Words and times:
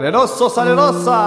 Saleroso, 0.00 0.48
salerosa. 0.48 1.26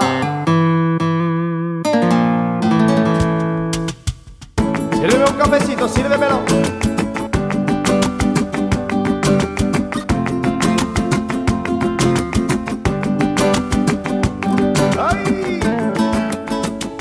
Sírveme 4.94 5.26
un 5.30 5.38
cafecito, 5.38 5.88
sírvemelo. 5.88 6.40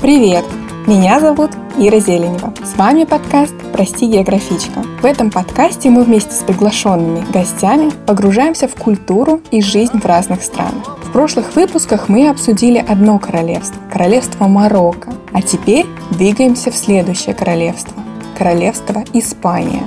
Привет! 0.02 0.44
Меня 0.86 1.20
зовут 1.20 1.52
Ира 1.78 2.00
Зеленева. 2.00 2.52
С 2.62 2.76
вами 2.76 3.04
подкаст 3.04 3.54
«Прости, 3.72 4.08
географичка». 4.08 4.82
В 5.00 5.06
этом 5.06 5.30
подкасте 5.30 5.88
мы 5.88 6.04
вместе 6.04 6.32
с 6.32 6.42
приглашенными 6.42 7.24
гостями 7.32 7.90
погружаемся 8.06 8.68
в 8.68 8.74
культуру 8.74 9.40
и 9.50 9.62
жизнь 9.62 9.98
в 9.98 10.04
разных 10.04 10.42
странах. 10.42 10.98
В 11.12 11.14
прошлых 11.14 11.56
выпусках 11.56 12.08
мы 12.08 12.30
обсудили 12.30 12.78
одно 12.78 13.18
королевство– 13.18 13.76
королевство 13.92 14.46
Марокко. 14.46 15.12
А 15.34 15.42
теперь 15.42 15.84
двигаемся 16.10 16.70
в 16.70 16.74
следующее 16.74 17.34
королевство– 17.34 17.92
королевство 18.38 19.04
Испания. 19.12 19.82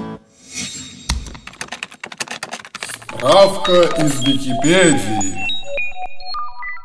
Справка 3.17 3.89
из 3.97 4.19
Википедии. 4.19 5.33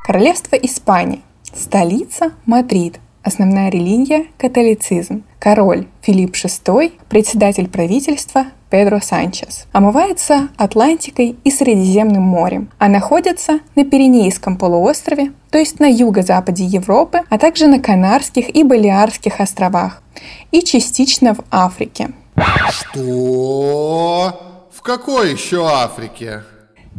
Королевство 0.07 0.57
Испания. 0.57 1.21
Столица– 1.55 2.33
Мадрид. 2.47 2.99
Основная 3.23 3.71
религия– 3.71 4.27
католицизм. 4.39 5.25
Король 5.39 5.87
Филипп 6.01 6.35
VI, 6.35 6.93
председатель 7.09 7.69
правительства 7.69 8.47
Педро 8.71 9.01
Санчес. 9.01 9.67
Омывается 9.73 10.49
Атлантикой 10.57 11.37
и 11.45 11.51
Средиземным 11.51 12.23
морем, 12.23 12.71
а 12.79 12.89
находится 12.89 13.61
на 13.75 13.85
Пиренейском 13.85 14.57
полуострове, 14.57 15.33
то 15.51 15.59
есть 15.59 15.81
на 15.81 15.87
юго-западе 15.87 16.65
Европы, 16.65 17.23
а 17.29 17.39
также 17.39 17.67
на 17.67 17.81
Канарских 17.81 18.55
и 18.55 18.63
Балиарских 18.65 19.41
островах 19.41 20.03
и 20.51 20.63
частично 20.63 21.35
в 21.35 21.41
Африке. 21.51 22.11
Что? 22.71 24.69
В 24.73 24.83
какой 24.83 25.33
еще 25.33 25.67
Африке? 25.67 26.43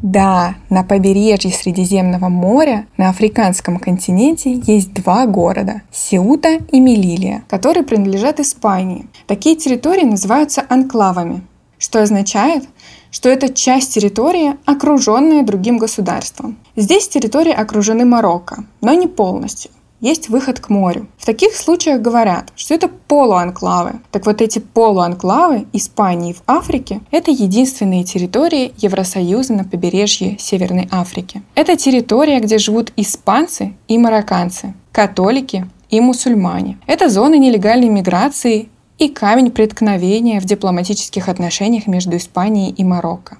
Да, 0.02 0.56
на 0.70 0.84
побережье 0.84 1.52
Средиземного 1.52 2.28
моря 2.28 2.88
на 2.98 3.10
африканском 3.10 3.78
континенте 3.78 4.60
есть 4.66 4.94
два 4.94 5.28
города– 5.28 5.84
Сеута 5.92 6.60
и 6.72 6.80
Мелилия, 6.80 7.44
которые 7.48 7.84
принадлежат 7.84 8.40
Испании. 8.40 9.08
Такие 9.28 9.56
территории 9.56 10.06
называются 10.06 10.66
анклавами, 10.68 11.44
что 11.78 12.02
означает, 12.02 12.68
что 13.12 13.30
это 13.30 13.54
часть 13.54 13.94
территории, 13.94 14.56
окруженная 14.66 15.44
другим 15.44 15.78
государством. 15.78 16.58
Здесь 16.76 17.08
территории 17.08 17.54
окружены 17.54 18.04
Марокко, 18.04 18.66
но 18.82 18.94
не 18.94 19.06
полностью 19.06 19.70
есть 20.02 20.30
выход 20.30 20.60
к 20.60 20.70
морю. 20.70 21.08
В 21.18 21.26
таких 21.26 21.56
случаях 21.56 22.02
говорят, 22.02 22.52
что 22.56 22.74
это 22.74 22.90
полуанклавы. 22.90 24.02
Так 24.12 24.26
вот 24.26 24.42
эти 24.42 24.60
полуанклавы 24.60 25.68
Испании 25.72 26.34
в 26.34 26.42
Африке– 26.48 27.02
это 27.12 27.32
единственные 27.32 28.04
территории 28.04 28.74
Евросоюза 28.78 29.54
на 29.54 29.64
побережье 29.64 30.38
Северной 30.40 30.90
Африки. 30.92 31.44
Это 31.56 31.78
территория, 31.78 32.40
где 32.40 32.58
живут 32.58 32.92
испанцы 32.98 33.76
и 33.88 33.98
марокканцы, 33.98 34.74
католики 34.92 35.68
и 35.90 36.02
мусульмане. 36.02 36.80
Это 36.88 37.10
зона 37.10 37.36
нелегальной 37.36 37.90
миграции 37.90 38.70
и 38.98 39.08
камень 39.08 39.52
преткновения 39.52 40.40
в 40.40 40.46
дипломатических 40.46 41.30
отношениях 41.30 41.88
между 41.88 42.18
Испанией 42.18 42.72
и 42.72 42.84
Марокко. 42.84 43.38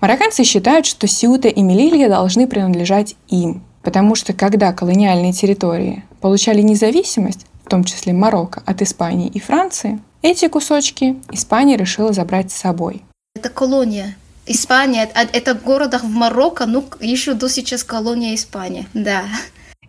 Марокканцы 0.00 0.44
считают, 0.44 0.84
что 0.84 1.06
Сиута 1.06 1.48
и 1.48 1.62
Мелилья 1.62 2.08
должны 2.08 2.46
принадлежать 2.46 3.16
им, 3.28 3.62
Потому 3.86 4.16
что 4.16 4.32
когда 4.32 4.72
колониальные 4.72 5.32
территории 5.32 6.02
получали 6.20 6.60
независимость, 6.60 7.46
в 7.64 7.68
том 7.68 7.84
числе 7.84 8.12
Марокко, 8.12 8.60
от 8.66 8.82
Испании 8.82 9.28
и 9.28 9.38
Франции, 9.38 10.00
эти 10.22 10.48
кусочки 10.48 11.14
Испания 11.30 11.76
решила 11.76 12.12
забрать 12.12 12.50
с 12.50 12.56
собой. 12.56 13.04
Это 13.36 13.48
колония. 13.48 14.16
Испания, 14.44 15.08
это 15.14 15.54
город 15.54 15.94
в 16.02 16.08
Марокко, 16.10 16.66
ну, 16.66 16.84
еще 16.98 17.34
до 17.34 17.48
сейчас 17.48 17.84
колония 17.84 18.34
Испании, 18.34 18.88
да. 18.92 19.22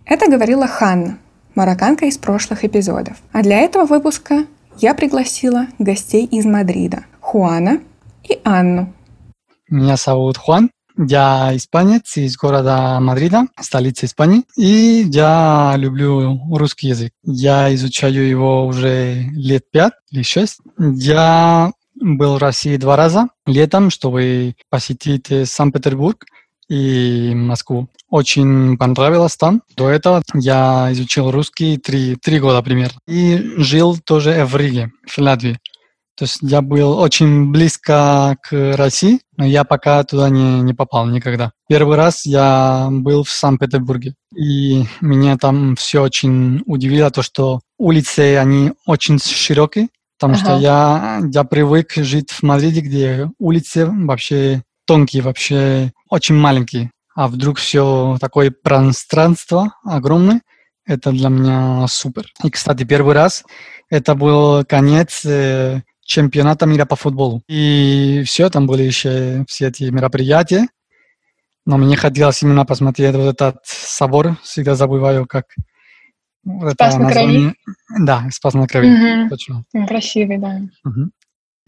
Это 0.05 0.29
говорила 0.29 0.67
Ханна, 0.67 1.17
марокканка 1.55 2.05
из 2.05 2.19
прошлых 2.19 2.65
эпизодов. 2.65 3.17
А 3.31 3.41
для 3.41 3.57
этого 3.57 3.85
выпуска 3.85 4.45
я 4.77 4.93
пригласила 4.93 5.65
гостей 5.79 6.25
из 6.25 6.45
Мадрида– 6.45 7.05
Хуана 7.19 7.79
и 8.29 8.39
Анну. 8.43 8.93
Меня 9.69 9.95
зовут 9.95 10.37
Хуан, 10.37 10.69
я 10.97 11.55
испанец 11.55 12.17
из 12.17 12.35
города 12.37 12.99
Мадрида, 12.99 13.47
столицы 13.59 14.05
Испании, 14.05 14.43
и 14.55 15.05
я 15.09 15.75
люблю 15.77 16.39
русский 16.55 16.89
язык. 16.89 17.13
Я 17.23 17.73
изучаю 17.75 18.27
его 18.27 18.65
уже 18.65 19.23
лет 19.31 19.69
пять 19.71 19.93
или 20.11 20.23
шесть. 20.23 20.59
Я 20.77 21.71
был 21.95 22.35
в 22.35 22.39
России 22.39 22.77
два 22.77 22.95
раза 22.95 23.27
летом, 23.45 23.89
чтобы 23.89 24.55
посетить 24.69 25.27
Санкт-Петербург 25.45 26.25
и 26.69 27.33
Москву. 27.35 27.87
Очень 28.09 28.77
понравилось 28.77 29.35
там. 29.35 29.61
До 29.75 29.89
этого 29.89 30.23
я 30.33 30.89
изучил 30.91 31.31
русский 31.31 31.77
три, 31.77 32.15
три 32.15 32.39
года 32.39 32.61
примерно. 32.61 32.99
И 33.07 33.37
жил 33.57 33.97
тоже 33.97 34.45
в 34.45 34.55
Риге, 34.55 34.91
в 35.05 35.17
Латвии. 35.17 35.59
То 36.17 36.23
есть 36.25 36.39
я 36.41 36.61
был 36.61 36.97
очень 36.97 37.51
близко 37.51 38.37
к 38.41 38.75
России, 38.75 39.19
но 39.37 39.45
я 39.45 39.63
пока 39.63 40.03
туда 40.03 40.29
не, 40.29 40.61
не 40.61 40.73
попал 40.73 41.05
никогда. 41.05 41.51
Первый 41.69 41.95
раз 41.95 42.25
я 42.25 42.87
был 42.89 43.23
в 43.23 43.29
Санкт-Петербурге, 43.29 44.15
и 44.35 44.85
меня 44.99 45.37
там 45.37 45.75
все 45.75 46.01
очень 46.01 46.63
удивило, 46.65 47.11
то, 47.11 47.21
что 47.21 47.59
улицы, 47.77 48.37
они 48.37 48.71
очень 48.87 49.19
широкие, 49.19 49.89
потому 50.17 50.33
ага. 50.33 50.43
что 50.43 50.57
я, 50.57 51.21
я 51.31 51.43
привык 51.43 51.93
жить 51.93 52.31
в 52.31 52.41
Мадриде, 52.41 52.81
где 52.81 53.29
улицы 53.37 53.85
вообще 53.85 54.63
тонкие, 54.87 55.21
вообще 55.21 55.91
очень 56.09 56.35
маленькие. 56.35 56.89
А 57.15 57.27
вдруг 57.27 57.59
все 57.59 58.17
такое 58.19 58.51
пространство 58.51 59.73
огромное, 59.83 60.41
это 60.87 61.11
для 61.11 61.29
меня 61.29 61.85
супер. 61.87 62.25
И, 62.43 62.49
кстати, 62.49 62.85
первый 62.85 63.13
раз 63.13 63.43
это 63.89 64.15
был 64.15 64.63
конец 64.65 65.25
э, 65.25 65.81
чемпионата 66.07 66.65
мира 66.65 66.85
по 66.85 66.95
футболу. 66.95 67.43
И 67.47 68.23
все, 68.25 68.49
там 68.49 68.65
были 68.65 68.83
еще 68.83 69.45
все 69.47 69.67
эти 69.67 69.83
мероприятия. 69.83 70.67
Но 71.65 71.77
мне 71.77 71.97
хотелось 71.97 72.41
именно 72.41 72.65
посмотреть 72.65 73.13
вот 73.13 73.35
этот 73.35 73.57
собор. 73.65 74.37
Всегда 74.41 74.75
забываю, 74.75 75.27
как 75.27 75.45
Спас 76.71 76.97
на 76.97 77.11
крови? 77.11 77.53
Да, 77.99 78.25
Спас 78.31 78.53
на 78.53 78.67
крови. 78.67 78.87
Угу. 79.23 79.29
Точно. 79.29 79.63
Красивый, 79.85 80.37
да. 80.37 80.61
Угу. 80.85 81.11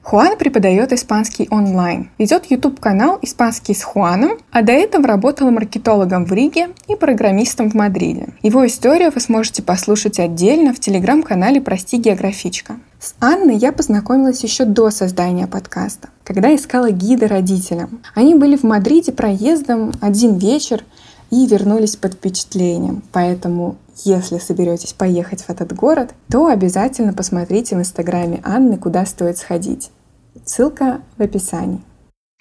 Хуан 0.02 0.38
преподает 0.38 0.92
испанский 0.92 1.48
онлайн, 1.52 2.10
ведет 2.18 2.46
YouTube-канал 2.50 3.20
«Испанский 3.22 3.76
с 3.76 3.84
Хуаном», 3.84 4.40
а 4.52 4.62
до 4.64 4.72
этого 4.72 5.06
работал 5.06 5.52
маркетологом 5.52 6.26
в 6.26 6.32
Риге 6.34 6.70
и 6.88 6.96
программистом 6.96 7.70
в 7.70 7.76
Мадриде. 7.76 8.30
Его 8.42 8.66
историю 8.66 9.12
вы 9.14 9.22
сможете 9.22 9.62
послушать 9.62 10.20
отдельно 10.20 10.74
в 10.74 10.80
телеграм-канале 10.80 11.62
«Прости, 11.62 11.98
географичка». 11.98 12.78
С 13.00 13.14
Анной 13.20 13.56
я 13.56 13.72
познакомилась 13.72 14.44
еще 14.44 14.66
до 14.66 14.90
создания 14.90 15.48
подкаста, 15.48 16.10
когда 16.24 16.54
искала 16.54 16.92
гида 16.92 17.28
родителям. 17.28 18.02
Они 18.14 18.36
были 18.36 18.58
в 18.58 18.64
Мадриде 18.64 19.12
проездом 19.12 19.94
один 20.02 20.38
вечер 20.38 20.84
и 21.31 21.47
вернулись 21.47 21.95
под 21.95 22.16
впечатлением. 22.16 23.03
Поэтому 23.12 23.78
если 24.03 24.38
соберетесь 24.38 24.94
поехать 24.94 25.44
в 25.44 25.50
этот 25.50 25.73
город, 25.73 26.13
то 26.31 26.47
обязательно 26.47 27.13
посмотрите 27.13 27.75
в 27.75 27.79
инстаграме 27.79 28.41
Анны, 28.44 28.78
куда 28.78 29.06
стоит 29.06 29.38
сходить. 29.38 29.91
Ссылка 30.45 31.01
в 31.18 31.22
описании. 31.22 31.81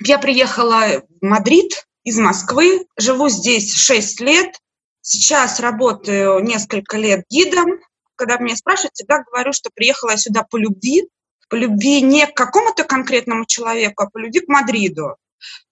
Я 0.05 0.19
приехала 0.19 1.03
в 1.21 1.25
Мадрид 1.25 1.87
из 2.05 2.19
Москвы, 2.19 2.87
живу 2.97 3.29
здесь 3.29 3.75
6 3.75 4.21
лет, 4.21 4.55
сейчас 5.03 5.61
работаю 5.61 6.41
несколько 6.41 6.97
лет 6.97 7.25
гидом. 7.29 7.81
Когда 8.15 8.39
меня 8.39 8.57
спрашивают, 8.57 8.95
всегда 8.95 9.23
говорю, 9.23 9.53
что 9.53 9.71
приехала 9.75 10.11
я 10.11 10.17
сюда 10.17 10.45
по 10.49 10.57
любви, 10.57 11.09
по 11.49 11.57
любви 11.57 12.03
не 12.03 12.27
к 12.27 12.35
какому-то 12.35 12.85
конкретному 12.85 13.45
человеку, 13.47 14.05
а 14.05 14.11
по 14.11 14.19
любви 14.19 14.41
к 14.41 14.49
Мадриду. 14.49 15.17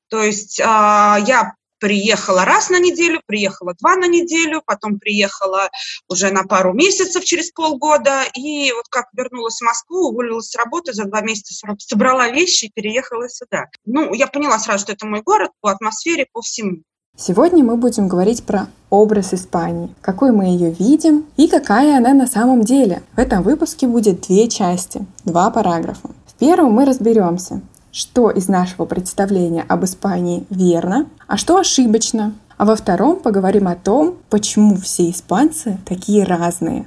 То 0.09 0.23
есть 0.23 0.61
э, 0.61 0.65
я 0.65 1.55
приехала 1.79 2.45
раз 2.45 2.71
на 2.71 2.79
неделю, 2.79 3.21
приехала 3.27 3.75
два 3.81 3.97
на 3.97 4.07
неделю, 4.07 4.63
потом 4.65 4.99
приехала 4.99 5.71
уже 6.09 6.31
на 6.31 6.45
пару 6.45 6.73
месяцев 6.73 7.25
через 7.25 7.51
полгода, 7.51 8.23
и 8.35 8.73
вот 8.73 8.87
как 8.91 9.07
вернулась 9.13 9.59
в 9.59 9.65
Москву, 9.65 10.09
уволилась 10.09 10.51
с 10.51 10.57
работы, 10.57 10.93
за 10.93 11.05
два 11.05 11.21
месяца 11.21 11.67
собрала 11.79 12.29
вещи 12.29 12.67
и 12.67 12.73
переехала 12.73 13.29
сюда. 13.29 13.67
Ну, 13.85 14.13
я 14.15 14.27
поняла 14.27 14.59
сразу, 14.59 14.85
что 14.85 14.93
это 14.93 15.07
мой 15.07 15.23
город 15.23 15.51
по 15.61 15.71
атмосфере, 15.71 16.27
по 16.33 16.43
всему. 16.43 16.83
Сегодня 17.19 17.65
мы 17.65 17.77
будем 17.77 18.09
говорить 18.09 18.45
про 18.45 18.69
образ 18.91 19.33
Испании, 19.33 19.89
какой 20.03 20.33
мы 20.33 20.45
ее 20.47 20.71
видим 20.71 21.25
и 21.39 21.49
какая 21.49 21.97
она 21.97 22.13
на 22.13 22.27
самом 22.27 22.63
деле. 22.63 23.03
В 23.17 23.19
этом 23.19 23.43
выпуске 23.43 23.87
будет 23.87 24.21
две 24.23 24.49
части, 24.49 25.07
два 25.25 25.51
параграфа. 25.51 26.11
В 26.27 26.35
первом 26.39 26.73
мы 26.73 26.85
разберемся, 26.85 27.63
что 27.97 28.31
из 28.31 28.47
нашего 28.47 28.85
представления 28.85 29.65
об 29.67 29.85
Испании 29.85 30.45
верно, 30.51 31.09
а 31.27 31.39
что 31.39 31.57
ошибочно. 31.57 32.35
А 32.59 32.67
во 32.67 32.77
втором 32.77 33.21
поговорим 33.21 33.69
о 33.69 33.75
том, 33.75 34.19
почему 34.29 34.77
все 34.77 35.11
испанцы 35.11 35.79
такие 35.87 36.25
разные. 36.25 36.87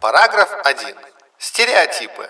Параграф 0.00 0.48
1. 0.64 0.94
Стереотипы. 1.38 2.28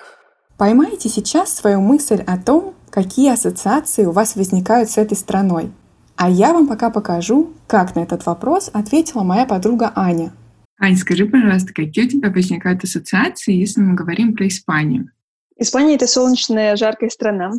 Поймайте 0.56 1.10
сейчас 1.10 1.54
свою 1.54 1.82
мысль 1.82 2.22
о 2.26 2.38
том, 2.38 2.74
какие 2.88 3.30
ассоциации 3.30 4.06
у 4.06 4.12
вас 4.12 4.34
возникают 4.34 4.90
с 4.90 4.96
этой 4.96 5.18
страной. 5.18 5.70
А 6.16 6.30
я 6.30 6.54
вам 6.54 6.66
пока 6.66 6.88
покажу, 6.88 7.52
как 7.66 7.94
на 7.94 8.00
этот 8.00 8.24
вопрос 8.24 8.70
ответила 8.72 9.22
моя 9.22 9.44
подруга 9.44 9.92
Аня. 9.94 10.32
Ань, 10.80 10.96
скажи, 10.96 11.26
пожалуйста, 11.26 11.74
какие 11.74 12.06
у 12.06 12.08
тебя 12.08 12.30
возникают 12.30 12.84
ассоциации, 12.84 13.52
если 13.52 13.82
мы 13.82 13.94
говорим 13.94 14.34
про 14.34 14.46
Испанию? 14.48 15.10
Испания— 15.58 15.94
это 15.96 16.06
солнечная, 16.06 16.76
жаркая 16.76 17.10
страна. 17.10 17.52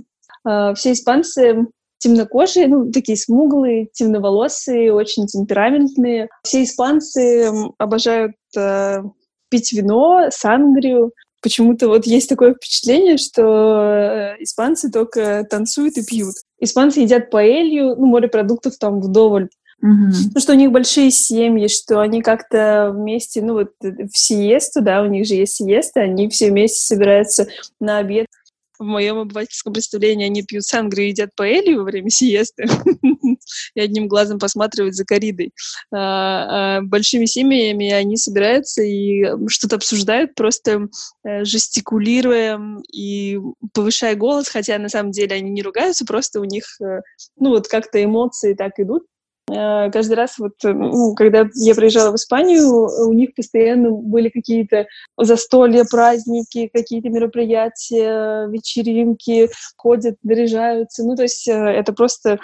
А, 0.43 0.73
все 0.73 0.93
испанцы 0.93 1.67
темнокожие, 1.99 2.67
ну, 2.67 2.91
такие 2.91 3.17
смуглые, 3.17 3.87
темноволосые, 3.91 4.93
очень 4.93 5.25
темпераментные. 5.25 6.29
Все 6.43 6.63
испанцы 6.63 7.51
обожают 7.77 8.35
э, 8.55 8.99
пить 9.49 9.73
вино, 9.73 10.27
сангрию. 10.29 11.11
Почему-то 11.41 11.87
вот 11.87 12.05
есть 12.05 12.29
такое 12.29 12.53
впечатление, 12.53 13.17
что 13.17 13.41
э, 13.41 14.43
испанцы 14.43 14.91
только 14.91 15.45
танцуют 15.49 15.97
и 15.97 16.05
пьют. 16.05 16.35
Испанцы 16.59 16.99
едят 16.99 17.29
паэлью, 17.29 17.95
ну, 17.95 18.05
морепродуктов 18.07 18.77
там 18.77 19.01
вдоволь. 19.01 19.49
Ну, 19.79 20.39
что 20.39 20.53
у 20.53 20.55
них 20.55 20.71
большие 20.71 21.11
семьи, 21.11 21.67
что 21.67 21.99
они 21.99 22.21
как-то 22.21 22.91
вместе, 22.93 23.41
ну, 23.41 23.53
вот 23.53 23.71
э, 23.83 24.07
в 24.11 24.17
сиесту, 24.17 24.81
да, 24.81 25.03
у 25.03 25.05
них 25.05 25.25
же 25.25 25.35
есть 25.35 25.55
сиеста, 25.55 26.01
они 26.01 26.29
все 26.29 26.49
вместе 26.49 26.79
собираются 26.79 27.47
на 27.79 27.99
обед. 27.99 28.25
В 28.79 28.83
моем 28.83 29.17
обывательском 29.17 29.73
представлении 29.73 30.25
они 30.25 30.43
пьют 30.43 30.63
сангрию 30.63 31.07
и 31.07 31.09
едят 31.09 31.31
паэлью 31.35 31.79
во 31.79 31.83
время 31.83 32.11
сиесты 32.11 32.65
и 33.75 33.79
одним 33.79 34.07
глазом 34.07 34.37
посматривают 34.37 34.95
за 34.95 35.03
коридой. 35.03 35.51
А, 35.91 36.77
а 36.77 36.81
большими 36.81 37.25
семьями 37.25 37.91
они 37.91 38.17
собираются 38.17 38.83
и 38.83 39.25
что-то 39.47 39.77
обсуждают, 39.77 40.35
просто 40.35 40.89
э, 41.23 41.43
жестикулируя 41.43 42.59
и 42.91 43.39
повышая 43.73 44.15
голос, 44.15 44.47
хотя 44.47 44.77
на 44.77 44.89
самом 44.89 45.11
деле 45.11 45.35
они 45.35 45.49
не 45.49 45.63
ругаются, 45.63 46.05
просто 46.05 46.39
у 46.39 46.43
них, 46.43 46.65
э, 46.81 47.01
ну, 47.35 47.49
вот 47.49 47.67
как-то 47.67 48.03
эмоции 48.03 48.53
так 48.53 48.73
идут. 48.79 49.03
Э, 49.49 49.89
каждый 49.91 50.13
раз, 50.13 50.37
вот, 50.37 50.53
э, 50.65 50.73
ну, 50.73 51.15
когда 51.15 51.47
я 51.55 51.75
приезжала 51.75 52.11
в 52.11 52.15
Испанию, 52.15 52.67
у 53.07 53.13
них 53.13 53.33
постоянно 53.33 53.91
были 53.91 54.29
какие-то 54.29 54.87
застолья, 55.17 55.85
праздники, 55.89 56.69
какие-то 56.73 57.09
мероприятия, 57.09 58.47
вечеринки, 58.47 59.49
ходят, 59.77 60.17
наряжаются. 60.23 61.03
Ну, 61.03 61.15
то 61.15 61.23
есть 61.23 61.47
э, 61.47 61.53
это 61.53 61.93
просто 61.93 62.39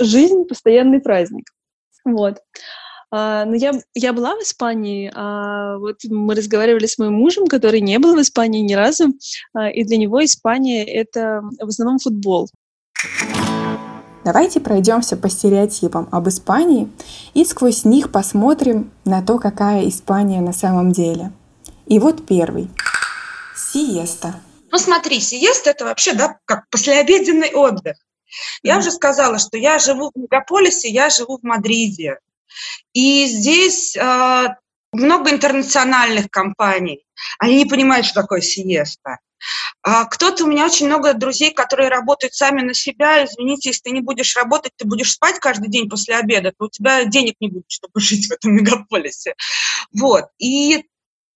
жизнь, 0.00 0.44
постоянный 0.44 1.00
праздник. 1.00 1.50
Вот. 2.04 2.40
А, 3.10 3.44
но 3.44 3.54
я, 3.54 3.72
я 3.94 4.12
была 4.12 4.34
в 4.34 4.42
Испании, 4.42 5.12
а 5.14 5.78
вот 5.78 5.98
мы 6.08 6.34
разговаривали 6.34 6.86
с 6.86 6.98
моим 6.98 7.12
мужем, 7.12 7.46
который 7.46 7.80
не 7.80 7.98
был 7.98 8.16
в 8.16 8.20
Испании 8.20 8.62
ни 8.62 8.74
разу, 8.74 9.12
а, 9.52 9.70
и 9.70 9.84
для 9.84 9.98
него 9.98 10.24
Испания— 10.24 10.84
это 10.86 11.42
в 11.60 11.68
основном 11.68 11.98
футбол. 11.98 12.48
Давайте 14.24 14.58
пройдемся 14.58 15.16
по 15.16 15.28
стереотипам 15.28 16.08
об 16.10 16.28
Испании 16.28 16.90
и 17.34 17.44
сквозь 17.44 17.84
них 17.84 18.10
посмотрим 18.10 18.90
на 19.04 19.20
то, 19.20 19.38
какая 19.38 19.86
Испания 19.86 20.40
на 20.40 20.54
самом 20.54 20.92
деле. 20.92 21.30
И 21.86 21.98
вот 21.98 22.26
первый. 22.26 22.70
Сиеста. 23.54 24.40
Ну, 24.70 24.78
смотри, 24.78 25.20
сиеста– 25.20 25.70
это 25.72 25.84
вообще, 25.84 26.14
да, 26.14 26.38
как 26.46 26.68
послеобеденный 26.70 27.52
отдых. 27.54 27.96
Я 28.62 28.78
уже 28.78 28.90
сказала, 28.90 29.38
что 29.38 29.58
я 29.58 29.78
живу 29.78 30.10
в 30.12 30.18
мегаполисе, 30.18 30.88
я 30.88 31.10
живу 31.10 31.38
в 31.38 31.42
Мадриде. 31.44 32.18
И 32.94 33.26
здесь 33.26 33.94
э, 33.94 34.46
много 34.92 35.30
интернациональных 35.30 36.30
компаний. 36.30 37.04
Они 37.38 37.58
не 37.58 37.66
понимают, 37.66 38.06
что 38.06 38.22
такое 38.22 38.40
сиеста. 38.40 39.18
А 39.82 40.04
кто-то, 40.06 40.44
у 40.44 40.46
меня 40.46 40.64
очень 40.64 40.86
много 40.86 41.14
друзей, 41.14 41.52
которые 41.52 41.88
работают 41.88 42.34
сами 42.34 42.62
на 42.62 42.74
себя. 42.74 43.24
Извините, 43.24 43.70
если 43.70 43.82
ты 43.82 43.90
не 43.90 44.00
будешь 44.00 44.34
работать, 44.36 44.72
ты 44.76 44.86
будешь 44.86 45.12
спать 45.12 45.38
каждый 45.38 45.68
день 45.68 45.88
после 45.88 46.16
обеда, 46.16 46.52
то 46.56 46.66
у 46.66 46.70
тебя 46.70 47.04
денег 47.04 47.34
не 47.40 47.48
будет, 47.48 47.66
чтобы 47.68 47.92
жить 48.00 48.28
в 48.28 48.32
этом 48.32 48.54
мегаполисе. 48.54 49.34
Вот. 49.92 50.26
И 50.38 50.84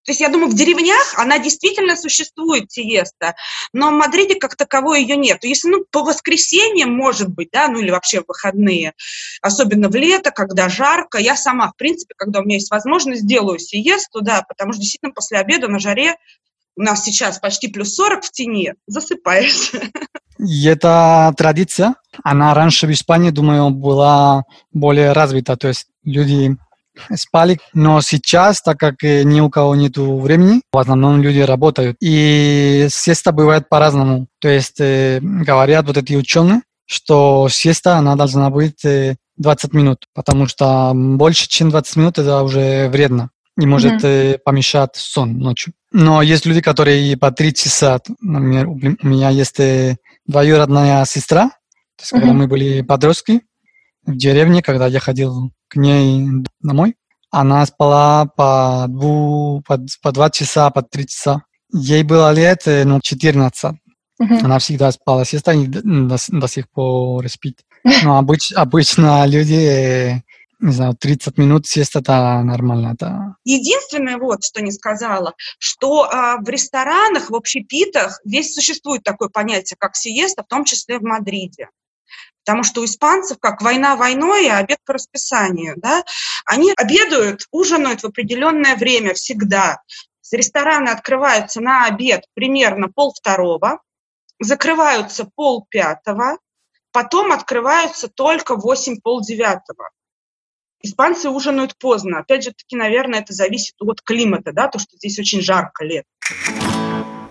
то 0.08 0.12
есть 0.12 0.22
я 0.22 0.30
думаю, 0.30 0.50
в 0.50 0.54
деревнях 0.54 1.18
она 1.18 1.38
действительно 1.38 1.94
существует, 1.94 2.72
сиеста, 2.72 3.34
но 3.74 3.90
в 3.90 3.92
Мадриде 3.92 4.36
как 4.36 4.56
таковой 4.56 5.02
ее 5.02 5.16
нет. 5.16 5.44
Если 5.44 5.68
ну, 5.68 5.84
по 5.90 6.02
воскресеньям, 6.02 6.96
может 6.96 7.28
быть, 7.28 7.50
да, 7.52 7.68
ну 7.68 7.78
или 7.80 7.90
вообще 7.90 8.22
в 8.22 8.24
выходные, 8.26 8.94
особенно 9.42 9.90
в 9.90 9.94
лето, 9.94 10.30
когда 10.30 10.70
жарко, 10.70 11.18
я 11.18 11.36
сама, 11.36 11.68
в 11.68 11.76
принципе, 11.76 12.14
когда 12.16 12.40
у 12.40 12.44
меня 12.44 12.54
есть 12.54 12.70
возможность, 12.70 13.26
делаю 13.26 13.58
сиесту, 13.58 14.22
да, 14.22 14.42
потому 14.48 14.72
что 14.72 14.80
действительно 14.80 15.12
после 15.12 15.36
обеда 15.36 15.68
на 15.68 15.78
жаре 15.78 16.16
у 16.78 16.82
нас 16.82 17.02
сейчас 17.02 17.38
почти 17.40 17.68
плюс 17.68 17.94
40 17.94 18.24
в 18.24 18.30
тени, 18.30 18.72
засыпаешь. 18.86 19.72
И 20.38 20.66
эта 20.66 21.34
традиция, 21.36 21.96
она 22.22 22.54
раньше 22.54 22.86
в 22.86 22.92
Испании, 22.92 23.30
думаю, 23.30 23.70
была 23.70 24.44
более 24.72 25.10
развита. 25.10 25.56
То 25.56 25.68
есть 25.68 25.86
люди 26.04 26.56
спали, 27.16 27.58
но 27.74 28.00
сейчас, 28.00 28.62
так 28.62 28.78
как 28.78 29.02
ни 29.02 29.40
у 29.40 29.50
кого 29.50 29.74
нет 29.74 29.96
времени, 29.96 30.62
в 30.72 30.78
основном 30.78 31.20
люди 31.20 31.40
работают. 31.40 31.96
И 32.00 32.86
сеста 32.90 33.32
бывает 33.32 33.68
по-разному. 33.68 34.28
То 34.38 34.48
есть 34.48 34.80
э, 34.80 35.18
говорят 35.20 35.86
вот 35.86 35.96
эти 35.96 36.14
ученые, 36.14 36.62
что 36.86 37.48
сеста, 37.50 37.96
она 37.96 38.14
должна 38.14 38.50
быть 38.50 38.84
э, 38.84 39.16
20 39.38 39.72
минут, 39.72 40.06
потому 40.14 40.46
что 40.46 40.92
больше, 40.94 41.48
чем 41.48 41.70
20 41.70 41.96
минут, 41.96 42.18
это 42.18 42.42
уже 42.42 42.88
вредно 42.88 43.30
и 43.58 43.66
может 43.66 43.94
Мгм. 43.94 44.06
э, 44.06 44.38
помешать 44.44 44.96
сон 44.96 45.38
ночью. 45.38 45.72
Но 45.92 46.22
есть 46.22 46.46
люди, 46.46 46.60
которые 46.60 47.16
по 47.16 47.30
три 47.32 47.52
часа, 47.52 48.00
например, 48.20 48.68
у 48.68 49.06
меня 49.06 49.30
есть 49.30 49.58
э, 49.58 49.96
двоюродная 50.26 51.04
сестра, 51.04 51.48
то 51.96 52.02
есть, 52.02 52.12
когда 52.12 52.28
Мгм. 52.28 52.38
мы 52.38 52.46
были 52.46 52.82
подростки 52.82 53.42
в 54.06 54.16
деревне, 54.16 54.62
когда 54.62 54.86
я 54.86 55.00
ходил 55.00 55.50
к 55.68 55.76
ней 55.76 56.28
домой, 56.60 56.94
она 57.30 57.66
спала 57.66 58.26
по, 58.26 58.86
дву, 58.88 59.62
по, 59.66 59.78
по 60.02 60.12
два 60.12 60.30
часа, 60.30 60.70
по 60.70 60.82
три 60.82 61.06
часа. 61.06 61.42
Ей 61.72 62.04
было 62.04 62.32
лет 62.32 62.62
э, 62.66 62.84
ну, 62.84 63.00
14. 63.02 63.72
Мгм. 64.20 64.44
Она 64.44 64.58
всегда 64.58 64.90
спала, 64.92 65.24
сестра 65.24 65.54
и 65.54 65.66
до, 65.66 66.16
до 66.28 66.48
сих 66.48 66.70
пор 66.70 67.28
спит. 67.28 67.58
Но 68.04 68.18
обыч, 68.18 68.52
обычно 68.52 69.26
люди, 69.26 70.22
не 70.60 70.72
знаю, 70.72 70.94
30 70.94 71.38
минут 71.38 71.66
сеста 71.66 72.00
это 72.00 72.42
нормально. 72.42 72.94
Это... 72.94 73.36
Единственное, 73.44 74.18
вот, 74.18 74.44
что 74.44 74.60
не 74.60 74.72
сказала, 74.72 75.34
что 75.58 76.04
а, 76.04 76.38
в 76.38 76.48
ресторанах, 76.48 77.30
в 77.30 77.36
общепитах 77.36 78.20
здесь 78.24 78.54
существует 78.54 79.04
такое 79.04 79.28
понятие, 79.28 79.76
как 79.78 79.94
сиеста, 79.94 80.42
в 80.42 80.48
том 80.48 80.64
числе 80.64 80.98
в 80.98 81.02
Мадриде. 81.02 81.68
Потому 82.44 82.64
что 82.64 82.80
у 82.80 82.84
испанцев, 82.86 83.38
как 83.40 83.62
война 83.62 83.94
войной, 83.94 84.48
а 84.48 84.58
обед 84.58 84.78
по 84.84 84.94
расписанию, 84.94 85.74
да, 85.76 86.02
они 86.44 86.72
обедают, 86.76 87.42
ужинают 87.50 88.02
в 88.02 88.06
определенное 88.06 88.74
время 88.76 89.14
всегда. 89.14 89.82
Рестораны 90.32 90.88
открываются 90.88 91.60
на 91.60 91.84
обед 91.86 92.24
примерно 92.34 92.88
пол 92.88 93.14
второго, 93.14 93.80
закрываются 94.40 95.28
пол 95.34 95.66
пятого, 95.68 96.38
потом 96.90 97.32
открываются 97.32 98.08
только 98.08 98.56
восемь 98.56 99.00
пол 99.00 99.20
девятого. 99.20 99.90
Испанцы 100.80 101.28
ужинают 101.28 101.76
поздно. 101.76 102.20
Опять 102.20 102.44
же 102.44 102.52
таки, 102.52 102.76
наверное, 102.76 103.18
это 103.20 103.32
зависит 103.32 103.74
от 103.80 104.00
климата, 104.00 104.52
да, 104.52 104.68
то, 104.68 104.78
что 104.78 104.96
здесь 104.96 105.18
очень 105.18 105.40
жарко 105.40 105.84
лет. 105.84 106.04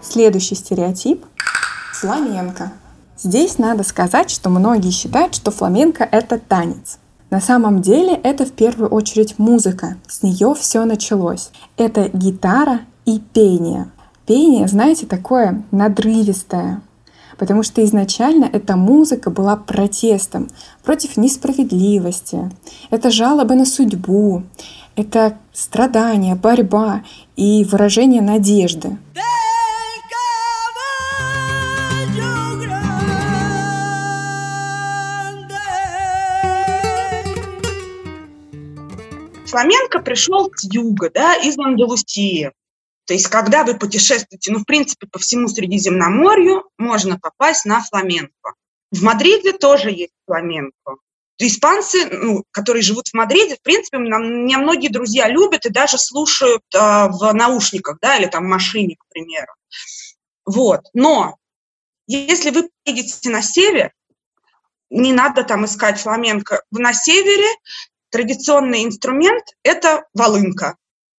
Следующий 0.02 0.56
стереотип– 0.56 1.26
фламенко. 1.94 2.74
Здесь 3.18 3.58
надо 3.58 3.84
сказать, 3.84 4.30
что 4.30 4.50
многие 4.50 4.92
считают, 4.92 5.34
что 5.34 5.52
фламенко– 5.52 6.04
это 6.12 6.38
танец. 6.40 7.00
На 7.30 7.40
самом 7.40 7.82
деле 7.82 8.16
это 8.16 8.46
в 8.46 8.52
первую 8.52 8.90
очередь 8.90 9.40
музыка. 9.40 9.98
С 10.08 10.24
нее 10.24 10.54
все 10.54 10.84
началось. 10.84 11.52
Это 11.78 12.10
гитара 12.10 12.82
и 13.06 13.20
пение. 13.20 13.92
Пение, 14.26 14.68
знаете, 14.68 15.06
такое 15.06 15.64
надрывистое, 15.72 16.82
потому 17.38 17.64
что 17.64 17.84
изначально 17.84 18.46
эта 18.46 18.76
музыка 18.76 19.30
была 19.30 19.56
протестом 19.56 20.50
против 20.84 21.18
несправедливости. 21.18 22.52
Это 22.90 23.12
жалобы 23.12 23.56
на 23.56 23.66
судьбу, 23.66 24.44
это 24.96 25.38
страдания, 25.54 26.36
борьба 26.36 27.04
и 27.36 27.64
выражение 27.64 28.22
надежды. 28.22 28.98
Фламенко 39.48 40.00
пришел 40.00 40.52
с 40.54 40.72
юга, 40.72 41.10
да, 41.14 41.36
из 41.36 41.58
Андалусии. 41.58 42.52
То 43.08 43.14
есть, 43.14 43.28
когда 43.28 43.64
вы 43.64 43.78
путешествуете, 43.78 44.52
ну, 44.52 44.60
в 44.60 44.66
принципе, 44.66 45.08
по 45.08 45.18
всему 45.18 45.48
Средиземноморью, 45.48 46.70
можно 46.78 47.18
попасть 47.18 47.64
на 47.64 47.82
фламенко. 47.82 48.54
В 48.92 49.02
Мадриде 49.02 49.54
тоже 49.54 49.92
есть 49.92 50.12
фламенко. 50.26 50.98
испанцы, 51.40 52.06
ну, 52.10 52.44
которые 52.52 52.82
живут 52.82 53.08
в 53.08 53.14
Мадриде, 53.14 53.56
в 53.56 53.62
принципе, 53.62 53.98
меня 53.98 54.58
многие 54.58 54.90
друзья 54.90 55.30
любят 55.30 55.66
и 55.66 55.70
даже 55.70 55.98
слушают 55.98 56.64
э, 56.74 56.80
в 56.80 57.32
наушниках, 57.34 57.98
да, 58.02 58.18
или 58.18 58.26
там 58.26 58.44
в 58.44 58.50
машине, 58.50 58.98
к 58.98 59.14
примеру. 59.14 59.54
Вот. 60.46 60.82
Но 60.94 61.38
если 62.08 62.50
вы 62.50 62.70
едете 62.86 63.30
на 63.30 63.42
север, 63.42 63.94
не 64.90 65.14
надо 65.14 65.44
там 65.44 65.64
искать 65.66 66.00
фламенко. 66.00 66.64
На 66.72 66.94
севере 66.94 67.48
традиционный 68.10 68.84
инструмент– 68.84 69.46
это 69.64 70.06
волынка. 70.14 70.76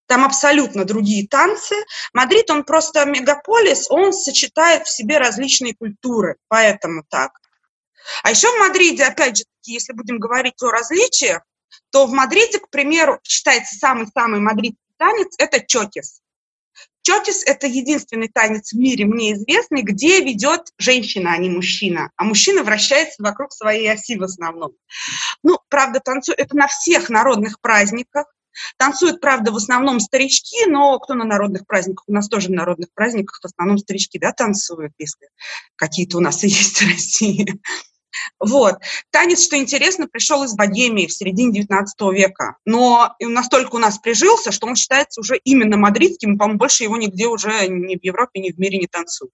Там 0.09 0.25
абсолютно 0.25 0.85
другие 0.85 1.29
танцы. 1.29 1.75
Мадрид, 2.15 2.50
он 2.50 2.65
просто 2.65 3.05
мегаполис, 3.05 3.91
он 3.91 4.12
сочетает 4.12 4.87
в 4.87 4.91
себе 4.91 5.19
различные 5.19 5.75
культуры, 5.75 6.37
поэтому 6.49 7.05
так. 7.09 7.33
А 8.23 8.31
еще 8.31 8.49
в 8.49 8.59
Мадриде, 8.59 9.05
опять 9.05 9.37
же, 9.37 9.45
если 9.65 9.93
будем 9.93 10.19
говорить 10.19 10.62
о 10.62 10.71
различиях, 10.71 11.43
то 11.91 12.07
в 12.07 12.12
Мадриде, 12.12 12.59
к 12.59 12.71
примеру, 12.71 13.21
считается 13.23 13.77
самый-самый 13.77 14.41
мадридский 14.41 14.79
танец– 14.97 15.35
это 15.38 15.61
chotis. 15.61 16.23
Чокис– 17.03 17.43
это 17.47 17.67
единственный 17.67 18.29
танец 18.29 18.73
в 18.73 18.79
мире, 18.79 19.05
мне 19.05 19.35
известный, 19.35 19.83
где 19.83 20.21
ведет 20.23 20.73
женщина, 20.79 21.33
а 21.33 21.38
не 21.38 21.50
мужчина. 21.50 22.11
А 22.17 22.25
мужчина 22.25 22.62
вращается 22.62 23.23
вокруг 23.23 23.53
своей 23.53 23.91
оси 23.91 24.17
в 24.17 24.23
основном. 24.23 24.73
Ну, 25.43 25.59
правда, 25.69 26.00
танцует 26.00 26.38
это 26.38 26.57
на 26.57 26.67
всех 26.67 27.11
народных 27.11 27.61
праздниках. 27.61 28.27
Танцуют, 28.77 29.21
правда, 29.21 29.53
в 29.53 29.57
основном 29.57 30.00
старички, 30.00 30.67
но 30.67 30.99
кто 30.99 31.15
на 31.15 31.25
народных 31.25 31.67
праздниках? 31.67 32.05
У 32.07 32.12
нас 32.12 32.29
тоже 32.29 32.50
на 32.50 32.57
народных 32.59 32.88
праздниках 32.95 33.41
в 33.41 33.45
основном 33.45 33.79
старички, 33.79 34.19
да, 34.19 34.33
танцуют, 34.33 34.93
если 34.99 35.29
какие-то 35.77 36.19
у 36.19 36.21
нас 36.21 36.43
есть 36.43 36.79
в 36.81 36.87
России. 36.87 37.61
Вот. 38.41 38.77
Танец, 39.11 39.43
что 39.43 39.57
интересно, 39.57 40.09
пришел 40.09 40.43
из 40.45 40.55
Богемии 40.55 41.07
в 41.07 41.12
середине 41.12 41.53
19 41.53 42.00
века, 42.12 42.57
но 42.65 43.15
настолько 43.21 43.77
у 43.77 43.79
нас 43.79 43.99
прижился, 43.99 44.53
что 44.53 44.67
он 44.67 44.77
считается 44.77 45.21
уже 45.21 45.38
именно 45.45 45.77
мадридским, 45.77 46.38
по-моему, 46.38 46.59
больше 46.59 46.85
его 46.85 46.97
нигде 46.97 47.27
уже 47.27 47.69
ни 47.69 47.97
в 47.97 48.05
Европе, 48.05 48.41
ни 48.41 48.50
в 48.50 48.59
мире 48.59 48.79
не 48.79 48.87
танцуют. 48.87 49.33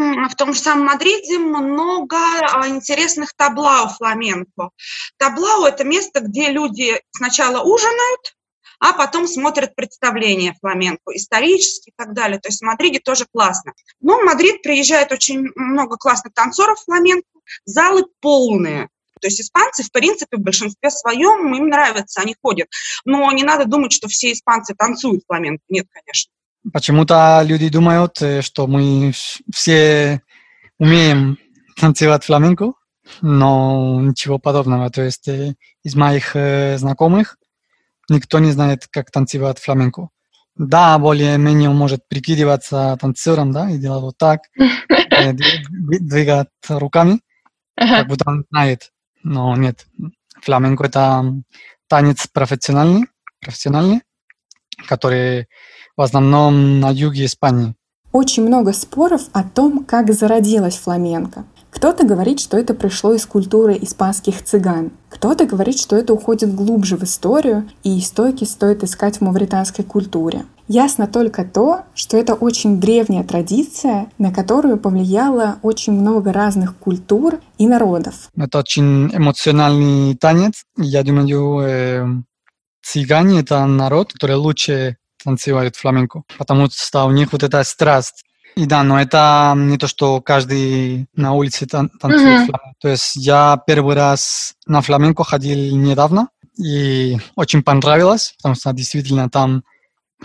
В 0.00 0.34
том 0.34 0.54
же 0.54 0.60
самом 0.60 0.86
Мадриде 0.86 1.38
много 1.38 2.16
а, 2.16 2.66
интересных 2.68 3.34
tablao 3.36 3.88
фламенко. 3.88 4.70
Tablao– 5.18 5.64
это 5.66 5.84
место, 5.84 6.20
где 6.20 6.48
люди 6.48 6.98
сначала 7.10 7.62
ужинают, 7.62 8.34
а 8.78 8.94
потом 8.94 9.28
смотрят 9.28 9.74
представления 9.74 10.56
фламенко, 10.58 11.14
исторические 11.14 11.92
и 11.92 11.94
так 11.94 12.14
далее. 12.14 12.40
То 12.40 12.48
есть 12.48 12.62
в 12.62 12.64
Мадриде 12.64 12.98
тоже 12.98 13.26
классно. 13.30 13.74
Но 14.00 14.18
в 14.18 14.24
Мадрид 14.24 14.62
приезжает 14.62 15.12
очень 15.12 15.50
много 15.54 15.98
классных 15.98 16.32
танцоров 16.32 16.80
фламенко, 16.82 17.28
залы 17.66 18.06
полные. 18.20 18.88
То 19.20 19.26
есть 19.26 19.42
испанцы, 19.42 19.82
в 19.82 19.92
принципе, 19.92 20.38
в 20.38 20.40
большинстве 20.40 20.90
своем 20.90 21.54
им 21.54 21.68
нравится, 21.68 22.22
они 22.22 22.34
ходят. 22.42 22.68
Но 23.04 23.30
не 23.32 23.42
надо 23.42 23.66
думать, 23.66 23.92
что 23.92 24.08
все 24.08 24.32
испанцы 24.32 24.74
танцуют 24.74 25.24
фламенко. 25.26 25.62
Нет, 25.68 25.88
конечно. 25.92 26.32
Почему-то 26.72 27.42
люди 27.44 27.68
думают, 27.70 28.20
э, 28.20 28.42
что 28.42 28.66
мы 28.66 29.12
все 29.52 30.20
умеем 30.78 31.38
танцевать 31.76 32.24
фламенко, 32.24 32.72
но 33.22 34.00
ничего 34.02 34.38
подобного. 34.38 34.90
То 34.90 35.02
есть 35.02 35.26
э, 35.28 35.54
из 35.82 35.94
моих 35.94 36.36
э, 36.36 36.76
знакомых 36.76 37.38
никто 38.10 38.38
не 38.40 38.50
знает, 38.52 38.86
как 38.90 39.10
танцевать 39.10 39.58
фламенко. 39.58 40.08
Да, 40.56 40.98
более-менее 40.98 41.70
может 41.70 42.06
прикидываться 42.08 42.98
танцором, 43.00 43.52
да, 43.52 43.70
и 43.70 43.78
делать 43.78 44.02
вот 44.02 44.18
так, 44.18 44.42
двигать 44.56 46.48
руками, 46.68 47.20
как 47.74 48.08
будто 48.08 48.28
он 48.28 48.44
знает. 48.50 48.92
Но 49.22 49.56
нет, 49.56 49.86
фламенко 50.42 50.84
это 50.84 51.24
танец 51.88 52.26
профессиональный, 52.26 53.06
профессиональный, 53.40 54.02
который 54.86 55.48
в 56.00 56.02
основном 56.02 56.80
на 56.80 56.90
юге 56.90 57.26
Испании. 57.26 57.74
Очень 58.10 58.46
много 58.46 58.72
споров 58.72 59.20
о 59.32 59.42
том, 59.42 59.84
как 59.84 60.10
зародилась 60.14 60.78
фламенко. 60.78 61.44
Кто-то 61.70 62.06
говорит, 62.06 62.40
что 62.40 62.56
это 62.56 62.72
пришло 62.72 63.12
из 63.12 63.26
культуры 63.26 63.76
испанских 63.82 64.42
цыган. 64.42 64.92
Кто-то 65.10 65.44
говорит, 65.44 65.78
что 65.78 65.96
это 65.96 66.14
уходит 66.14 66.54
глубже 66.54 66.96
в 66.96 67.04
историю, 67.04 67.68
и 67.84 67.98
истоки 67.98 68.44
стоит 68.44 68.82
искать 68.82 69.18
в 69.18 69.20
мавританской 69.20 69.84
культуре. 69.84 70.46
Ясно 70.68 71.06
только 71.06 71.44
то, 71.44 71.82
что 71.94 72.16
это 72.16 72.32
очень 72.32 72.80
древняя 72.80 73.22
традиция, 73.22 74.10
на 74.16 74.32
которую 74.32 74.78
повлияло 74.78 75.58
очень 75.60 75.92
много 75.92 76.32
разных 76.32 76.76
культур 76.76 77.40
и 77.58 77.68
народов. 77.68 78.30
Это 78.34 78.58
очень 78.60 79.14
эмоциональный 79.14 80.16
танец. 80.16 80.64
Я 80.78 81.02
думаю, 81.02 81.60
э, 81.60 82.06
цыгане— 82.82 83.40
это 83.40 83.66
народ, 83.66 84.14
который 84.14 84.36
лучше 84.36 84.96
танцевают 85.22 85.76
фламенко, 85.76 86.22
потому 86.38 86.68
что 86.70 87.04
у 87.04 87.10
них 87.10 87.32
вот 87.32 87.42
эта 87.42 87.62
страсть 87.64 88.24
и 88.56 88.66
да, 88.66 88.82
но 88.82 89.00
это 89.00 89.54
не 89.56 89.78
то, 89.78 89.86
что 89.86 90.20
каждый 90.20 91.06
на 91.14 91.32
улице 91.32 91.66
тан- 91.66 91.90
танцует 92.00 92.40
mm-hmm. 92.40 92.46
фламенко. 92.46 92.74
То 92.80 92.88
есть 92.88 93.16
я 93.16 93.60
первый 93.66 93.94
раз 93.94 94.54
на 94.66 94.80
фламенко 94.80 95.24
ходил 95.24 95.76
недавно, 95.76 96.28
и 96.58 97.18
очень 97.36 97.62
понравилось, 97.62 98.34
потому 98.36 98.54
что 98.54 98.72
действительно 98.72 99.30
там 99.30 99.62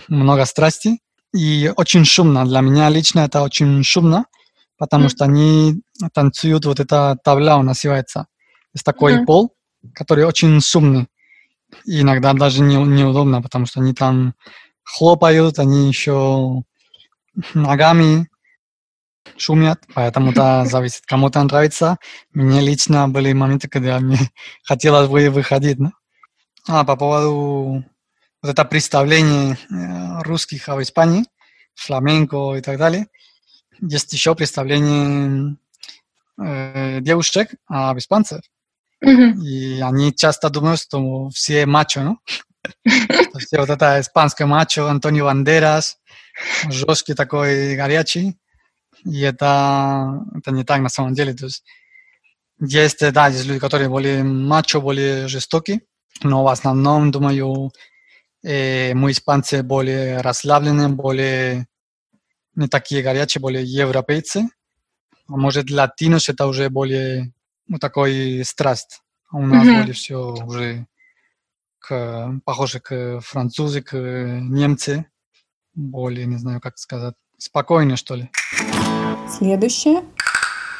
много 0.08 0.44
страсти, 0.44 0.98
и 1.32 1.72
очень 1.76 2.04
шумно. 2.04 2.44
Для 2.44 2.60
меня 2.60 2.88
лично 2.88 3.20
это 3.20 3.42
очень 3.42 3.82
шумно, 3.84 4.26
потому 4.76 5.06
mm-hmm. 5.06 5.10
что 5.10 5.24
они 5.24 5.82
танцуют, 6.12 6.64
вот 6.66 6.80
эта 6.80 7.16
табла 7.22 7.62
называется. 7.62 8.26
Есть 8.74 8.84
такой 8.84 9.14
mm-hmm. 9.14 9.24
пол, 9.24 9.54
который 9.94 10.24
очень 10.24 10.60
шумный. 10.60 11.06
И 11.84 12.00
иногда 12.00 12.32
даже 12.32 12.62
не, 12.62 12.76
неудобно, 12.76 13.42
потому 13.42 13.66
что 13.66 13.80
они 13.80 13.94
там 13.94 14.34
хлопают, 14.86 15.58
они 15.58 15.88
еще 15.88 16.62
ногами 17.52 18.28
шумят, 19.36 19.82
поэтому 19.94 20.32
да, 20.32 20.64
зависит. 20.66 21.04
Кому-то 21.06 21.42
нравится. 21.42 21.98
Мне 22.32 22.60
лично 22.60 23.08
были 23.08 23.32
моменты, 23.32 23.68
когда 23.68 23.98
мне 23.98 24.18
хотелось 24.62 25.08
бы 25.08 25.28
выходить. 25.28 25.78
Да? 25.78 25.92
А 26.68 26.84
по 26.84 26.96
поводу 26.96 27.84
вот 28.42 28.50
это 28.50 28.64
представление 28.64 29.58
э, 29.70 30.22
русских 30.22 30.68
об 30.68 30.80
Испании, 30.80 31.24
фламенко 31.74 32.54
и 32.56 32.60
так 32.60 32.78
далее, 32.78 33.08
есть 33.80 34.12
еще 34.12 34.34
представление 34.34 35.56
э, 36.40 37.00
девушек 37.00 37.50
об 37.66 37.98
испанцах. 37.98 38.42
Mm-hmm. 39.04 39.40
И 39.42 39.80
они 39.80 40.14
часто 40.14 40.48
думают, 40.48 40.80
что 40.80 41.28
все 41.30 41.66
мачо, 41.66 42.02
ну? 42.02 42.18
Все 43.38 43.58
вот 43.58 43.70
это 43.70 44.00
испанское 44.00 44.46
мачо, 44.46 44.86
Антонио 44.86 45.24
Бандерас, 45.24 45.98
жесткий 46.68 47.14
такой, 47.14 47.76
горячий. 47.76 48.38
И 49.04 49.20
это, 49.20 50.20
это 50.36 50.50
не 50.50 50.64
так 50.64 50.80
на 50.80 50.88
самом 50.88 51.14
деле. 51.14 51.34
То 51.34 51.46
есть 51.46 51.62
есть, 52.60 53.12
да, 53.12 53.28
есть 53.28 53.44
люди, 53.46 53.60
которые 53.60 53.88
более 53.88 54.24
мачо, 54.24 54.80
более 54.80 55.28
жестокие, 55.28 55.80
но 56.22 56.42
в 56.42 56.48
основном, 56.48 57.10
думаю, 57.10 57.70
э, 58.42 58.94
мы 58.94 59.10
испанцы 59.10 59.62
более 59.62 60.20
расслабленные, 60.22 60.88
более 60.88 61.66
не 62.54 62.68
такие 62.68 63.02
горячие, 63.02 63.42
более 63.42 63.64
европейцы. 63.64 64.48
А 65.28 65.36
может, 65.36 65.70
латинос 65.70 66.28
это 66.28 66.46
уже 66.46 66.70
более 66.70 67.32
ну, 67.68 67.78
такой 67.78 68.42
страсть. 68.44 69.02
А 69.30 69.36
у 69.36 69.46
нас 69.46 69.66
mm-hmm. 69.66 69.78
более 69.80 69.92
все 69.92 70.16
уже 70.16 70.86
к, 71.78 72.40
похоже 72.44 72.80
к 72.80 73.20
французы, 73.20 73.82
к 73.82 73.96
немцы 73.96 75.06
более, 75.74 76.26
не 76.26 76.36
знаю, 76.36 76.60
как 76.60 76.78
сказать, 76.78 77.14
спокойнее, 77.38 77.96
что 77.96 78.14
ли. 78.14 78.30
Следующее. 79.28 80.02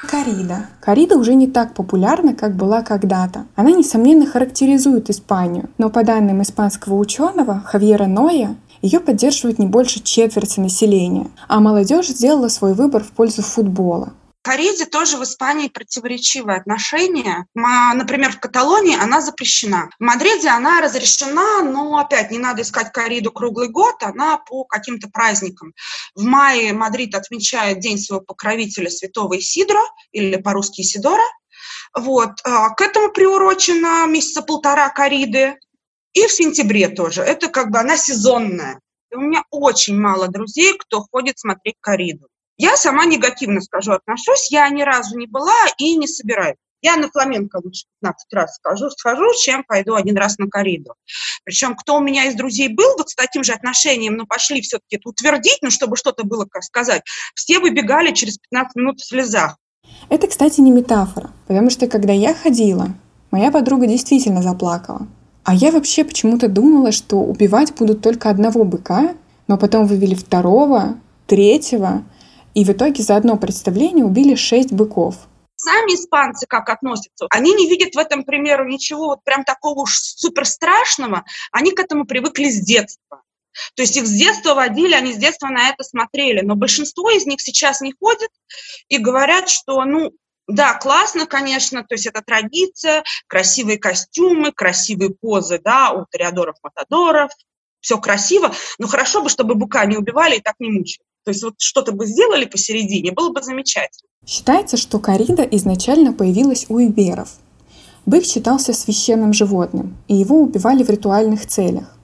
Корида. 0.09 0.67
Корида 0.81 1.17
уже 1.17 1.35
не 1.35 1.49
так 1.49 1.75
популярна, 1.75 2.35
как 2.35 2.55
была 2.55 2.83
когда-то. 2.83 3.47
Она, 3.57 3.73
несомненно, 3.73 4.26
характеризует 4.26 5.11
Испанию, 5.11 5.69
но 5.79 5.91
по 5.91 6.05
данным 6.05 6.43
испанского 6.43 6.95
ученого 6.95 7.61
Хавьера 7.61 8.07
Ноя, 8.07 8.57
ее 8.83 9.00
поддерживает 9.00 9.59
не 9.59 9.67
больше 9.67 10.00
четверти 10.00 10.61
населения, 10.61 11.29
а 11.49 11.61
молодежь 11.61 12.09
сделала 12.09 12.49
свой 12.49 12.75
выбор 12.75 13.03
в 13.03 13.11
пользу 13.11 13.43
футбола. 13.43 14.12
Корриде 14.47 14.87
тоже 14.87 15.17
в 15.17 15.25
Испании 15.25 15.67
противоречивое 15.67 16.59
отношение. 16.59 17.47
Например, 17.53 18.31
в 18.31 18.38
Каталонии 18.38 18.97
она 18.97 19.21
запрещена. 19.21 19.91
В 19.99 20.05
Мадриде 20.05 20.50
она 20.50 20.81
разрешена, 20.81 21.65
но 21.65 21.99
опять 21.99 22.31
не 22.31 22.38
надо 22.38 22.62
искать 22.62 22.93
корриду 22.92 23.33
круглый 23.33 23.69
год, 23.69 23.97
она 24.03 24.38
по 24.38 24.62
каким-то 24.62 25.09
праздникам. 25.09 25.75
В 26.15 26.23
мае 26.23 26.73
Мадрид 26.73 27.17
отмечает 27.17 27.81
День 27.81 27.99
своего 27.99 28.25
покровителя 28.25 28.88
святого 28.88 29.37
Исидро, 29.37 29.81
или 30.12 30.37
по-русски 30.37 30.83
Исидора. 30.83 31.25
Вот. 31.93 32.31
А, 32.45 32.71
к 32.71 32.81
этому 32.83 33.11
приурочено 33.11 34.07
месяца 34.07 34.43
полтора 34.43 34.91
корриды. 34.90 35.56
И 36.12 36.25
в 36.25 36.31
сентябре 36.31 36.88
тоже. 36.88 37.23
Это 37.23 37.49
как 37.49 37.73
бы 37.73 37.81
она 37.81 37.97
сезонная. 37.97 38.79
И 39.11 39.17
у 39.17 39.23
меня 39.23 39.43
очень 39.50 39.99
мало 39.99 40.29
друзей, 40.29 40.79
кто 40.79 41.00
ходит 41.00 41.37
смотреть 41.37 41.79
кориду. 41.81 42.29
Я 42.58 42.76
сама 42.76 43.04
негативно 43.04 43.60
скажу 43.60 43.92
отношусь, 43.92 44.50
я 44.50 44.68
ни 44.70 44.82
разу 44.82 45.18
не 45.18 45.26
была 45.26 45.52
и 45.78 45.96
не 45.96 46.06
собираюсь. 46.06 46.56
Я 46.82 46.96
на 46.96 47.10
фламенко 47.10 47.60
лучше 47.62 47.84
15 48.00 48.32
раз 48.32 48.54
скажу, 48.54 48.90
схожу, 48.90 49.25
чем 49.42 49.64
пойду 49.64 49.94
один 49.94 50.16
раз 50.16 50.38
на 50.38 50.48
корриду. 50.48 50.94
Причем, 51.44 51.75
кто 51.75 51.96
у 51.96 52.00
меня 52.00 52.25
из 52.25 52.34
друзей 52.34 52.68
был 52.68 52.96
вот 52.96 53.10
с 53.10 53.14
таким 53.14 53.44
же 53.44 53.52
отношением, 53.52 54.14
но 54.16 54.26
пошли 54.26 54.60
все-таки 54.60 54.96
это 54.96 55.08
утвердить, 55.08 55.58
ну, 55.62 55.70
чтобы 55.70 55.96
что-то 55.96 56.25
было, 56.25 56.46
сказать, 56.60 57.02
все 57.34 57.58
выбегали 57.58 58.12
через 58.12 58.38
15 58.38 58.76
минут 58.76 59.00
в 59.00 59.06
слезах. 59.06 59.56
Это, 60.08 60.26
кстати, 60.26 60.60
не 60.60 60.70
метафора, 60.70 61.30
потому 61.46 61.70
что 61.70 61.88
когда 61.88 62.12
я 62.12 62.34
ходила, 62.34 62.88
моя 63.30 63.50
подруга 63.50 63.86
действительно 63.86 64.42
заплакала. 64.42 65.06
А 65.44 65.54
я 65.54 65.70
вообще 65.70 66.04
почему-то 66.04 66.48
думала, 66.48 66.92
что 66.92 67.18
убивать 67.18 67.75
будут 67.75 68.02
только 68.02 68.30
одного 68.30 68.64
быка, 68.64 69.14
но 69.48 69.58
потом 69.58 69.86
вывели 69.86 70.14
второго, 70.14 70.98
третьего, 71.26 72.04
и 72.56 72.64
в 72.64 72.70
итоге 72.70 73.02
за 73.02 73.16
одно 73.16 73.36
представление 73.36 74.06
убили 74.06 74.34
шесть 74.34 74.72
быков. 74.72 75.16
Сами 75.56 75.94
испанцы 75.94 76.46
как 76.48 76.70
относятся? 76.70 77.26
Они 77.28 77.52
не 77.52 77.68
видят 77.68 77.94
в 77.94 77.98
этом, 77.98 78.25
примеру, 78.25 78.66
ничего 78.66 79.08
вот 79.08 79.25
прям 79.25 79.44
такого 79.44 79.82
уж 79.82 79.98
супер 79.98 80.46
страшного. 80.46 81.25
Они 81.52 81.72
к 81.72 81.80
этому 81.80 82.06
привыкли 82.06 82.48
с 82.48 82.64
детства. 82.64 83.22
То 83.75 83.82
есть 83.82 83.94
их 83.98 84.06
с 84.06 84.10
детства 84.10 84.54
водили, 84.54 84.94
они 84.94 85.12
с 85.12 85.18
детства 85.18 85.48
на 85.48 85.68
это 85.68 85.84
смотрели. 85.84 86.40
Но 86.40 86.54
большинство 86.54 87.10
из 87.10 87.26
них 87.26 87.42
сейчас 87.42 87.82
не 87.82 87.92
ходят 87.92 88.30
и 88.88 88.96
говорят, 88.96 89.50
что, 89.50 89.84
ну, 89.84 90.12
да, 90.48 90.75
классно, 90.78 91.26
конечно, 91.26 91.84
то 91.84 91.94
есть 91.94 92.06
это 92.06 92.22
традиция, 92.22 93.04
красивые 93.26 93.78
костюмы, 93.78 94.50
красивые 94.50 95.10
позы, 95.10 95.60
да, 95.62 95.90
у 95.90 96.06
ториадоров-матадоров, 96.10 97.30
все 97.80 97.98
красиво, 97.98 98.54
но 98.78 98.86
хорошо 98.86 99.22
бы, 99.22 99.28
чтобы 99.28 99.56
бука 99.56 99.84
не 99.84 99.98
убивали 99.98 100.36
и 100.36 100.40
так 100.40 100.54
не 100.58 100.70
мучили. 100.70 101.04
То 101.26 101.30
есть 101.33 101.42
вот 101.42 101.54
что-то 101.59 101.90
бы 101.90 102.06
сделали 102.06 102.45
посередине, 102.45 103.11
было 103.11 103.33
бы 103.33 103.42
замечательно. 103.42 104.09
Считается, 104.25 104.76
что 104.76 105.00
корида 105.00 105.42
изначально 105.42 106.12
появилась 106.12 106.66
у 106.68 106.78
иберов. 106.78 107.30
Бык 108.06 108.25
считался 108.25 108.73
священным 108.73 109.33
животным, 109.33 109.97
и 110.06 110.14
его 110.14 110.40
убивали 110.40 110.85
в 110.85 110.88
ритуальных 110.88 111.45
целях. 111.47 111.99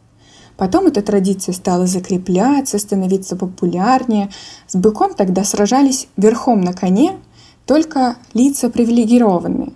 Потом 0.56 0.88
эта 0.88 1.02
традиция 1.02 1.52
стала 1.52 1.86
закрепляться, 1.86 2.80
становиться 2.80 3.36
популярнее. 3.36 4.28
С 4.66 4.74
быком 4.74 5.14
тогда 5.14 5.44
сражались 5.44 6.08
верхом 6.16 6.60
на 6.60 6.72
коне 6.72 7.16
только 7.64 8.16
лица 8.34 8.70
привилегированные. 8.70 9.72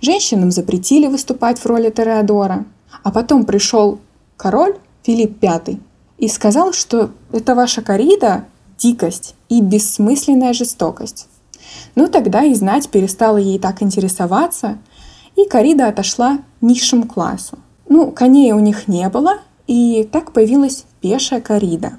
Женщинам 0.00 0.50
запретили 0.50 1.08
выступать 1.08 1.58
в 1.58 1.66
роли 1.66 1.90
Тореадора. 1.90 2.64
А 3.02 3.10
потом 3.10 3.44
пришел 3.44 4.00
король 4.38 4.78
Филипп 5.02 5.42
V 5.42 5.78
и 6.16 6.28
сказал, 6.28 6.72
что 6.72 7.10
это 7.32 7.54
ваша 7.54 7.82
корида– 7.82 8.46
дикость 8.78 9.34
и 9.48 9.60
бессмысленная 9.60 10.52
жестокость. 10.52 11.28
Ну 11.94 12.08
тогда 12.08 12.44
и 12.44 12.54
знать 12.54 12.88
перестала 12.88 13.36
ей 13.36 13.58
так 13.58 13.82
интересоваться, 13.82 14.78
и 15.36 15.46
корида 15.48 15.88
отошла 15.88 16.38
низшему 16.60 17.06
классу. 17.06 17.58
Ну, 17.88 18.10
коней 18.12 18.52
у 18.52 18.60
них 18.60 18.88
не 18.88 19.08
было, 19.08 19.38
и 19.66 20.08
так 20.10 20.32
появилась 20.32 20.84
пешая 21.00 21.40
корида. 21.40 21.92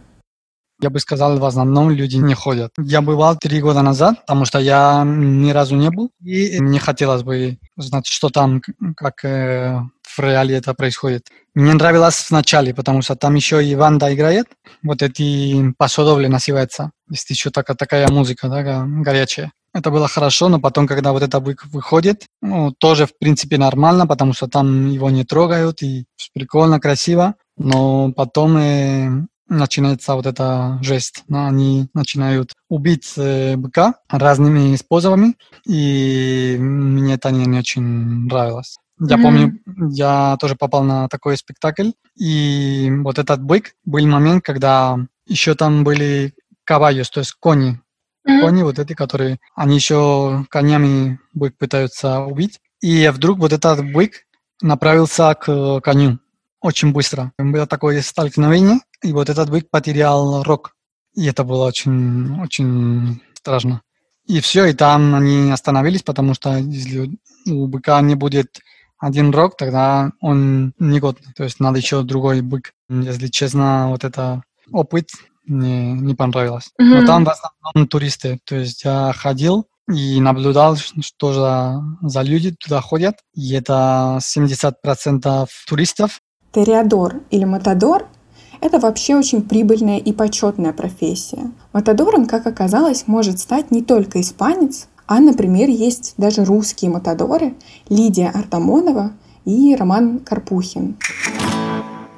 Я 0.81 0.89
бы 0.89 0.99
сказал, 0.99 1.37
в 1.37 1.43
основном 1.43 1.89
люди 1.89 2.15
не 2.15 2.33
ходят. 2.33 2.71
Я 2.77 3.01
бывал 3.01 3.35
три 3.37 3.59
года 3.59 3.81
назад, 3.81 4.21
потому 4.21 4.45
что 4.45 4.59
я 4.59 5.03
ни 5.05 5.51
разу 5.51 5.75
не 5.75 5.89
был, 5.89 6.11
и 6.23 6.57
не 6.59 6.79
хотелось 6.79 7.23
бы 7.23 7.57
знать, 7.81 8.07
что 8.07 8.29
там, 8.29 8.61
как 8.95 9.25
э, 9.25 9.79
в 10.03 10.19
реале 10.19 10.55
это 10.55 10.73
происходит. 10.73 11.27
Мне 11.55 11.73
нравилось 11.73 12.29
начале, 12.31 12.73
потому 12.73 13.01
что 13.01 13.15
там 13.15 13.35
еще 13.35 13.63
и 13.63 13.75
Ванда 13.75 14.13
играет, 14.13 14.47
вот 14.83 15.01
эти 15.01 15.73
пасодовли 15.77 16.27
называется. 16.27 16.91
Есть 17.09 17.29
еще 17.29 17.49
такая, 17.49 17.75
такая 17.75 18.07
музыка, 18.07 18.49
да, 18.49 18.85
горячая. 18.85 19.51
Это 19.73 19.91
было 19.91 20.07
хорошо, 20.07 20.49
но 20.49 20.59
потом, 20.59 20.87
когда 20.87 21.11
вот 21.11 21.21
это 21.21 21.39
выходит, 21.39 22.25
ну, 22.41 22.71
тоже, 22.71 23.05
в 23.05 23.17
принципе, 23.19 23.57
нормально, 23.57 24.07
потому 24.07 24.33
что 24.33 24.47
там 24.47 24.89
его 24.89 25.11
не 25.11 25.23
трогают, 25.25 25.83
и 25.83 26.05
прикольно, 26.33 26.79
красиво. 26.79 27.35
Но 27.57 28.11
потом 28.13 28.57
э, 28.57 29.27
начинается 29.49 30.15
вот 30.15 30.25
эта 30.25 30.79
жесть. 30.81 31.23
Да, 31.27 31.47
они 31.47 31.89
начинают 31.93 32.53
убить 32.69 33.13
э, 33.17 33.55
быка 33.57 33.95
разными 34.09 34.75
способами, 34.75 35.35
и 35.65 36.57
мне 36.59 37.15
это 37.15 37.31
не, 37.31 37.45
не 37.45 37.59
очень 37.59 37.81
нравилось. 37.81 38.77
Я 38.99 39.15
mm-hmm. 39.15 39.21
помню, 39.21 39.59
я 39.91 40.37
тоже 40.39 40.55
попал 40.55 40.83
на 40.83 41.07
такой 41.07 41.37
спектакль, 41.37 41.91
и 42.17 42.91
вот 43.03 43.17
этот 43.17 43.41
бык 43.41 43.75
был 43.85 44.05
момент, 44.05 44.43
когда 44.43 44.97
еще 45.25 45.55
там 45.55 45.83
были 45.83 46.33
кавайос, 46.65 47.09
то 47.09 47.19
есть 47.19 47.33
кони, 47.39 47.79
Mm-hmm. 48.27 48.41
Кони 48.41 48.63
вот 48.63 48.79
эти, 48.79 48.93
которые, 48.93 49.39
они 49.55 49.75
еще 49.75 50.45
конями 50.49 51.19
бык 51.33 51.57
пытаются 51.57 52.19
убить. 52.19 52.59
И 52.81 53.07
вдруг 53.09 53.39
вот 53.39 53.53
этот 53.53 53.91
бык 53.91 54.25
направился 54.61 55.33
к 55.35 55.79
коню 55.81 56.19
очень 56.61 56.91
быстро. 56.91 57.31
Было 57.37 57.67
такое 57.67 58.01
столкновение, 58.01 58.79
и 59.03 59.13
вот 59.13 59.29
этот 59.29 59.49
бык 59.49 59.69
потерял 59.69 60.43
рог. 60.43 60.75
И 61.15 61.25
это 61.25 61.43
было 61.43 61.65
очень, 61.65 62.39
очень 62.41 63.21
страшно. 63.33 63.81
И 64.25 64.41
все, 64.41 64.65
и 64.65 64.73
там 64.73 65.15
они 65.15 65.51
остановились, 65.51 66.03
потому 66.03 66.33
что 66.33 66.57
если 66.57 67.17
у 67.47 67.67
быка 67.67 67.99
не 68.01 68.15
будет 68.15 68.59
один 68.99 69.31
рог, 69.31 69.57
тогда 69.57 70.11
он 70.21 70.73
не 70.77 70.99
годный. 70.99 71.33
То 71.35 71.45
есть 71.45 71.59
надо 71.59 71.79
еще 71.79 72.03
другой 72.03 72.41
бык. 72.41 72.73
Если 72.89 73.27
честно, 73.27 73.87
вот 73.89 74.03
это 74.03 74.43
опыт 74.71 75.09
не, 75.47 75.93
не 75.93 76.15
понравилось. 76.15 76.69
Mm-hmm. 76.79 77.01
Но 77.01 77.05
там 77.07 77.25
в 77.25 77.29
основном 77.29 77.87
туристы. 77.87 78.39
То 78.45 78.57
есть 78.57 78.83
я 78.83 79.13
ходил 79.15 79.67
и 79.91 80.21
наблюдал, 80.21 80.75
что 80.77 81.33
за, 81.33 81.81
за 82.01 82.21
люди 82.21 82.51
туда 82.51 82.81
ходят. 82.81 83.15
И 83.33 83.53
это 83.53 84.19
70% 84.21 85.47
туристов. 85.67 86.19
Териадор 86.51 87.21
или 87.29 87.45
Матадор– 87.45 88.07
это 88.61 88.79
вообще 88.79 89.15
очень 89.15 89.43
прибыльная 89.43 89.99
и 89.99 90.11
почетная 90.11 90.73
профессия. 90.73 91.51
Матадором, 91.73 92.25
как 92.25 92.47
оказалось, 92.47 93.03
может 93.05 93.39
стать 93.39 93.69
не 93.69 93.83
только 93.83 94.19
испанец, 94.19 94.87
а, 95.05 95.19
например, 95.19 95.69
есть 95.69 96.15
даже 96.17 96.43
русские 96.43 96.89
матадоры 96.89 97.53
Лидия 97.87 98.29
Артамонова 98.29 99.11
и 99.45 99.75
Роман 99.75 100.19
Карпухин. 100.19 100.97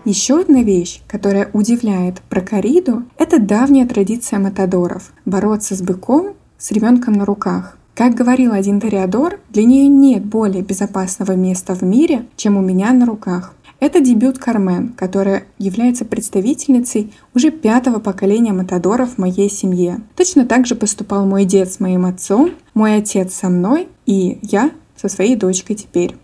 Еще 0.06 0.40
одна 0.40 0.64
вещь, 0.64 1.02
которая 1.08 1.50
удивляет 1.52 2.22
про 2.22 2.40
кориду, 2.40 3.04
это 3.18 3.38
давняя 3.38 3.86
традиция 3.86 4.40
матадоров– 4.40 5.12
бороться 5.26 5.76
с 5.76 5.82
быком 5.82 6.36
с 6.58 6.72
ребенком 6.72 7.16
на 7.16 7.26
руках. 7.26 7.78
Как 7.96 8.14
говорил 8.14 8.54
один 8.54 8.80
ториадор, 8.80 9.40
для 9.50 9.66
нее 9.66 9.88
нет 9.88 10.26
более 10.26 10.64
безопасного 10.64 11.34
места 11.34 11.76
в 11.76 11.82
мире, 11.82 12.26
чем 12.38 12.56
у 12.56 12.62
меня 12.62 12.94
на 12.94 13.06
руках. 13.06 13.54
Это 13.82 14.00
дебют 14.00 14.38
Кармен, 14.38 14.90
которая 14.90 15.48
является 15.58 16.06
представительницей 16.06 17.12
уже 17.34 17.50
пятого 17.50 18.00
поколения 18.00 18.54
матадоров 18.54 19.16
в 19.16 19.18
моей 19.18 19.50
семье. 19.50 20.02
Точно 20.16 20.46
так 20.46 20.68
же 20.68 20.76
поступал 20.76 21.26
мой 21.26 21.46
дед 21.46 21.74
с 21.74 21.80
моим 21.80 22.06
отцом, 22.06 22.52
мой 22.76 22.98
отец 22.98 23.34
со 23.34 23.50
мной 23.50 23.90
и 24.06 24.38
я 24.44 24.70
со 24.96 25.10
своей 25.10 25.36
дочкой 25.36 25.76
теперь. 25.76 26.16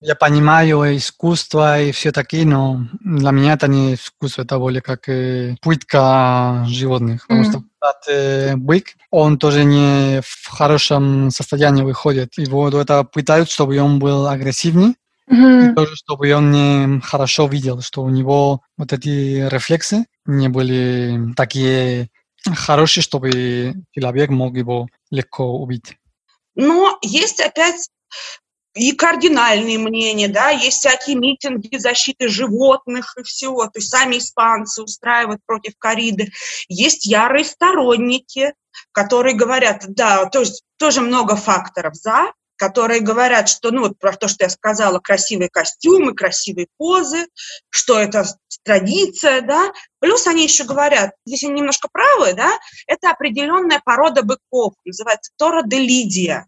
Я 0.00 0.14
понимаю 0.14 0.96
искусство 0.96 1.82
и 1.82 1.90
все 1.90 2.12
такие, 2.12 2.46
но 2.46 2.86
для 3.00 3.32
меня 3.32 3.54
это 3.54 3.66
не 3.66 3.94
искусство, 3.94 4.42
это 4.42 4.58
более 4.58 4.80
как 4.82 5.08
э, 5.08 5.56
пытка 5.62 6.64
животных. 6.68 7.26
Потому 7.26 7.42
mm. 7.42 7.50
что 7.50 7.64
этот 7.82 8.08
э, 8.08 8.56
бык, 8.56 8.94
он 9.10 9.38
тоже 9.38 9.64
не 9.64 10.20
в 10.20 10.48
хорошем 10.48 11.30
состоянии 11.30 11.82
выходит. 11.82 12.34
Его 12.36 12.68
это 12.68 13.02
пытают, 13.02 13.50
чтобы 13.50 13.80
он 13.80 13.98
был 13.98 14.28
агрессивней. 14.28 14.94
Mm-hmm. 15.30 15.72
И 15.72 15.74
тоже, 15.74 15.96
чтобы 15.96 16.32
он 16.34 16.50
не 16.50 17.00
хорошо 17.00 17.46
видел, 17.46 17.80
что 17.80 18.02
у 18.02 18.10
него 18.10 18.60
вот 18.76 18.92
эти 18.92 19.48
рефлексы 19.48 20.04
не 20.26 20.48
были 20.48 21.32
такие 21.34 22.10
хорошие, 22.44 23.02
чтобы 23.02 23.74
человек 23.92 24.30
мог 24.30 24.54
его 24.56 24.88
легко 25.10 25.58
убить. 25.58 25.96
Но 26.54 26.98
есть 27.02 27.40
опять 27.40 27.88
и 28.74 28.92
кардинальные 28.92 29.78
мнения, 29.78 30.28
да, 30.28 30.50
есть 30.50 30.78
всякие 30.78 31.16
митинги 31.16 31.76
защиты 31.76 32.28
животных 32.28 33.14
и 33.16 33.22
всего, 33.22 33.64
то 33.66 33.78
есть 33.78 33.88
сами 33.88 34.18
испанцы 34.18 34.82
устраивают 34.82 35.40
против 35.46 35.74
кориды. 35.78 36.32
Есть 36.68 37.06
ярые 37.06 37.44
сторонники, 37.44 38.52
которые 38.90 39.36
говорят, 39.36 39.84
да, 39.88 40.26
то 40.26 40.40
есть 40.40 40.64
тоже 40.76 41.00
много 41.00 41.36
факторов 41.36 41.94
за, 41.94 42.32
которые 42.56 43.00
говорят, 43.00 43.48
что, 43.48 43.70
ну, 43.70 43.82
вот 43.82 43.98
про 43.98 44.16
то, 44.16 44.28
что 44.28 44.44
я 44.44 44.50
сказала, 44.50 44.98
красивые 44.98 45.48
костюмы, 45.48 46.14
красивые 46.14 46.68
позы, 46.76 47.26
что 47.70 47.98
это 47.98 48.24
традиция, 48.62 49.40
да, 49.42 49.72
плюс 50.00 50.26
они 50.26 50.44
еще 50.44 50.64
говорят, 50.64 51.12
здесь 51.26 51.44
они 51.44 51.54
немножко 51.54 51.88
правы, 51.92 52.34
да, 52.34 52.58
это 52.86 53.10
определенная 53.10 53.80
порода 53.84 54.22
быков, 54.22 54.74
называется 54.84 55.32
Тора 55.36 55.62
де 55.64 55.78
Лидия, 55.78 56.46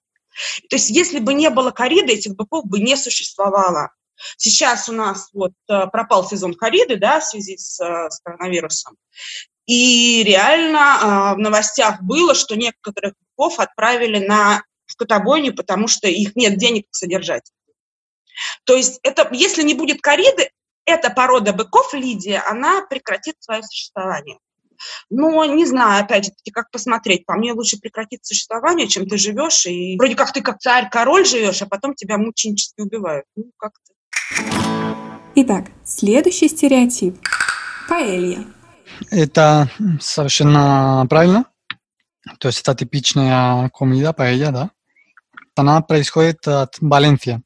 то 0.69 0.77
есть 0.77 0.91
если 0.91 1.19
бы 1.19 1.35
не 1.35 1.51
было 1.51 1.71
кориды, 1.71 2.13
этих 2.15 2.35
быков 2.35 2.67
бы 2.67 2.81
не 2.81 2.97
существовало. 2.97 3.91
Сейчас 4.37 4.89
у 4.89 4.93
нас 4.93 5.29
вот 5.33 5.53
э, 5.69 5.87
пропал 5.89 6.27
сезон 6.27 6.55
кориды, 6.55 6.97
да, 6.97 7.21
в 7.21 7.25
связи 7.25 7.59
с, 7.59 7.79
э, 7.81 8.11
с 8.11 8.21
коронавирусом. 8.21 8.97
И 9.67 10.23
реально 10.25 10.79
э, 10.79 11.35
в 11.35 11.39
новостях 11.39 12.01
было, 12.03 12.35
что 12.35 12.57
некоторых 12.57 13.15
быков 13.21 13.61
отправили 13.61 14.25
на 14.27 14.63
скотобойню, 14.87 15.55
потому 15.55 15.89
что 15.89 16.09
их 16.09 16.37
нет 16.37 16.57
денег 16.59 16.87
содержать. 16.91 17.51
То 18.65 18.75
есть 18.75 19.01
это, 19.03 19.29
если 19.33 19.63
не 19.63 19.75
будет 19.75 20.01
кориды, 20.01 20.51
эта 20.85 21.11
порода 21.11 21.53
быков, 21.53 21.95
Лидия, 21.95 22.43
она 22.47 22.83
прекратит 22.89 23.37
свое 23.41 23.63
существование. 23.63 24.39
Но 25.11 25.45
не 25.47 25.65
знаю, 25.65 26.05
опять 26.05 26.27
же 26.27 26.31
таки, 26.31 26.51
как 26.51 26.71
посмотреть. 26.71 27.25
По 27.27 27.35
мне 27.35 27.53
лучше 27.53 27.79
прекратить 27.79 28.25
существование, 28.25 28.87
чем 28.87 29.09
ты 29.09 29.17
живешь, 29.17 29.67
и 29.67 29.97
вроде 29.99 30.15
как 30.15 30.33
ты 30.33 30.43
как 30.43 30.59
царь-король 30.59 31.27
живешь, 31.27 31.63
а 31.63 31.67
потом 31.67 31.95
тебя 31.95 32.19
мученически 32.19 32.81
убивают. 32.83 33.25
Ну, 33.35 33.51
как-то. 33.57 33.93
Итак, 35.35 35.67
следующий 35.85 36.49
стереотип. 36.49 37.17
Паэлья. 37.89 38.45
Это 39.11 39.71
совершенно 40.01 41.07
правильно. 41.09 41.47
То 42.39 42.49
есть 42.49 42.61
это 42.61 42.75
типичная 42.75 43.69
комида, 43.71 44.13
паэлья, 44.13 44.51
да? 44.51 44.71
Она 45.59 45.81
происходит 45.81 46.47
от 46.47 46.77
Валенсии. 46.81 47.43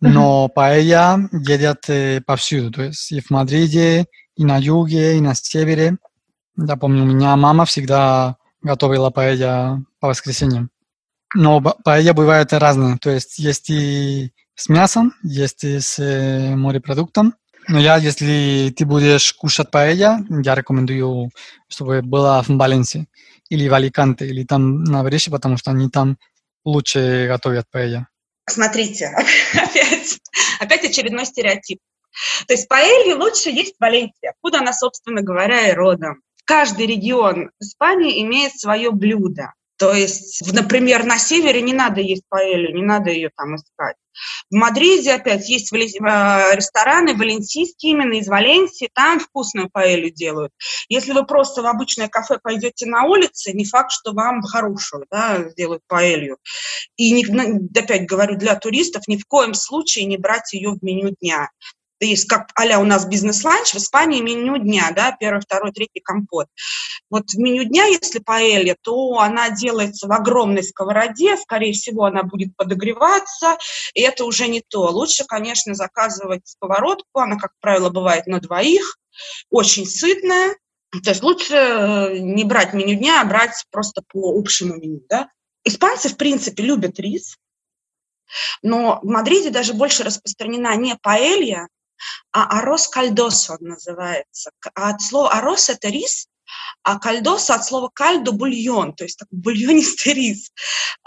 Но 0.00 0.48
паэлья 0.48 1.28
едят 1.32 2.24
повсюду. 2.26 2.70
То 2.70 2.82
есть 2.82 3.10
и 3.12 3.20
в 3.20 3.30
Мадриде, 3.30 4.06
и 4.36 4.44
на 4.44 4.58
юге, 4.58 5.16
и 5.16 5.20
на 5.20 5.34
севере. 5.34 5.96
Я 6.56 6.76
помню, 6.76 7.04
у 7.04 7.06
меня 7.06 7.34
мама 7.36 7.64
всегда 7.64 8.36
готовила 8.60 9.10
паэлья 9.10 9.82
по 10.00 10.08
воскресеньям. 10.08 10.70
Но 11.34 11.60
паэлья 11.60 12.12
бывают 12.12 12.52
разные. 12.52 12.98
То 12.98 13.10
есть 13.10 13.38
есть 13.38 13.70
и 13.70 14.32
с 14.54 14.68
мясом, 14.68 15.14
есть 15.22 15.64
и 15.64 15.80
с 15.80 15.98
морепродуктом. 16.54 17.34
Но 17.66 17.80
я, 17.80 17.96
если 17.96 18.74
ты 18.76 18.84
будешь 18.84 19.32
кушать 19.32 19.70
паэлья, 19.70 20.22
я 20.28 20.54
рекомендую, 20.54 21.30
чтобы 21.68 22.02
была 22.02 22.42
в 22.42 22.48
Валенсии 22.50 23.08
или 23.48 23.68
в 23.68 23.74
Аликанте, 23.74 24.26
или 24.26 24.44
там 24.44 24.84
на 24.84 25.02
Бреши, 25.02 25.30
потому 25.30 25.56
что 25.56 25.70
они 25.70 25.88
там 25.88 26.18
лучше 26.64 27.26
готовят 27.28 27.66
паэлья. 27.70 28.08
Смотрите, 28.48 29.14
опять, 29.54 30.20
опять 30.60 30.84
очередной 30.84 31.24
стереотип. 31.24 31.80
То 32.46 32.54
есть 32.54 32.68
паэлья 32.68 33.16
лучше 33.16 33.50
есть 33.50 33.76
в 33.76 33.80
Валенсии, 33.80 34.28
откуда 34.28 34.58
она, 34.58 34.72
собственно 34.72 35.22
говоря, 35.22 35.68
и 35.68 35.72
родом. 35.72 36.22
Каждый 36.44 36.86
регион 36.86 37.50
Испании 37.58 38.22
имеет 38.22 38.58
свое 38.58 38.90
блюдо. 38.90 39.52
То 39.76 39.92
есть, 39.92 40.42
например, 40.52 41.04
на 41.04 41.18
севере 41.18 41.60
не 41.62 41.72
надо 41.72 42.00
есть 42.00 42.22
паэлью, 42.28 42.74
не 42.74 42.82
надо 42.82 43.10
ее 43.10 43.30
там 43.36 43.56
искать. 43.56 43.96
В 44.50 44.54
Мадриде 44.54 45.12
опять 45.12 45.48
есть 45.48 45.72
э, 45.72 45.76
рестораны 45.76 47.14
валенсийские, 47.14 47.92
именно 47.92 48.14
из 48.14 48.28
Валенсии, 48.28 48.88
там 48.94 49.18
вкусную 49.18 49.68
паэлью 49.70 50.12
делают. 50.12 50.52
Если 50.88 51.12
вы 51.12 51.26
просто 51.26 51.62
в 51.62 51.66
обычное 51.66 52.08
кафе 52.08 52.38
пойдете 52.40 52.86
на 52.86 53.04
улице, 53.04 53.52
не 53.52 53.64
факт, 53.64 53.90
что 53.90 54.12
вам 54.12 54.42
хорошую 54.42 55.06
да, 55.10 55.48
сделают 55.50 55.82
паэлью. 55.88 56.38
И 56.96 57.10
не, 57.10 57.24
опять 57.76 58.06
говорю, 58.06 58.36
для 58.36 58.54
туристов 58.54 59.08
ни 59.08 59.16
в 59.16 59.24
коем 59.26 59.54
случае 59.54 60.04
не 60.04 60.16
брать 60.16 60.52
ее 60.52 60.70
в 60.70 60.82
меню 60.82 61.16
дня 61.20 61.48
есть 62.00 62.26
как 62.26 62.50
а 62.54 62.78
у 62.78 62.84
нас 62.84 63.06
бизнес-ланч, 63.06 63.72
в 63.72 63.76
Испании 63.76 64.20
меню 64.20 64.58
дня, 64.58 64.90
да, 64.94 65.16
первый, 65.18 65.40
второй, 65.40 65.72
третий 65.72 66.00
компот. 66.00 66.46
Вот 67.10 67.30
в 67.30 67.38
меню 67.38 67.64
дня, 67.64 67.84
если 67.84 68.18
паэлья, 68.18 68.76
то 68.80 69.18
она 69.18 69.50
делается 69.50 70.08
в 70.08 70.12
огромной 70.12 70.62
сковороде, 70.62 71.36
скорее 71.36 71.72
всего, 71.72 72.04
она 72.04 72.22
будет 72.22 72.56
подогреваться, 72.56 73.58
и 73.94 74.00
это 74.00 74.24
уже 74.24 74.48
не 74.48 74.62
то. 74.66 74.90
Лучше, 74.90 75.24
конечно, 75.24 75.74
заказывать 75.74 76.46
сковородку, 76.46 77.20
она, 77.20 77.36
как 77.36 77.52
правило, 77.60 77.90
бывает 77.90 78.26
на 78.26 78.40
двоих, 78.40 78.98
очень 79.50 79.86
сытная, 79.86 80.56
то 81.02 81.10
есть 81.10 81.22
лучше 81.22 81.54
э, 81.54 82.18
не 82.18 82.44
брать 82.44 82.72
меню 82.72 82.94
дня, 82.96 83.20
а 83.20 83.24
брать 83.24 83.64
просто 83.70 84.02
по 84.12 84.38
общему 84.38 84.76
меню, 84.76 85.00
да. 85.08 85.28
Испанцы, 85.64 86.08
в 86.08 86.16
принципе, 86.16 86.62
любят 86.62 87.00
рис, 87.00 87.36
но 88.62 89.00
в 89.02 89.06
Мадриде 89.06 89.50
даже 89.50 89.72
больше 89.74 90.02
распространена 90.02 90.74
не 90.76 90.96
паэлья, 90.96 91.68
а 92.32 92.58
арос 92.58 92.88
кальдосо 92.88 93.56
называется. 93.60 94.50
А 94.74 94.90
от 94.90 95.02
слова 95.02 95.30
арос– 95.30 95.68
это 95.70 95.88
рис, 95.88 96.26
а 96.82 96.98
кальдоса 96.98 97.54
от 97.54 97.64
слова 97.64 97.90
кальдо– 97.92 98.32
бульон, 98.32 98.94
то 98.94 99.04
есть 99.04 99.18
такой 99.18 99.38
бульонистый 99.38 100.12
рис. 100.12 100.50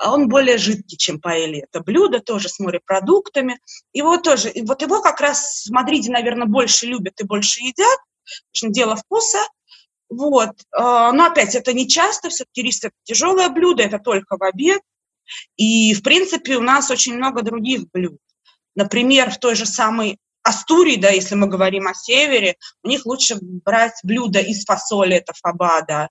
Он 0.04 0.28
более 0.28 0.58
жидкий, 0.58 0.98
чем 0.98 1.20
паэлья. 1.20 1.68
Это 1.70 1.82
блюдо 1.82 2.20
тоже 2.20 2.50
с 2.50 2.60
морепродуктами. 2.60 3.60
Его 3.94 4.18
тоже, 4.18 4.50
и 4.50 4.62
вот 4.62 4.82
его 4.82 5.02
как 5.02 5.22
раз 5.22 5.66
в 5.68 5.72
Мадриде, 5.72 6.12
наверное, 6.12 6.48
больше 6.48 6.88
любят 6.88 7.20
и 7.20 7.26
больше 7.26 7.62
едят. 7.62 8.00
Дело 8.62 8.96
вкуса. 8.96 9.40
Вот. 10.10 10.52
А, 10.72 11.12
но 11.12 11.26
опять, 11.26 11.56
это 11.56 11.74
не 11.74 11.88
часто, 11.88 12.30
все-таки 12.30 12.64
рис– 12.64 12.84
это 12.84 12.96
тяжелое 13.04 13.50
блюдо, 13.50 13.84
это 13.84 14.00
только 14.00 14.38
в 14.38 14.44
обед. 14.44 14.82
И, 15.58 15.94
в 15.94 16.02
принципе, 16.04 16.56
у 16.56 16.62
нас 16.62 16.90
очень 16.90 17.16
много 17.16 17.42
других 17.42 17.90
блюд. 17.92 18.20
Например, 18.76 19.30
в 19.32 19.40
той 19.40 19.56
же 19.56 19.66
самой 19.66 20.18
Астурии, 20.48 20.96
да, 20.96 21.10
если 21.10 21.36
мы 21.36 21.48
говорим 21.48 21.88
о 21.88 21.94
севере, 21.94 22.56
у 22.84 22.88
них 22.88 23.06
лучше 23.06 23.38
брать 23.42 24.00
блюдо 24.04 24.40
из 24.40 24.64
фасоли, 24.66 25.16
это 25.16 25.34
фабада, 25.34 26.10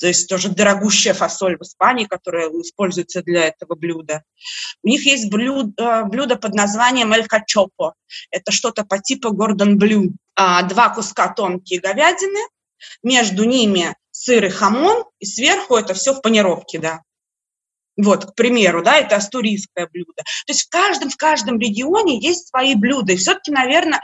то 0.00 0.06
есть 0.06 0.28
тоже 0.28 0.48
дорогущая 0.48 1.12
фасоль 1.12 1.58
в 1.58 1.62
Испании, 1.62 2.06
которая 2.06 2.48
используется 2.48 3.22
для 3.22 3.48
этого 3.48 3.74
блюда. 3.74 4.22
У 4.82 4.88
них 4.88 5.04
есть 5.04 5.30
блюдо, 5.30 6.04
блюдо 6.04 6.36
под 6.36 6.54
названием 6.54 7.12
эль 7.12 7.26
качопо. 7.26 7.94
Это 8.30 8.50
что-то 8.50 8.84
по 8.84 8.98
типу 8.98 9.30
гордон 9.32 9.76
блю. 9.76 10.14
А, 10.34 10.62
два 10.62 10.88
куска 10.88 11.28
тонкие 11.28 11.80
говядины, 11.80 12.40
между 13.02 13.44
ними 13.44 13.94
сыр 14.10 14.46
и 14.46 14.48
хамон, 14.48 15.04
и 15.18 15.26
сверху 15.26 15.76
это 15.76 15.92
все 15.92 16.14
в 16.14 16.22
панировке, 16.22 16.78
да. 16.78 17.00
Вот, 18.02 18.26
к 18.26 18.34
примеру, 18.34 18.82
да, 18.82 18.96
это 18.96 19.16
астурийское 19.16 19.88
блюдо. 19.92 20.22
То 20.46 20.52
есть 20.52 20.66
в 20.66 20.68
каждом, 20.70 21.10
в 21.10 21.16
каждом 21.16 21.58
регионе 21.58 22.18
есть 22.18 22.48
свои 22.48 22.74
блюда. 22.74 23.12
И 23.12 23.16
все-таки, 23.16 23.50
наверное, 23.50 24.02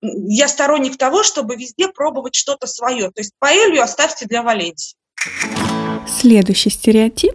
я 0.00 0.48
сторонник 0.48 0.96
того, 0.96 1.22
чтобы 1.22 1.56
везде 1.56 1.88
пробовать 1.88 2.34
что-то 2.34 2.66
свое. 2.66 3.10
То 3.10 3.20
есть 3.20 3.32
паэлью 3.38 3.82
оставьте 3.82 4.26
для 4.26 4.42
Валенсии. 4.42 4.96
Следующий 6.08 6.70
стереотип. 6.70 7.34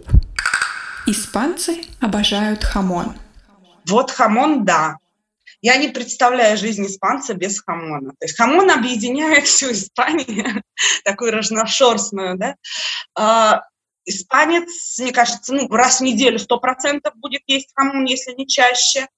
Испанцы 1.06 1.82
обожают 2.00 2.64
хамон. 2.64 3.14
Вот 3.88 4.10
хамон, 4.10 4.64
да. 4.64 4.96
Я 5.60 5.76
не 5.76 5.88
представляю 5.88 6.56
жизнь 6.56 6.86
испанца 6.86 7.34
без 7.34 7.60
хамона. 7.60 8.10
То 8.18 8.26
есть 8.26 8.36
хамон 8.36 8.70
объединяет 8.70 9.46
всю 9.46 9.72
Испанию, 9.72 10.62
такую 11.04 11.32
разношерстную, 11.32 12.36
да. 12.36 13.62
Испанец, 14.04 14.98
мне 14.98 15.12
кажется, 15.12 15.54
ну, 15.54 15.68
раз 15.68 16.00
в 16.00 16.02
неделю 16.02 16.38
сто 16.38 16.58
процентов 16.58 17.14
будет 17.16 17.42
есть 17.46 17.70
хамон, 17.74 18.04
если 18.04 18.32
не 18.32 18.46
чаще. 18.46 19.08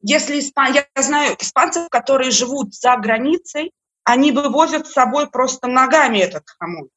Если 0.00 0.40
испан... 0.40 0.72
Я 0.72 0.86
знаю 0.96 1.36
испанцев, 1.38 1.88
которые 1.90 2.30
живут 2.30 2.74
за 2.74 2.96
границей, 2.96 3.72
они 4.04 4.32
вывозят 4.32 4.86
с 4.86 4.92
собой 4.92 5.30
просто 5.30 5.66
ногами 5.66 6.18
этот 6.18 6.44
хамон. 6.58 6.88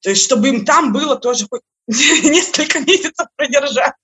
То 0.00 0.10
есть, 0.10 0.24
чтобы 0.24 0.48
им 0.48 0.64
там 0.64 0.92
было 0.92 1.16
тоже 1.16 1.46
хоть 1.48 1.62
несколько 1.86 2.80
месяцев 2.80 3.26
продержаться. 3.36 3.94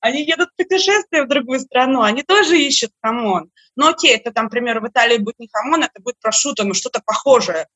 Они 0.00 0.24
едут 0.24 0.50
в 0.50 0.56
путешествие 0.56 1.24
в 1.24 1.28
другую 1.28 1.60
страну, 1.60 2.02
они 2.02 2.22
тоже 2.22 2.58
ищут 2.58 2.90
хамон. 3.02 3.50
Но 3.76 3.88
окей, 3.88 4.14
это 4.14 4.32
там, 4.32 4.44
например, 4.44 4.80
в 4.80 4.88
Италии 4.88 5.18
будет 5.18 5.38
не 5.38 5.48
хамон, 5.52 5.82
это 5.82 6.00
будет 6.00 6.18
прошутто, 6.20 6.64
но 6.64 6.74
что-то 6.74 7.00
похожее. 7.04 7.68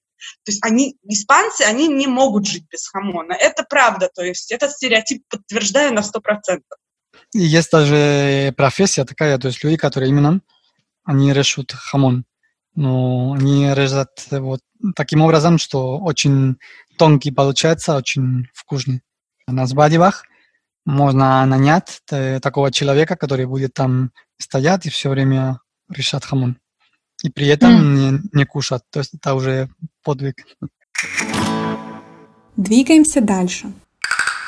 То 0.44 0.52
есть 0.52 0.64
они, 0.64 0.96
испанцы, 1.04 1.62
они 1.62 1.88
не 1.88 2.06
могут 2.06 2.46
жить 2.46 2.64
без 2.70 2.88
хамона. 2.88 3.32
Это 3.32 3.64
правда, 3.64 4.10
то 4.14 4.22
есть 4.22 4.52
этот 4.52 4.72
стереотип 4.72 5.22
подтверждаю 5.28 5.92
на 5.94 6.00
100%. 6.00 6.60
И 7.34 7.40
есть 7.40 7.70
даже 7.70 8.52
профессия 8.56 9.04
такая, 9.04 9.38
то 9.38 9.48
есть 9.48 9.62
люди, 9.64 9.76
которые 9.76 10.10
именно, 10.10 10.40
они 11.04 11.32
режут 11.32 11.72
хамон. 11.72 12.24
Но 12.74 13.32
они 13.32 13.72
режут 13.74 14.10
вот 14.30 14.60
таким 14.94 15.22
образом, 15.22 15.58
что 15.58 15.98
очень 15.98 16.56
тонкий 16.96 17.30
получается, 17.30 17.96
очень 17.96 18.48
вкусный. 18.54 19.02
На 19.46 19.66
свадьбах 19.66 20.24
можно 20.84 21.44
нанять 21.46 22.00
такого 22.06 22.70
человека, 22.70 23.16
который 23.16 23.46
будет 23.46 23.74
там 23.74 24.12
стоять 24.38 24.86
и 24.86 24.90
все 24.90 25.10
время 25.10 25.60
резать 25.90 26.24
хамон 26.24 26.56
и 27.22 27.30
при 27.30 27.46
этом 27.48 27.70
mm. 27.70 27.94
не, 27.94 28.20
не 28.32 28.44
кушать. 28.44 28.82
То 28.90 29.00
есть 29.00 29.14
это 29.14 29.34
уже 29.34 29.68
подвиг. 30.02 30.44
Двигаемся 32.56 33.20
дальше. 33.20 33.72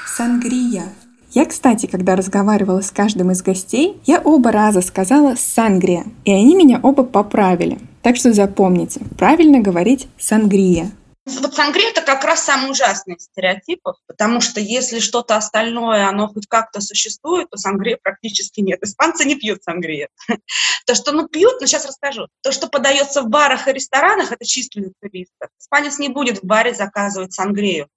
Сангрия. 0.07 0.85
Я, 1.33 1.47
кстати, 1.47 1.87
когда 1.87 2.17
разговаривала 2.17 2.81
с 2.81 2.91
каждым 2.91 3.31
из 3.31 3.41
гостей, 3.41 4.01
я 4.05 4.21
оба 4.21 4.51
раза 4.51 4.81
сказала 4.81 5.37
«сангрия», 5.37 6.05
и 6.25 6.33
они 6.33 6.57
меня 6.57 6.81
оба 6.83 7.05
поправили. 7.05 7.79
Так 8.03 8.17
что 8.17 8.33
запомните, 8.33 9.01
правильно 9.17 9.61
говорить 9.61 10.09
«сангрия». 10.19 10.91
Вот 11.39 11.55
сангрия– 11.55 11.91
это 11.91 12.03
как 12.03 12.25
раз 12.25 12.45
самый 12.45 12.71
ужасный 12.71 13.15
из 13.15 13.25
стереотипов, 13.25 13.97
потому 14.07 14.41
что 14.41 14.61
если 14.61 14.99
что-то 14.99 15.37
остальное, 15.37 16.09
оно 16.09 16.29
хоть 16.29 16.47
как-то 16.47 16.81
существует, 16.81 17.49
то 17.51 17.57
сангрия 17.57 17.99
практически 18.03 18.61
нет. 18.61 18.83
Испанцы 18.83 19.25
не 19.25 19.37
пьют 19.37 19.63
сангрия. 19.63 20.09
То, 20.87 20.95
что 20.95 21.13
ну 21.13 21.29
пьют, 21.29 21.61
но 21.61 21.67
сейчас 21.67 21.87
расскажу. 21.87 22.27
То, 22.43 22.53
что 22.53 22.69
подается 22.69 23.23
в 23.23 23.29
барах 23.29 23.69
и 23.69 23.73
ресторанах, 23.73 24.33
это 24.33 24.45
для 24.45 24.91
туристов. 25.01 25.49
Испанец 25.59 25.99
не 25.99 26.09
будет 26.09 26.43
в 26.43 26.45
баре 26.45 26.75
заказывать 26.75 27.33
сангрию. 27.33 27.89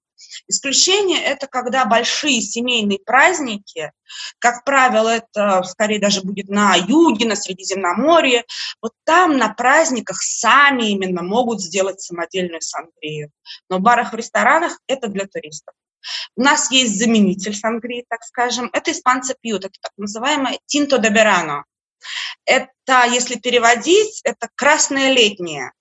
Исключение– 0.46 1.22
это 1.24 1.46
когда 1.46 1.84
большие 1.84 2.40
семейные 2.40 2.98
праздники, 2.98 3.92
как 4.38 4.64
правило, 4.64 5.08
это 5.08 5.62
скорее 5.64 5.98
даже 5.98 6.22
будет 6.22 6.48
на 6.48 6.74
юге, 6.76 7.26
на 7.26 7.36
Средиземноморье, 7.36 8.44
вот 8.80 8.92
там 9.04 9.36
на 9.36 9.52
праздниках 9.52 10.22
сами 10.22 10.90
именно 10.90 11.22
могут 11.22 11.60
сделать 11.60 12.00
самодельную 12.00 12.60
сангрию. 12.60 13.30
Но 13.68 13.78
в 13.78 13.80
барах 13.80 14.14
и 14.14 14.16
ресторанах 14.16 14.78
это 14.86 15.08
для 15.08 15.26
туристов. 15.26 15.74
У 16.36 16.42
нас 16.42 16.70
есть 16.70 16.98
заменитель 16.98 17.54
сангрии, 17.54 18.04
так 18.08 18.22
скажем. 18.22 18.68
Это 18.72 18.92
испанцы 18.92 19.34
пьют, 19.40 19.64
это 19.64 19.74
так 19.80 19.92
называемое 19.96 20.58
тинто 20.66 20.98
де 20.98 21.08
берано. 21.08 21.64
Это, 22.44 23.06
если 23.10 23.36
переводить, 23.36 24.20
это 24.24 24.48
красное 24.54 25.10
летнее. 25.10 25.72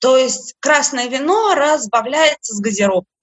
То 0.00 0.16
есть 0.16 0.54
красное 0.60 1.06
вино 1.06 1.54
разбавляется 1.54 2.54
с 2.54 2.60
газировкой. 2.60 3.13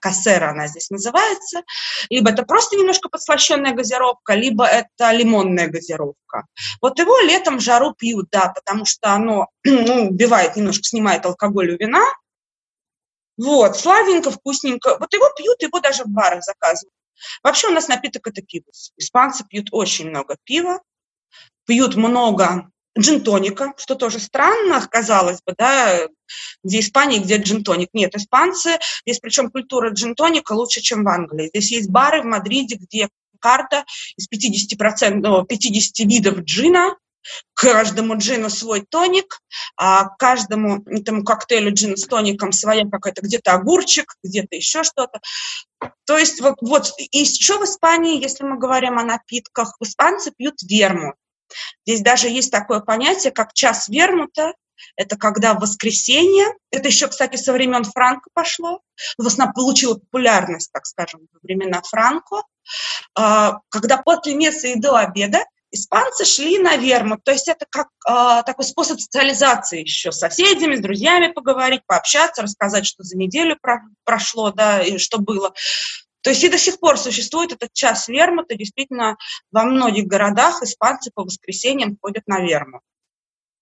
Кассера 0.00 0.50
она 0.50 0.66
здесь 0.66 0.90
называется. 0.90 1.62
Либо 2.10 2.30
это 2.30 2.44
просто 2.44 2.76
немножко 2.76 3.08
подслащенная 3.08 3.72
газировка, 3.72 4.34
либо 4.34 4.64
это 4.64 5.12
лимонная 5.12 5.68
газировка. 5.68 6.46
Вот 6.80 6.98
его 6.98 7.18
летом 7.20 7.58
в 7.58 7.62
жару 7.62 7.94
пьют, 7.94 8.28
да, 8.30 8.52
потому 8.54 8.84
что 8.84 9.12
оно 9.12 9.48
ну, 9.64 10.08
убивает, 10.08 10.56
немножко 10.56 10.84
снимает 10.84 11.24
алкоголь 11.26 11.72
у 11.72 11.76
вина. 11.78 12.04
Вот, 13.36 13.76
славненько, 13.76 14.30
вкусненько. 14.30 14.96
Вот 14.98 15.12
его 15.12 15.28
пьют, 15.36 15.62
его 15.62 15.80
даже 15.80 16.04
в 16.04 16.08
барах 16.08 16.42
заказывают. 16.42 16.92
Вообще 17.42 17.68
у 17.68 17.72
нас 17.72 17.88
напиток 17.88 18.26
это 18.26 18.42
пиво. 18.42 18.66
Испанцы 18.96 19.44
пьют 19.44 19.68
очень 19.72 20.08
много 20.08 20.36
пива, 20.44 20.80
пьют 21.66 21.96
много 21.96 22.70
джин-тоника, 22.98 23.74
что 23.76 23.94
тоже 23.94 24.18
странно, 24.18 24.86
казалось 24.90 25.40
бы, 25.46 25.54
да, 25.56 26.08
где 26.62 26.80
Испания, 26.80 27.18
где 27.18 27.36
джин-тоник. 27.38 27.90
Нет, 27.92 28.14
испанцы, 28.14 28.78
здесь 29.06 29.18
причем 29.18 29.50
культура 29.50 29.90
джин-тоника 29.90 30.52
лучше, 30.52 30.80
чем 30.80 31.04
в 31.04 31.08
Англии. 31.08 31.48
Здесь 31.48 31.72
есть 31.72 31.90
бары 31.90 32.22
в 32.22 32.24
Мадриде, 32.24 32.76
где 32.76 33.08
карта 33.40 33.84
из 34.16 34.28
50%, 34.28 35.46
50 35.46 35.98
видов 36.06 36.38
джина, 36.40 36.96
каждому 37.54 38.16
джину 38.16 38.50
свой 38.50 38.82
тоник, 38.82 39.40
а 39.76 40.08
каждому 40.16 40.82
этому 40.86 41.24
коктейлю 41.24 41.72
джин 41.72 41.96
с 41.96 42.06
тоником 42.06 42.52
своя 42.52 42.88
какая-то 42.88 43.22
где-то 43.22 43.52
огурчик, 43.52 44.14
где-то 44.22 44.56
еще 44.56 44.82
что-то. 44.84 45.20
То 46.06 46.16
есть 46.16 46.40
вот, 46.40 46.56
вот 46.60 46.92
и 46.98 47.18
еще 47.18 47.58
в 47.58 47.64
Испании, 47.64 48.22
если 48.22 48.44
мы 48.44 48.58
говорим 48.58 48.98
о 48.98 49.04
напитках, 49.04 49.76
испанцы 49.80 50.32
пьют 50.36 50.62
вермут. 50.62 51.14
Здесь 51.86 52.00
даже 52.02 52.28
есть 52.28 52.50
такое 52.50 52.80
понятие, 52.80 53.32
как 53.32 53.52
час 53.52 53.88
вермута. 53.88 54.54
Это 54.96 55.16
когда 55.16 55.54
в 55.54 55.60
воскресенье, 55.60 56.46
это 56.70 56.88
еще, 56.88 57.08
кстати, 57.08 57.36
со 57.36 57.52
времен 57.52 57.84
Франко 57.84 58.28
пошло, 58.34 58.82
в 59.16 59.26
основном 59.26 59.54
получила 59.54 59.94
популярность, 59.94 60.70
так 60.70 60.84
скажем, 60.84 61.20
во 61.32 61.40
времена 61.42 61.80
Франко, 61.82 62.42
а, 63.14 63.60
когда 63.70 63.96
после 63.96 64.34
месса 64.34 64.68
и 64.68 64.78
до 64.78 64.96
обеда 64.96 65.44
испанцы 65.70 66.24
шли 66.24 66.58
на 66.58 66.76
вермут, 66.76 67.24
то 67.24 67.32
есть 67.32 67.48
это 67.48 67.66
как 67.68 67.88
э, 68.08 68.42
такой 68.44 68.64
способ 68.64 69.00
социализации 69.00 69.80
еще 69.80 70.12
с 70.12 70.18
соседями, 70.18 70.76
с 70.76 70.80
друзьями 70.80 71.32
поговорить, 71.32 71.82
пообщаться, 71.86 72.42
рассказать, 72.42 72.86
что 72.86 73.02
за 73.02 73.16
неделю 73.16 73.56
про 73.60 73.82
прошло, 74.04 74.50
да, 74.52 74.82
и 74.82 74.98
что 74.98 75.18
было. 75.18 75.52
То 76.26 76.30
есть 76.30 76.42
и 76.42 76.48
до 76.48 76.58
сих 76.58 76.80
пор 76.80 76.98
существует 76.98 77.52
этот 77.52 77.72
час 77.72 78.08
вермута. 78.08 78.56
Действительно, 78.56 79.16
во 79.52 79.62
многих 79.62 80.08
городах 80.08 80.60
испанцы 80.60 81.12
по 81.14 81.22
воскресеньям 81.22 81.96
ходят 82.02 82.26
на 82.26 82.40
вермут. 82.40 82.80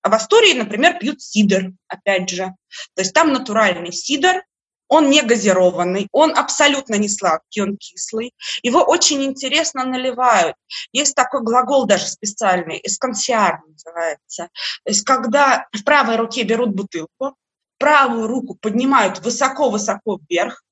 А 0.00 0.08
в 0.08 0.14
Астории, 0.14 0.54
например, 0.54 0.98
пьют 0.98 1.20
сидр, 1.20 1.72
опять 1.88 2.30
же. 2.30 2.54
То 2.94 3.02
есть 3.02 3.12
там 3.12 3.34
натуральный 3.34 3.92
сидр, 3.92 4.44
он 4.88 5.10
не 5.10 5.20
газированный, 5.20 6.08
он 6.10 6.34
абсолютно 6.34 6.94
не 6.94 7.10
сладкий, 7.10 7.60
он 7.60 7.76
кислый. 7.76 8.32
Его 8.62 8.80
очень 8.80 9.22
интересно 9.22 9.84
наливают. 9.84 10.56
Есть 10.90 11.14
такой 11.14 11.42
глагол 11.42 11.84
даже 11.84 12.06
специальный, 12.06 12.80
эскансиар 12.82 13.60
называется. 13.68 14.48
То 14.84 14.90
есть 14.90 15.04
когда 15.04 15.66
в 15.70 15.84
правой 15.84 16.16
руке 16.16 16.44
берут 16.44 16.70
бутылку, 16.70 17.36
правую 17.76 18.26
руку 18.26 18.56
поднимают 18.58 19.18
высоко-высоко 19.18 20.18
вверх, 20.30 20.64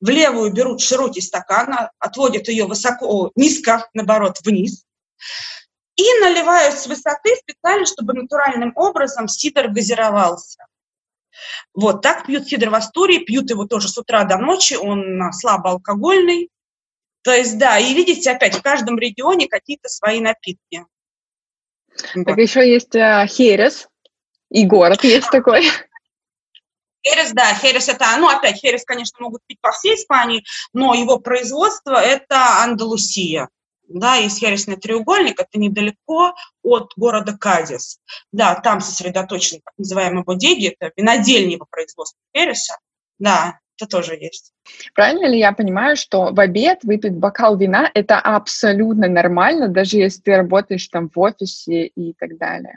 в 0.00 0.08
левую 0.08 0.52
берут 0.52 0.80
широкий 0.80 1.20
стакан, 1.20 1.90
отводят 1.98 2.48
ее 2.48 2.66
высоко, 2.66 3.30
низко, 3.34 3.88
наоборот, 3.94 4.38
вниз, 4.44 4.84
и 5.96 6.04
наливают 6.20 6.78
с 6.78 6.86
высоты 6.86 7.36
специально, 7.36 7.86
чтобы 7.86 8.14
натуральным 8.14 8.72
образом 8.76 9.28
сидр 9.28 9.68
газировался. 9.68 10.66
Вот, 11.74 12.02
так 12.02 12.26
пьют 12.26 12.48
сидр 12.48 12.70
в 12.70 12.74
Астурии, 12.74 13.24
пьют 13.24 13.50
его 13.50 13.66
тоже 13.66 13.88
с 13.88 13.96
утра 13.98 14.24
до 14.24 14.38
ночи, 14.38 14.74
он 14.74 15.20
слабоалкогольный. 15.32 16.50
То 17.22 17.32
есть, 17.32 17.58
да, 17.58 17.78
и 17.78 17.92
видите, 17.94 18.30
опять, 18.30 18.56
в 18.56 18.62
каждом 18.62 18.98
регионе 18.98 19.46
какие-то 19.46 19.88
свои 19.88 20.20
напитки. 20.20 20.86
Так 21.96 22.26
вот. 22.26 22.38
еще 22.38 22.68
есть 22.68 22.94
э, 22.94 23.26
Херес, 23.26 23.88
и 24.50 24.64
город 24.64 25.04
есть 25.04 25.30
такой. 25.30 25.66
Херес, 27.06 27.32
да, 27.32 27.54
херес 27.54 27.88
это, 27.88 28.04
ну, 28.18 28.28
опять, 28.28 28.56
херес, 28.56 28.84
конечно, 28.84 29.16
могут 29.20 29.42
пить 29.46 29.60
по 29.60 29.72
всей 29.72 29.94
Испании, 29.94 30.44
но 30.72 30.94
его 30.94 31.18
производство– 31.18 32.00
это 32.02 32.62
Андалусия. 32.62 33.48
Да, 33.88 34.14
есть 34.14 34.38
хересный 34.38 34.76
треугольник, 34.76 35.40
это 35.40 35.58
недалеко 35.58 36.34
от 36.62 36.92
города 36.96 37.36
Казис. 37.36 37.98
Да, 38.30 38.54
там 38.54 38.80
сосредоточен 38.80 39.60
так 39.64 39.74
называемый 39.78 40.22
бодеги, 40.22 40.76
это 40.78 40.92
винодельни 40.96 41.56
по 41.56 41.66
производству 41.68 42.20
хереса. 42.36 42.76
Да, 43.18 43.58
это 43.76 43.88
тоже 43.88 44.14
есть. 44.14 44.52
Правильно 44.94 45.26
ли 45.26 45.38
я 45.38 45.52
понимаю, 45.52 45.96
что 45.96 46.32
в 46.32 46.38
обед 46.38 46.84
выпить 46.84 47.14
бокал 47.14 47.56
вина– 47.56 47.90
это 47.94 48.18
абсолютно 48.20 49.08
нормально, 49.08 49.68
даже 49.68 49.96
если 49.96 50.20
ты 50.20 50.36
работаешь 50.36 50.86
там 50.86 51.08
в 51.08 51.18
офисе 51.18 51.86
и 51.86 52.12
так 52.12 52.38
далее? 52.38 52.76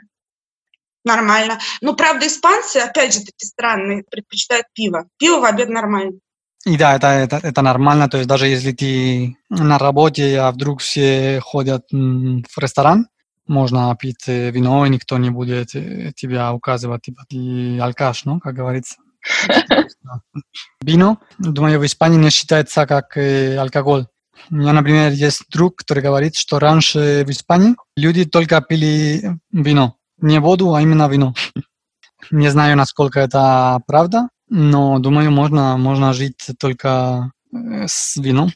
Нормально. 1.04 1.58
Ну, 1.80 1.94
правда, 1.94 2.26
испанцы, 2.26 2.78
опять 2.78 3.14
же, 3.14 3.20
такие 3.20 3.48
странные, 3.48 4.04
предпочитают 4.10 4.66
пиво. 4.74 5.06
Пиво 5.18 5.40
в 5.40 5.44
обед 5.44 5.68
нормально. 5.68 6.12
И 6.66 6.78
да, 6.78 6.96
это, 6.96 7.08
это, 7.08 7.40
это 7.42 7.60
нормально, 7.60 8.08
то 8.08 8.16
есть 8.16 8.26
даже 8.28 8.46
если 8.46 8.72
ты 8.72 9.36
на 9.50 9.78
работе, 9.78 10.40
а 10.40 10.50
вдруг 10.50 10.80
все 10.80 11.40
ходят 11.40 11.84
в 11.90 12.58
ресторан, 12.58 13.08
можно 13.46 13.94
пить 13.96 14.26
э, 14.28 14.50
вино, 14.50 14.86
и 14.86 14.88
никто 14.88 15.18
не 15.18 15.28
будет 15.28 15.74
э, 15.74 16.12
тебя 16.16 16.54
указывать, 16.54 17.02
типа, 17.02 17.24
ты 17.28 17.78
алкаш, 17.78 18.24
ну, 18.24 18.40
как 18.40 18.54
говорится. 18.54 18.96
Вино, 20.80 21.18
думаю, 21.38 21.78
в 21.80 21.84
Испании 21.84 22.16
не 22.16 22.30
считается 22.30 22.86
как 22.86 23.18
э, 23.18 23.58
алкоголь. 23.58 24.06
У 24.50 24.54
меня, 24.54 24.72
например, 24.72 25.12
есть 25.12 25.44
друг, 25.50 25.76
который 25.76 26.02
говорит, 26.02 26.36
что 26.36 26.58
раньше 26.58 27.24
в 27.26 27.30
Испании 27.30 27.76
люди 27.96 28.24
только 28.24 28.62
пили 28.62 29.38
вино 29.52 29.98
не 30.24 30.40
воду, 30.40 30.74
а 30.74 30.82
именно 30.82 31.08
вино. 31.08 31.34
Не 32.30 32.48
знаю, 32.50 32.76
насколько 32.76 33.20
это 33.20 33.80
правда, 33.86 34.28
но 34.48 34.98
думаю, 34.98 35.30
можно, 35.30 35.76
можно 35.76 36.12
жить 36.14 36.50
только 36.58 37.30
э, 37.52 37.86
с 37.86 38.16
вином. 38.16 38.50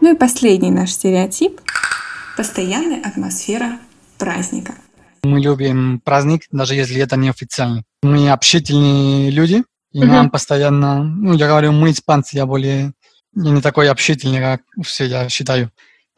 Ну 0.00 0.14
и 0.14 0.16
последний 0.16 0.70
наш 0.70 0.92
стереотип– 0.92 1.60
постоянная 2.36 3.02
атмосфера 3.02 3.78
праздника. 4.18 4.74
Мы 5.22 5.40
любим 5.40 6.00
праздник, 6.00 6.42
даже 6.50 6.74
если 6.74 7.00
это 7.00 7.16
не 7.16 7.28
официальный. 7.28 7.84
Мы 8.02 8.30
общительные 8.30 9.30
люди, 9.30 9.62
и 9.92 10.00
uh-huh. 10.00 10.06
нам 10.06 10.30
постоянно, 10.30 11.04
ну, 11.04 11.34
я 11.34 11.46
говорю, 11.46 11.72
мы 11.72 11.90
испанцы, 11.90 12.36
я 12.36 12.46
более, 12.46 12.94
я 13.34 13.50
не 13.50 13.60
такой 13.60 13.88
общительный, 13.90 14.40
как 14.40 14.62
все, 14.82 15.04
я 15.04 15.28
считаю. 15.28 15.70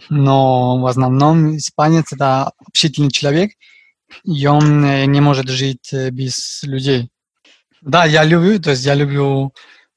Но 0.08 0.78
в 0.78 0.86
основном 0.86 1.56
испанец– 1.56 2.12
это 2.12 2.52
общительный 2.64 3.10
человек– 3.10 3.50
и 4.24 4.46
он 4.46 4.82
не 5.10 5.20
может 5.20 5.48
жить 5.48 5.92
без 5.92 6.62
людей. 6.62 7.10
Да, 7.80 8.06
я 8.06 8.24
люблю, 8.24 8.58
то 8.60 8.70
есть 8.70 8.84
я 8.84 8.94
люблю 8.94 9.52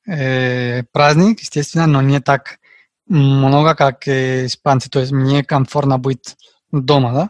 э, 0.08 0.84
праздник, 0.91 1.39
естественно, 1.39 1.88
но 1.88 2.02
не 2.02 2.20
так 2.20 2.60
много, 3.08 3.76
как 3.76 4.08
э, 4.08 4.46
испанцы. 4.46 4.89
То 4.89 5.00
есть 5.00 5.12
мне 5.12 5.43
комфортно 5.43 5.98
быть 5.98 6.36
дома, 6.72 7.13
да? 7.13 7.30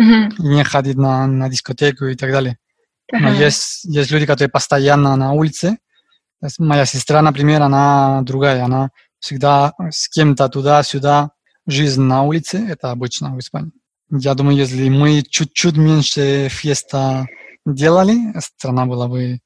Uh-huh. 0.00 0.32
Не 0.38 0.64
ходить 0.64 0.96
на, 0.96 1.26
на 1.26 1.48
дискотеку 1.48 2.06
и 2.06 2.16
так 2.16 2.32
далее. 2.32 2.58
Uh-huh. 3.12 3.20
Но 3.20 3.32
есть, 3.32 3.84
есть 3.84 4.10
люди, 4.10 4.26
которые 4.26 4.50
постоянно 4.50 5.14
на 5.16 5.32
улице. 5.32 5.78
Моя 6.58 6.86
сестра, 6.86 7.22
например, 7.22 7.62
она 7.62 8.22
другая, 8.22 8.64
она 8.64 8.90
всегда 9.20 9.74
с 9.90 10.08
кем-то 10.08 10.48
туда-сюда. 10.48 11.30
Жизнь 11.68 12.02
на 12.02 12.22
улице– 12.22 12.56
это 12.68 12.90
обычно 12.90 13.36
в 13.36 13.38
Испании. 13.38 13.70
Я 14.14 14.34
думаю, 14.34 14.58
если 14.58 14.90
мы 14.90 15.22
чуть-чуть 15.22 15.78
меньше 15.78 16.48
феста 16.50 17.26
делали, 17.64 18.38
страна 18.40 18.84
была 18.84 19.08
бы 19.08 19.40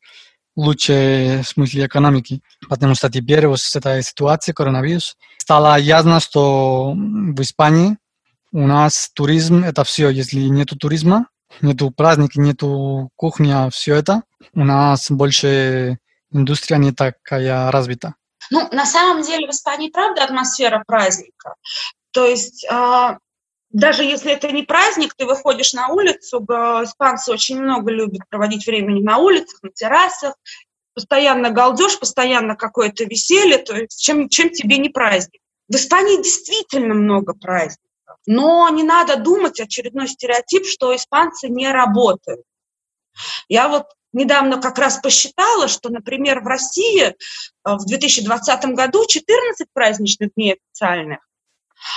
лучше 0.57 1.43
в 1.45 1.49
смысле 1.49 1.87
экономики. 1.87 2.43
Потому 2.69 2.97
что 2.97 3.09
теперь 3.09 3.47
вот 3.47 3.61
с 3.61 3.77
этой 3.77 4.03
ситуацией 4.03 4.57
коронавирус 4.57 5.17
стало 5.39 5.79
ясно, 5.79 6.19
что 6.19 6.95
в 6.97 7.41
Испании 7.41 7.97
у 8.51 8.67
нас 8.67 9.09
туризм– 9.15 9.63
это 9.65 9.85
все. 9.85 10.09
Если 10.09 10.41
нету 10.41 10.77
туризма, 10.77 11.27
нету 11.61 11.93
праздника, 11.93 12.41
нету 12.41 13.11
кухни, 13.15 13.71
все 13.71 13.95
это, 13.95 14.23
у 14.53 14.65
нас 14.65 15.13
больше 15.13 15.99
индустрия 16.33 16.79
не 16.79 16.91
такая 16.91 17.71
развита. 17.71 18.15
Ну, 18.51 18.69
на 18.73 18.85
самом 18.85 19.23
деле 19.23 19.47
в 19.47 19.51
Испании, 19.51 19.91
правда, 19.91 20.25
атмосфера 20.25 20.83
праздника. 20.85 21.55
То 22.11 22.25
есть 22.25 22.67
а, 22.69 23.19
даже 23.71 24.05
если 24.05 24.33
это 24.33 24.51
не 24.53 24.63
праздник, 24.63 25.15
ты 25.17 25.27
выходишь 25.27 25.73
на 25.73 25.89
улицу, 25.89 26.39
испанцы 26.85 27.33
очень 27.33 27.61
много 27.61 27.91
любят 27.91 28.23
проводить 28.29 28.67
времени 28.67 29.03
на 29.03 29.19
улицах, 29.19 29.63
на 29.63 29.71
террасах, 29.71 30.35
постоянно 30.95 31.51
галдеж, 31.51 31.99
постоянно 31.99 32.57
какое-то 32.57 33.05
веселье, 33.05 33.59
то 33.59 33.77
есть 33.77 34.01
чем, 34.01 34.29
чем 34.29 34.51
тебе 34.51 34.79
не 34.79 34.89
праздник. 34.89 35.41
В 35.69 35.75
Испании 35.75 36.23
действительно 36.23 36.95
много 36.95 37.35
праздников, 37.35 38.17
но 38.25 38.69
не 38.71 38.83
надо 38.83 39.17
думать, 39.17 39.61
очередной 39.61 40.09
стереотип, 40.09 40.65
что 40.65 40.95
испанцы 40.95 41.49
не 41.49 41.71
работают. 41.71 42.43
Я 43.49 43.69
вот 43.69 43.87
недавно 44.13 44.61
как 44.61 44.79
раз 44.79 44.99
посчитала, 44.99 45.69
что, 45.69 45.91
например, 45.91 46.41
в 46.41 46.47
России 46.47 47.03
э, 47.03 47.15
в 47.65 47.85
2020 47.87 48.65
году 48.67 49.07
14 49.07 49.67
праздничных 49.73 50.31
дней 50.35 50.55
официальных, 50.55 51.19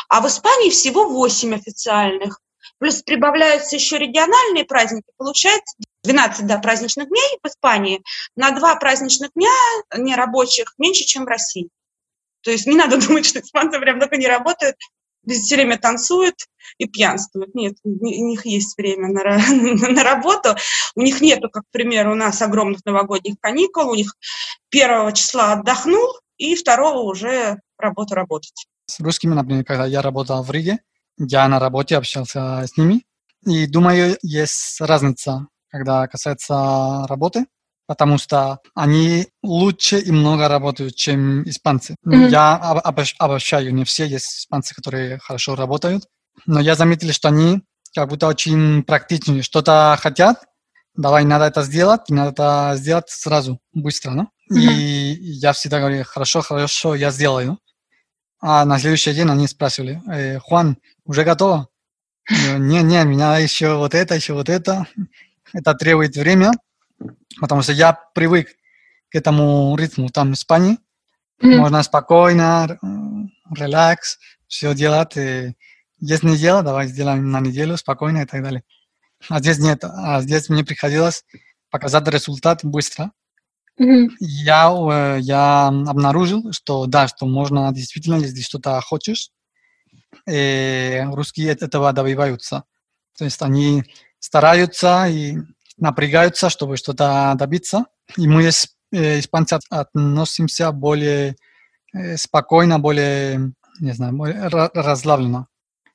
а 0.07 0.21
в 0.21 0.27
Испании 0.27 0.69
всего 0.69 1.07
8 1.07 1.55
официальных. 1.55 2.39
Плюс 2.77 3.01
прибавляются 3.01 3.75
еще 3.75 3.97
региональные 3.97 4.63
праздники, 4.65 5.07
получается 5.17 5.75
12 6.03 6.45
да, 6.47 6.59
праздничных 6.59 7.09
дней 7.09 7.39
в 7.43 7.47
Испании, 7.47 8.01
на 8.35 8.51
два 8.51 8.75
праздничных 8.75 9.31
дня 9.35 9.51
нерабочих 9.97 10.73
меньше, 10.77 11.03
чем 11.03 11.25
в 11.25 11.27
России. 11.27 11.69
То 12.41 12.51
есть 12.51 12.67
не 12.67 12.75
надо 12.75 12.97
думать, 13.07 13.25
что 13.25 13.39
испанцы 13.39 13.79
прям 13.79 13.99
только 13.99 14.17
не 14.17 14.27
работают, 14.27 14.75
все 15.27 15.55
время 15.55 15.77
танцуют 15.77 16.35
и 16.77 16.87
пьянствуют. 16.87 17.53
Нет, 17.53 17.75
у 17.83 17.89
них 17.89 18.45
есть 18.45 18.77
время 18.77 19.09
на, 19.09 19.37
на 19.93 20.03
работу. 20.03 20.55
У 20.95 21.01
них 21.01 21.21
нету, 21.21 21.49
как, 21.49 21.63
к 21.63 21.71
примеру, 21.71 22.13
у 22.13 22.15
нас 22.15 22.41
огромных 22.41 22.85
новогодних 22.85 23.35
каникул. 23.39 23.89
У 23.89 23.95
них 23.95 24.15
первого 24.69 25.11
числа 25.11 25.53
отдохнул, 25.53 26.19
и 26.37 26.55
второго 26.55 26.99
уже 26.99 27.59
работу 27.77 28.15
работать. 28.15 28.67
С 28.89 28.99
русскими, 28.99 29.35
например, 29.35 29.63
когда 29.63 29.85
я 29.85 30.01
работал 30.01 30.41
в 30.41 30.49
Риге, 30.49 30.79
я 31.19 31.47
на 31.47 31.59
работе 31.59 31.95
общался 31.95 32.63
с 32.65 32.75
ними, 32.75 33.03
и 33.45 33.67
думаю, 33.67 34.17
есть 34.23 34.81
разница, 34.81 35.45
когда 35.69 36.07
касается 36.07 37.05
работы, 37.07 37.45
потому 37.85 38.17
что 38.17 38.59
они 38.73 39.27
лучше 39.43 39.99
и 39.99 40.11
много 40.11 40.47
работают, 40.47 40.95
чем 40.95 41.47
испанцы. 41.47 41.95
Mm-hmm. 42.07 42.29
Я 42.29 42.55
обобщаю, 42.55 43.73
не 43.75 43.85
все 43.85 44.07
есть 44.07 44.39
испанцы, 44.39 44.73
которые 44.73 45.19
хорошо 45.19 45.55
работают, 45.55 46.05
но 46.47 46.59
я 46.59 46.73
заметил, 46.73 47.11
что 47.13 47.27
они 47.27 47.61
как 47.93 48.09
будто 48.09 48.25
очень 48.25 48.81
практичные, 48.83 49.43
что-то 49.43 49.99
хотят, 50.01 50.45
давай, 50.95 51.25
надо 51.25 51.45
это 51.45 51.61
сделать, 51.61 52.09
надо 52.09 52.31
это 52.31 52.73
сделать 52.75 53.09
сразу, 53.09 53.59
быстро, 53.71 54.11
ну? 54.11 54.23
Mm-hmm. 54.51 54.59
И 54.59 55.17
я 55.21 55.53
всегда 55.53 55.79
говорю, 55.79 56.03
хорошо, 56.05 56.41
хорошо, 56.41 56.95
я 56.95 57.11
сделаю. 57.11 57.59
А 58.41 58.65
на 58.65 58.79
следующий 58.79 59.13
день 59.13 59.29
они 59.29 59.47
спрашивали, 59.47 60.01
э, 60.07 60.39
Хуан, 60.39 60.77
уже 61.05 61.23
готово? 61.23 61.67
Не, 62.29 62.83
не, 62.83 63.03
меня 63.03 63.37
еще 63.37 63.75
вот 63.75 63.95
это, 63.95 64.15
еще 64.15 64.33
вот 64.33 64.49
это. 64.49 64.85
Это 65.51 65.73
требует 65.73 66.15
время, 66.15 66.51
потому 67.39 67.63
что 67.63 67.73
я 67.73 67.93
привык 68.13 68.49
к 69.09 69.15
этому 69.15 69.75
ритму 69.75 70.09
там 70.09 70.31
в 70.31 70.35
Испании. 70.35 70.77
Mm-hmm. 71.41 71.55
Можно 71.57 71.83
спокойно, 71.83 72.79
релакс, 73.51 74.19
все 74.47 74.75
делать. 74.75 75.17
И 75.17 75.55
есть 75.99 76.23
неделя, 76.23 76.61
давай 76.61 76.87
сделаем 76.87 77.31
на 77.31 77.39
неделю 77.39 77.77
спокойно 77.77 78.19
и 78.19 78.25
так 78.25 78.43
далее. 78.43 78.63
А 79.27 79.39
здесь 79.39 79.59
нет. 79.59 79.83
А 79.83 80.21
здесь 80.21 80.49
мне 80.49 80.63
приходилось 80.63 81.25
показать 81.71 82.07
результат 82.07 82.59
быстро. 82.63 83.11
Я, 84.19 84.71
э, 84.91 85.19
я 85.21 85.67
обнаружил, 85.67 86.51
что 86.51 86.85
да, 86.85 87.07
что 87.07 87.25
можно 87.25 87.71
действительно, 87.73 88.15
если 88.15 88.41
что-то 88.41 88.79
хочешь, 88.81 89.31
и 90.27 91.01
русские 91.11 91.51
этого 91.51 91.93
добиваются. 91.93 92.63
То 93.17 93.25
есть 93.25 93.41
они 93.41 93.83
стараются 94.19 95.07
и 95.07 95.37
напрягаются, 95.77 96.49
чтобы 96.49 96.77
что-то 96.77 97.33
добиться. 97.37 97.85
И 98.17 98.27
мы, 98.27 98.43
э, 98.43 99.19
испанцы, 99.19 99.59
относимся 99.69 100.71
более 100.71 101.35
э, 101.93 102.17
спокойно, 102.17 102.79
более, 102.79 103.53
не 103.79 103.93
знаю, 103.93 104.13
более 104.13 104.47
расслабленно 104.47 105.47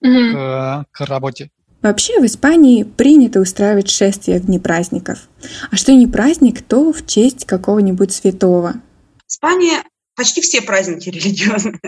mm-hmm. 0.05 0.33
к, 0.33 0.87
к 0.91 1.07
работе. 1.07 1.51
Вообще 1.85 2.19
в 2.19 2.25
Испании 2.25 2.83
принято 2.83 3.41
устраивать 3.41 3.91
шествия 3.91 4.39
в 4.39 4.47
дни 4.47 4.59
праздников. 4.59 5.29
А 5.71 5.77
что 5.77 5.93
не 5.93 6.07
праздник, 6.07 6.63
то 6.63 6.95
в 6.95 7.07
честь 7.07 7.45
какого-нибудь 7.45 8.11
святого. 8.11 8.81
Испания 9.29 9.85
почти 10.17 10.41
все 10.41 10.63
праздники 10.63 11.09
религиозные 11.11 11.79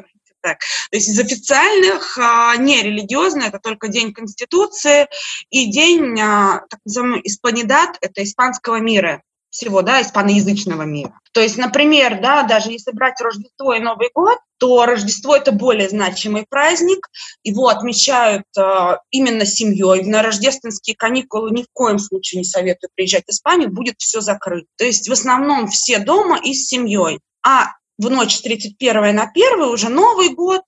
так. 0.43 0.59
То 0.91 0.97
есть 0.97 1.09
из 1.09 1.19
официальных 1.19 2.19
а, 2.19 2.57
не 2.57 2.83
религиозные, 2.83 3.49
это 3.49 3.59
только 3.59 3.89
День 3.89 4.13
Конституции 4.13 5.09
и 5.51 5.67
День, 5.73 6.21
а, 6.21 6.63
так 6.71 6.79
называемый 6.85 7.21
Испанидат, 7.25 7.97
это 8.01 8.23
испанского 8.23 8.77
мира 8.77 9.23
всего, 9.57 9.81
да, 9.81 10.03
испаноязычного 10.03 10.83
мира. 10.83 11.19
То 11.33 11.41
есть, 11.41 11.57
например, 11.57 12.21
да, 12.21 12.43
даже 12.43 12.71
если 12.71 12.93
брать 12.93 13.21
Рождество 13.21 13.75
и 13.75 13.81
Новый 13.81 14.11
год, 14.15 14.39
то 14.59 14.85
Рождество– 14.85 15.35
это 15.37 15.51
более 15.51 15.89
значимый 15.89 16.45
праздник, 16.49 17.09
его 17.43 17.69
отмечают 17.69 18.45
э, 18.59 18.97
именно 19.11 19.47
семьей. 19.47 20.05
На 20.05 20.23
рождественские 20.23 20.95
каникулы 20.95 21.51
ни 21.51 21.63
в 21.63 21.69
коем 21.73 21.99
случае 21.99 22.41
не 22.41 22.45
советую 22.45 22.91
приезжать 22.95 23.25
в 23.27 23.31
Испанию, 23.31 23.71
будет 23.71 23.95
все 23.99 24.21
закрыто. 24.21 24.67
То 24.77 24.85
есть 24.85 25.09
в 25.09 25.13
основном 25.13 25.69
все 25.69 25.99
дома 25.99 26.39
и 26.39 26.53
с 26.53 26.69
семьей. 26.69 27.21
А 27.43 27.69
в 27.99 28.11
ночь 28.11 28.37
с 28.37 28.43
31 28.43 29.15
на 29.15 29.25
1 29.25 29.61
уже 29.63 29.89
Новый 29.89 30.35
год, 30.35 30.63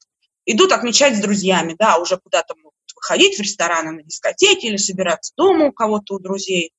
идут 0.46 0.72
отмечать 0.72 1.14
с 1.14 1.20
друзьями, 1.20 1.76
да, 1.78 1.98
уже 1.98 2.16
куда-то 2.16 2.54
могут 2.56 2.72
выходить 2.96 3.38
в 3.38 3.42
рестораны, 3.42 3.92
на 3.92 4.02
дискотеки 4.02 4.66
или 4.66 4.76
собираться 4.76 5.32
дома 5.36 5.66
у 5.66 5.72
кого-то, 5.72 6.14
у 6.14 6.18
друзей. 6.18 6.72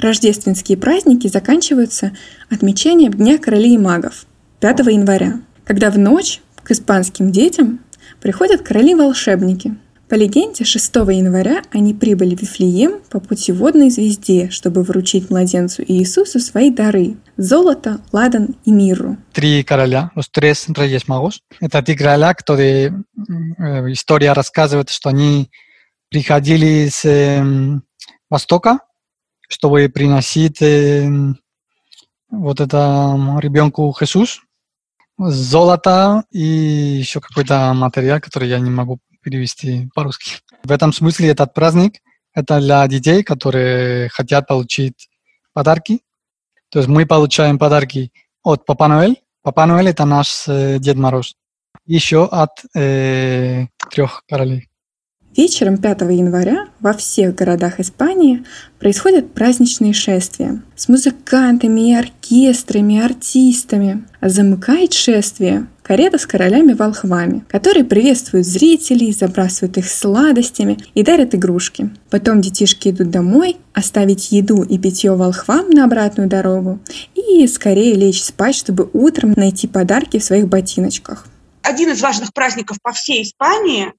Рождественские 0.00 0.78
праздники 0.78 1.28
заканчиваются 1.28 2.12
отмечанием 2.50 3.12
Дня 3.12 3.38
королей 3.38 3.74
и 3.74 3.78
магов 3.78 4.26
5 4.60 4.78
января, 4.86 5.40
когда 5.64 5.90
в 5.90 5.98
ночь 5.98 6.40
к 6.62 6.70
испанским 6.70 7.30
детям 7.30 7.80
приходят 8.20 8.62
короли-волшебники– 8.62 9.76
по 10.10 10.16
легенде, 10.16 10.64
6 10.64 10.96
января 10.96 11.62
они 11.70 11.94
прибыли 11.94 12.34
в 12.34 12.42
Вифлеем 12.42 13.00
по 13.10 13.20
путеводной 13.20 13.90
звезде, 13.90 14.50
чтобы 14.50 14.82
вручить 14.82 15.30
младенцу 15.30 15.84
Иисусу 15.86 16.40
свои 16.40 16.72
дары– 16.72 17.14
золото, 17.36 18.00
ладан 18.10 18.56
и 18.64 18.72
мирру. 18.72 19.18
Три 19.32 19.62
короля, 19.62 20.10
los 20.16 20.24
tres 20.28 20.68
reyes 20.74 21.06
magos. 21.06 21.38
Это 21.60 21.80
три 21.80 21.94
короля, 21.94 22.34
которые 22.34 23.04
э, 23.58 23.92
история 23.92 24.32
рассказывает, 24.32 24.90
что 24.90 25.10
они 25.10 25.48
приходили 26.08 26.88
с 26.88 27.04
э, 27.04 27.78
Востока, 28.28 28.80
чтобы 29.50 29.88
приносить 29.88 30.62
э, 30.62 31.10
вот 32.30 32.60
это 32.60 33.38
ребенку 33.40 33.94
Иисус, 34.00 34.40
золото 35.18 36.24
и 36.30 36.40
еще 36.40 37.20
какой-то 37.20 37.74
материал, 37.74 38.20
который 38.20 38.48
я 38.48 38.60
не 38.60 38.70
могу 38.70 39.00
перевести 39.22 39.90
по-русски. 39.94 40.36
В 40.62 40.70
этом 40.70 40.92
смысле 40.92 41.28
этот 41.28 41.52
праздник– 41.52 42.00
это 42.34 42.60
для 42.60 42.86
детей, 42.86 43.22
которые 43.22 44.08
хотят 44.10 44.46
получить 44.46 45.08
подарки. 45.52 46.00
То 46.70 46.78
есть 46.78 46.88
мы 46.88 47.04
получаем 47.04 47.58
подарки 47.58 48.12
от 48.42 48.64
Папа 48.64 48.86
Ноэль. 48.88 49.20
Папа 49.42 49.66
Ноэль– 49.66 49.88
это 49.90 50.04
наш 50.04 50.44
э, 50.46 50.78
Дед 50.78 50.96
Мороз. 50.96 51.34
Еще 51.86 52.24
от 52.24 52.62
э, 52.76 53.66
трех 53.90 54.22
королей. 54.28 54.69
Вечером 55.36 55.78
5 55.78 56.00
января 56.02 56.66
во 56.80 56.92
всех 56.92 57.36
городах 57.36 57.78
Испании 57.78 58.44
происходят 58.80 59.32
праздничные 59.32 59.92
шествия 59.92 60.60
с 60.74 60.88
музыкантами 60.88 61.90
и 61.90 61.94
оркестрами, 61.94 62.94
и 62.94 63.00
артистами. 63.00 64.04
А 64.20 64.28
замыкает 64.28 64.92
шествие 64.92 65.68
карета 65.82 66.18
с 66.18 66.26
королями-волхвами, 66.26 67.44
которые 67.48 67.84
приветствуют 67.84 68.46
зрителей, 68.46 69.12
забрасывают 69.12 69.78
их 69.78 69.88
сладостями 69.88 70.78
и 70.94 71.02
дарят 71.04 71.34
игрушки. 71.34 71.90
Потом 72.10 72.40
детишки 72.40 72.88
идут 72.88 73.10
домой, 73.10 73.56
оставить 73.72 74.32
еду 74.32 74.62
и 74.62 74.78
питье 74.78 75.14
волхвам 75.14 75.70
на 75.70 75.84
обратную 75.84 76.28
дорогу 76.28 76.80
и 77.14 77.46
скорее 77.46 77.94
лечь 77.94 78.22
спать, 78.22 78.56
чтобы 78.56 78.90
утром 78.92 79.32
найти 79.36 79.68
подарки 79.68 80.18
в 80.18 80.24
своих 80.24 80.48
ботиночках. 80.48 81.26
Один 81.62 81.90
из 81.90 82.00
важных 82.00 82.32
праздников 82.32 82.78
по 82.82 82.92
всей 82.92 83.22
Испании 83.22 83.92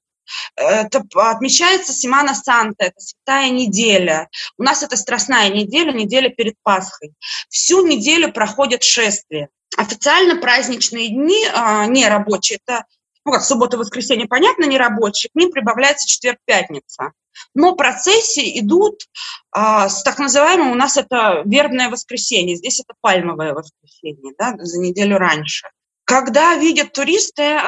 это 0.56 1.04
отмечается 1.16 1.94
Симана 1.94 2.36
Санта, 2.36 2.86
это 2.86 3.00
святая 3.00 3.50
неделя. 3.50 4.30
У 4.58 4.64
нас 4.64 4.84
это 4.84 4.98
страстная 4.98 5.50
неделя, 5.50 5.92
неделя 5.92 6.30
перед 6.30 6.56
Пасхой. 6.64 7.14
Всю 7.50 7.86
неделю 7.86 8.32
проходят 8.32 8.84
шествия. 8.84 9.50
Официально 9.78 10.36
праздничные 10.36 11.10
дни, 11.10 11.46
а, 11.54 11.86
не 11.86 12.08
рабочие, 12.08 12.60
это 12.66 12.86
ну 13.24 13.32
как 13.32 13.44
суббота, 13.44 13.78
воскресенье, 13.78 14.28
понятно, 14.28 14.66
не 14.66 14.78
рабочие, 14.78 15.30
к 15.32 15.36
ним 15.36 15.52
прибавляется 15.52 16.08
четверг-пятница. 16.08 17.12
Но 17.54 17.76
процессии 17.76 18.60
идут 18.60 19.04
а, 19.52 19.90
с 19.90 20.04
так 20.04 20.20
называемым, 20.20 20.72
у 20.72 20.76
нас 20.76 20.98
это 20.98 21.44
вербное 21.46 21.90
воскресенье, 21.90 22.56
здесь 22.56 22.80
это 22.80 22.94
пальмовое 23.00 23.54
воскресенье, 23.54 24.34
да, 24.38 24.56
за 24.58 24.80
неделю 24.80 25.18
раньше 25.18 25.68
когда 26.12 26.56
видят 26.56 26.92
туристы 26.92 27.42
э, 27.42 27.68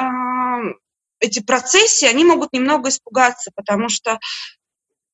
эти 1.24 1.40
процессии, 1.40 2.06
они 2.06 2.24
могут 2.24 2.52
немного 2.52 2.88
испугаться, 2.88 3.50
потому 3.54 3.88
что 3.88 4.18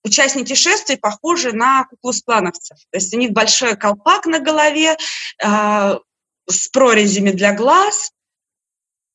участники 0.04 0.54
шествий 0.54 0.96
похожи 0.96 1.52
на 1.52 1.84
куклу-сплановцев. 1.84 2.78
То 2.90 2.98
есть 2.98 3.14
у 3.14 3.18
них 3.18 3.32
большой 3.32 3.76
колпак 3.76 4.26
на 4.26 4.38
голове 4.38 4.96
э, 5.42 5.98
с 6.48 6.68
прорезями 6.68 7.30
для 7.30 7.54
глаз. 7.54 8.12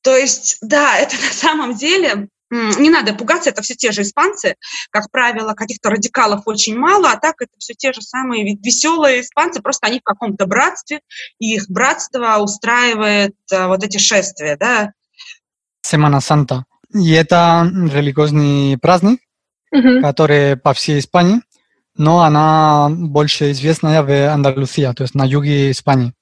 То 0.02 0.16
есть, 0.16 0.58
да, 0.60 0.96
это 0.98 1.16
на 1.16 1.32
самом 1.32 1.74
деле 1.74 2.28
не 2.50 2.90
надо 2.90 3.12
пугаться, 3.12 3.50
это 3.50 3.62
все 3.62 3.74
те 3.74 3.90
же 3.90 4.02
испанцы. 4.02 4.54
Как 4.90 5.10
правило, 5.10 5.54
каких-то 5.54 5.90
радикалов 5.90 6.42
очень 6.46 6.78
мало, 6.78 7.10
а 7.10 7.18
так 7.18 7.34
это 7.40 7.52
все 7.58 7.74
те 7.74 7.92
же 7.92 8.02
самые 8.02 8.56
веселые 8.62 9.22
испанцы, 9.22 9.60
просто 9.60 9.88
они 9.88 9.98
в 9.98 10.04
каком-то 10.04 10.46
братстве, 10.46 11.00
и 11.40 11.54
их 11.54 11.68
братство 11.68 12.38
устраивает 12.38 13.34
а, 13.52 13.66
вот 13.66 13.82
эти 13.82 13.98
шествия, 13.98 14.56
да. 14.56 14.92
Семана 15.82 16.20
Санта. 16.20 16.64
И 16.94 17.12
это 17.12 17.70
религиозный 17.72 18.78
праздник, 18.78 19.20
uh-huh. 19.74 20.00
который 20.00 20.56
по 20.56 20.72
всей 20.72 20.98
Испании, 20.98 21.40
но 21.96 22.22
она 22.22 22.88
больше 22.90 23.50
известная 23.52 24.02
в 24.02 24.32
Андалусии, 24.32 24.92
то 24.94 25.02
есть 25.02 25.14
на 25.14 25.24
юге 25.24 25.70
Испании. 25.70 26.12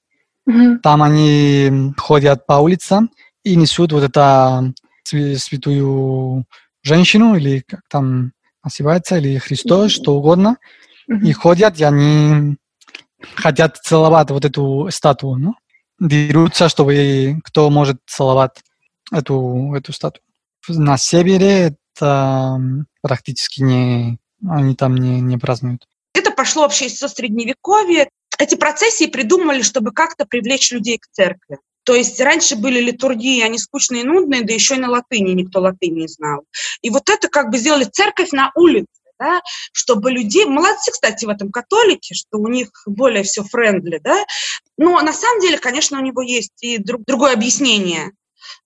Uh-huh. 0.49 0.77
Там 0.79 1.03
они 1.03 1.93
ходят 1.97 2.45
по 2.45 2.53
улицам 2.53 3.09
и 3.43 3.55
несут 3.55 3.91
вот 3.91 4.03
это 4.03 4.73
святую 5.05 6.45
женщину, 6.83 7.35
или 7.35 7.59
как 7.59 7.81
там 7.89 8.31
называется, 8.63 9.17
или 9.17 9.37
Христос, 9.37 9.91
что 9.91 10.15
угодно, 10.15 10.57
mm-hmm. 11.09 11.25
и 11.27 11.33
ходят, 11.33 11.79
и 11.79 11.83
они 11.83 12.57
хотят 13.35 13.77
целовать 13.77 14.31
вот 14.31 14.45
эту 14.45 14.87
статую, 14.91 15.37
ну? 15.37 15.55
дерутся, 15.99 16.67
чтобы 16.67 17.39
кто 17.43 17.69
может 17.69 17.97
целовать 18.05 18.63
эту, 19.11 19.73
эту 19.75 19.93
статую. 19.93 20.24
На 20.67 20.97
севере 20.97 21.75
это 21.95 22.59
практически 23.01 23.61
не, 23.61 24.17
они 24.47 24.75
там 24.75 24.95
не, 24.95 25.21
не 25.21 25.37
празднуют. 25.37 25.87
Это 26.13 26.31
пошло 26.31 26.63
вообще 26.63 26.89
со 26.89 27.07
средневековья. 27.07 28.09
Эти 28.37 28.55
процессии 28.55 29.05
придумали, 29.05 29.61
чтобы 29.61 29.91
как-то 29.91 30.25
привлечь 30.25 30.71
людей 30.71 30.97
к 30.97 31.07
церкви. 31.11 31.57
То 31.85 31.93
есть 31.93 32.19
раньше 32.19 32.55
были 32.55 32.79
литургии, 32.79 33.43
они 33.43 33.59
скучные 33.59 34.01
и 34.01 34.05
нудные, 34.05 34.43
да 34.43 34.53
еще 34.53 34.75
и 34.75 34.79
на 34.79 34.89
латыни 34.89 35.31
никто 35.31 35.61
латынь 35.61 35.95
не 35.95 36.07
знал. 36.07 36.43
И 36.81 36.89
вот 36.89 37.09
это 37.09 37.29
как 37.29 37.51
бы 37.51 37.57
сделали 37.57 37.83
церковь 37.83 38.31
на 38.31 38.51
улице, 38.55 38.87
да, 39.19 39.41
чтобы 39.71 40.11
людей, 40.11 40.45
молодцы, 40.45 40.91
кстати, 40.91 41.25
в 41.25 41.29
этом 41.29 41.51
католики, 41.51 42.13
что 42.15 42.39
у 42.39 42.47
них 42.47 42.69
более 42.87 43.23
все 43.23 43.43
френдли, 43.43 43.99
да, 44.03 44.25
но 44.77 44.99
на 45.01 45.13
самом 45.13 45.39
деле, 45.41 45.59
конечно, 45.59 45.99
у 45.99 46.01
него 46.01 46.23
есть 46.23 46.61
и 46.61 46.79
друг, 46.79 47.03
другое 47.05 47.33
объяснение. 47.33 48.11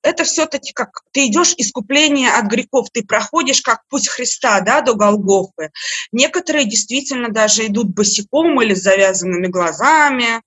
Это 0.01 0.23
все-таки 0.23 0.71
как 0.73 0.89
ты 1.11 1.27
идешь 1.27 1.53
искупление 1.57 2.31
от 2.31 2.45
грехов, 2.45 2.87
ты 2.91 3.03
проходишь 3.03 3.61
как 3.61 3.81
путь 3.89 4.07
Христа, 4.07 4.61
да, 4.61 4.81
до 4.81 4.93
Голгофы. 4.93 5.71
Некоторые 6.11 6.65
действительно 6.65 7.29
даже 7.29 7.67
идут 7.67 7.93
босиком 7.93 8.61
или 8.61 8.73
с 8.73 8.83
завязанными 8.83 9.47
глазами, 9.47 10.41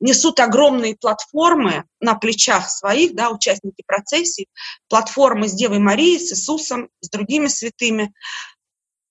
несут 0.00 0.40
огромные 0.40 0.96
платформы 0.96 1.84
на 2.00 2.14
плечах 2.14 2.70
своих, 2.70 3.14
да, 3.14 3.30
участники 3.30 3.82
процессий, 3.86 4.48
платформы 4.88 5.48
с 5.48 5.52
Девой 5.52 5.78
Марией, 5.78 6.20
с 6.20 6.32
Иисусом, 6.32 6.88
с 7.00 7.08
другими 7.08 7.48
святыми. 7.48 8.12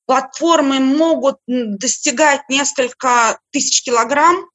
Платформы 0.06 0.80
могут 0.80 1.38
достигать 1.48 2.42
несколько 2.50 3.40
тысяч 3.52 3.84
килограмм, 3.84 4.46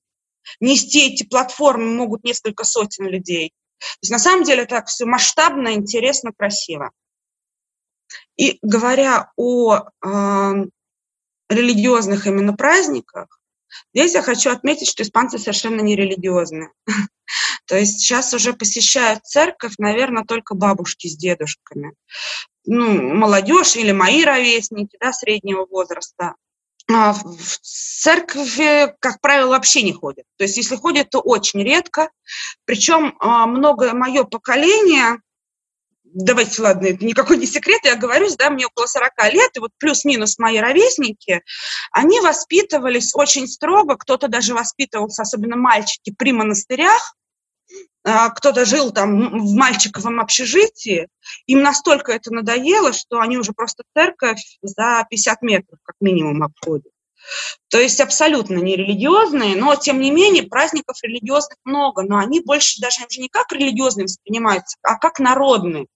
нести 0.60 1.12
эти 1.12 1.24
платформы 1.24 1.94
могут 1.94 2.24
несколько 2.24 2.64
сотен 2.64 3.06
людей. 3.06 3.52
То 3.78 3.98
есть 4.02 4.12
на 4.12 4.18
самом 4.18 4.44
деле 4.44 4.66
так 4.66 4.86
все 4.86 5.04
масштабно, 5.04 5.74
интересно, 5.74 6.32
красиво. 6.36 6.90
И 8.36 8.58
говоря 8.62 9.30
о 9.36 9.76
э, 9.76 10.52
религиозных 11.48 12.26
именно 12.26 12.54
праздниках, 12.54 13.38
Здесь 13.94 14.14
я 14.14 14.22
хочу 14.22 14.50
отметить, 14.50 14.88
что 14.88 15.02
испанцы 15.02 15.38
совершенно 15.38 15.80
не 15.80 15.96
религиозные. 15.96 16.70
То 17.66 17.76
есть 17.76 18.00
сейчас 18.00 18.32
уже 18.32 18.52
посещают 18.52 19.24
церковь, 19.24 19.74
наверное, 19.78 20.24
только 20.24 20.54
бабушки 20.54 21.08
с 21.08 21.16
дедушками. 21.16 21.94
Ну, 22.64 23.14
молодежь 23.14 23.76
или 23.76 23.92
мои 23.92 24.24
ровесники, 24.24 24.96
да, 25.00 25.12
среднего 25.12 25.66
возраста. 25.66 26.34
А 26.90 27.12
в 27.12 27.58
церкви, 27.60 28.94
как 29.00 29.20
правило, 29.20 29.50
вообще 29.50 29.82
не 29.82 29.92
ходят. 29.92 30.24
То 30.38 30.44
есть 30.44 30.56
если 30.56 30.76
ходят, 30.76 31.10
то 31.10 31.20
очень 31.20 31.62
редко. 31.62 32.10
Причем 32.64 33.14
а, 33.20 33.46
многое 33.46 33.92
мое 33.92 34.24
поколение 34.24 35.18
давайте, 36.12 36.62
ладно, 36.62 36.86
это 36.86 37.04
никакой 37.04 37.36
не 37.36 37.46
секрет, 37.46 37.80
я 37.84 37.96
говорю, 37.96 38.28
да, 38.36 38.50
мне 38.50 38.66
около 38.66 38.86
40 38.86 39.12
лет, 39.32 39.50
и 39.56 39.60
вот 39.60 39.70
плюс-минус 39.78 40.38
мои 40.38 40.58
ровесники, 40.58 41.42
они 41.92 42.20
воспитывались 42.20 43.14
очень 43.14 43.46
строго, 43.46 43.96
кто-то 43.96 44.28
даже 44.28 44.54
воспитывался, 44.54 45.22
особенно 45.22 45.56
мальчики, 45.56 46.14
при 46.16 46.32
монастырях, 46.32 47.14
кто-то 48.02 48.64
жил 48.64 48.90
там 48.90 49.38
в 49.38 49.54
мальчиковом 49.54 50.20
общежитии, 50.20 51.08
им 51.46 51.62
настолько 51.62 52.12
это 52.12 52.32
надоело, 52.32 52.92
что 52.92 53.20
они 53.20 53.36
уже 53.36 53.52
просто 53.52 53.82
церковь 53.94 54.42
за 54.62 55.06
50 55.10 55.42
метров 55.42 55.78
как 55.82 55.96
минимум 56.00 56.42
обходят. 56.42 56.92
То 57.68 57.78
есть 57.78 58.00
абсолютно 58.00 58.58
не 58.58 58.76
религиозные, 58.76 59.56
но 59.56 59.74
тем 59.76 60.00
не 60.00 60.10
менее 60.10 60.44
праздников 60.44 60.96
религиозных 61.02 61.58
много, 61.64 62.02
но 62.02 62.16
они 62.16 62.40
больше 62.40 62.80
даже 62.80 63.04
уже 63.08 63.20
не 63.20 63.28
как 63.28 63.52
религиозные 63.52 64.04
воспринимаются, 64.04 64.78
а 64.82 64.96
как 64.96 65.18
народные. 65.18 65.86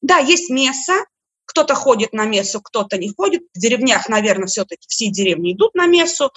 Да, 0.00 0.18
есть 0.18 0.50
месса, 0.50 1.04
кто-то 1.44 1.74
ходит 1.74 2.12
на 2.12 2.24
мессу, 2.24 2.60
кто-то 2.62 2.96
не 2.96 3.12
ходит. 3.14 3.42
В 3.54 3.58
деревнях, 3.58 4.08
наверное, 4.08 4.46
все-таки 4.46 4.86
все 4.88 5.10
деревни 5.10 5.52
идут 5.52 5.74
на 5.74 5.86
мессу, 5.86 6.30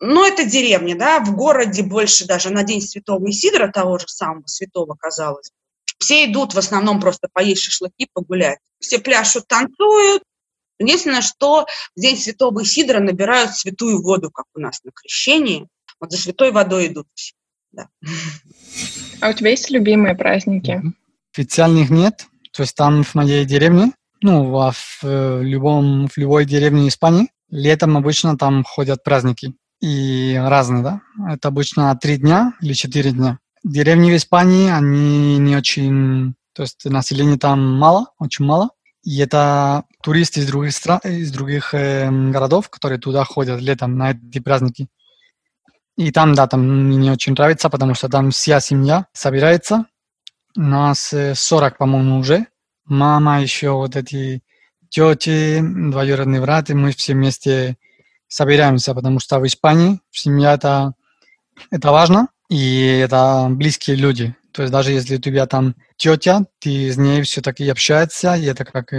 но 0.00 0.26
это 0.26 0.44
деревня, 0.44 0.96
да, 0.96 1.20
в 1.20 1.34
городе 1.34 1.82
больше 1.82 2.26
даже 2.26 2.50
на 2.50 2.62
День 2.62 2.82
Святого 2.82 3.30
Исидора, 3.30 3.72
того 3.72 3.98
же 3.98 4.08
самого 4.08 4.46
святого, 4.46 4.94
казалось. 4.94 5.50
Все 5.98 6.26
идут 6.26 6.54
в 6.54 6.58
основном 6.58 7.00
просто 7.00 7.28
поесть 7.32 7.62
шашлыки, 7.62 8.08
погулять. 8.12 8.58
Все 8.78 8.98
пляшут, 8.98 9.46
танцуют, 9.46 10.22
Единственное, 10.78 11.22
что 11.22 11.66
в 11.96 12.00
день 12.00 12.16
Святого 12.16 12.62
Исидора 12.62 13.00
набирают 13.00 13.52
святую 13.52 14.02
воду, 14.02 14.30
как 14.30 14.46
у 14.54 14.60
нас 14.60 14.82
на 14.84 14.90
крещении. 14.92 15.68
Вот 16.00 16.12
за 16.12 16.18
святой 16.18 16.52
водой 16.52 16.88
идут 16.88 17.06
все. 17.14 17.34
Да. 17.72 17.88
А 19.20 19.30
у 19.30 19.32
тебя 19.32 19.50
есть 19.50 19.70
любимые 19.70 20.14
праздники? 20.14 20.82
Официальных 21.34 21.90
нет. 21.90 22.26
То 22.52 22.62
есть 22.62 22.74
там 22.74 23.02
в 23.02 23.14
моей 23.14 23.44
деревне, 23.44 23.92
ну, 24.22 24.44
в, 24.44 24.74
в, 25.02 25.42
любом, 25.42 26.08
в 26.08 26.16
любой 26.16 26.44
деревне 26.44 26.88
Испании, 26.88 27.28
летом 27.50 27.96
обычно 27.96 28.36
там 28.36 28.64
ходят 28.64 29.02
праздники. 29.02 29.54
И 29.80 30.36
разные, 30.42 30.82
да. 30.82 31.00
Это 31.28 31.48
обычно 31.48 31.94
три 31.96 32.16
дня 32.16 32.54
или 32.60 32.72
четыре 32.72 33.12
дня. 33.12 33.38
Деревни 33.62 34.10
в 34.10 34.16
Испании, 34.16 34.70
они 34.70 35.38
не 35.38 35.56
очень... 35.56 36.34
То 36.54 36.62
есть 36.62 36.84
населения 36.86 37.36
там 37.36 37.78
мало, 37.78 38.06
очень 38.18 38.44
мало. 38.44 38.70
И 39.02 39.18
это 39.18 39.84
туристы 40.02 40.40
из 40.40 40.46
других 40.46 40.72
стран, 40.72 41.00
из 41.04 41.30
других 41.30 41.74
э, 41.74 42.10
городов, 42.30 42.70
которые 42.70 42.98
туда 42.98 43.24
ходят 43.24 43.60
летом 43.60 43.96
на 43.98 44.12
эти 44.12 44.40
праздники. 44.40 44.88
И 45.96 46.10
там, 46.10 46.34
да, 46.34 46.46
там 46.46 46.86
мне 46.86 46.96
не 46.96 47.10
очень 47.10 47.32
нравится, 47.32 47.70
потому 47.70 47.94
что 47.94 48.08
там 48.08 48.30
вся 48.30 48.60
семья 48.60 49.06
собирается. 49.12 49.86
Нас 50.54 51.14
40, 51.34 51.72
э, 51.72 51.76
по-моему, 51.76 52.18
уже. 52.18 52.46
Мама, 52.84 53.42
еще 53.42 53.70
вот 53.70 53.96
эти 53.96 54.42
тети, 54.88 55.60
двоюродные 55.60 56.40
браты, 56.40 56.74
мы 56.74 56.92
все 56.92 57.14
вместе 57.14 57.76
собираемся, 58.28 58.94
потому 58.94 59.20
что 59.20 59.38
в 59.38 59.46
Испании 59.46 60.00
семья 60.10 60.54
это, 60.54 60.94
это 61.70 61.92
важно, 61.92 62.28
и 62.48 63.00
это 63.02 63.48
близкие 63.50 63.96
люди. 63.96 64.34
То 64.52 64.62
есть 64.62 64.72
даже 64.72 64.92
если 64.92 65.16
у 65.16 65.20
тебя 65.20 65.46
там 65.46 65.74
тетя, 65.96 66.46
ты 66.60 66.90
с 66.90 66.96
ней 66.96 67.22
все-таки 67.22 67.68
общаешься, 67.68 68.34
и 68.34 68.44
это 68.44 68.64
как 68.64 68.92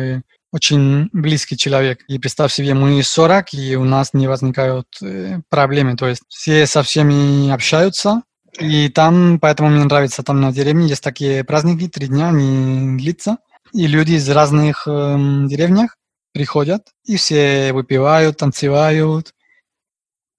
очень 0.52 1.10
близкий 1.14 1.58
человек. 1.58 2.04
И 2.08 2.20
представь 2.20 2.54
себе, 2.54 2.74
мы 2.74 3.02
40, 3.02 3.54
и 3.54 3.76
у 3.76 3.84
нас 3.84 4.14
не 4.14 4.28
возникают 4.28 4.88
э, 5.02 5.40
проблемы. 5.50 5.96
То 5.96 6.08
есть 6.08 6.24
все 6.30 6.66
со 6.66 6.84
всеми 6.84 7.50
общаются, 7.52 8.22
и 8.60 8.90
там, 8.90 9.40
поэтому 9.40 9.70
мне 9.70 9.84
нравится, 9.84 10.24
там 10.24 10.42
на 10.42 10.52
деревне 10.52 10.88
есть 10.88 11.04
такие 11.04 11.44
праздники, 11.44 11.90
три 11.90 12.08
дня 12.08 12.30
они 12.30 12.98
длятся, 12.98 13.38
и 13.74 13.88
люди 13.88 14.14
из 14.14 14.30
разных 14.30 14.88
э, 14.88 15.18
деревнях 15.48 15.98
приходят, 16.38 16.88
и 17.06 17.18
все 17.18 17.74
выпивают, 17.74 18.38
танцевают, 18.38 19.34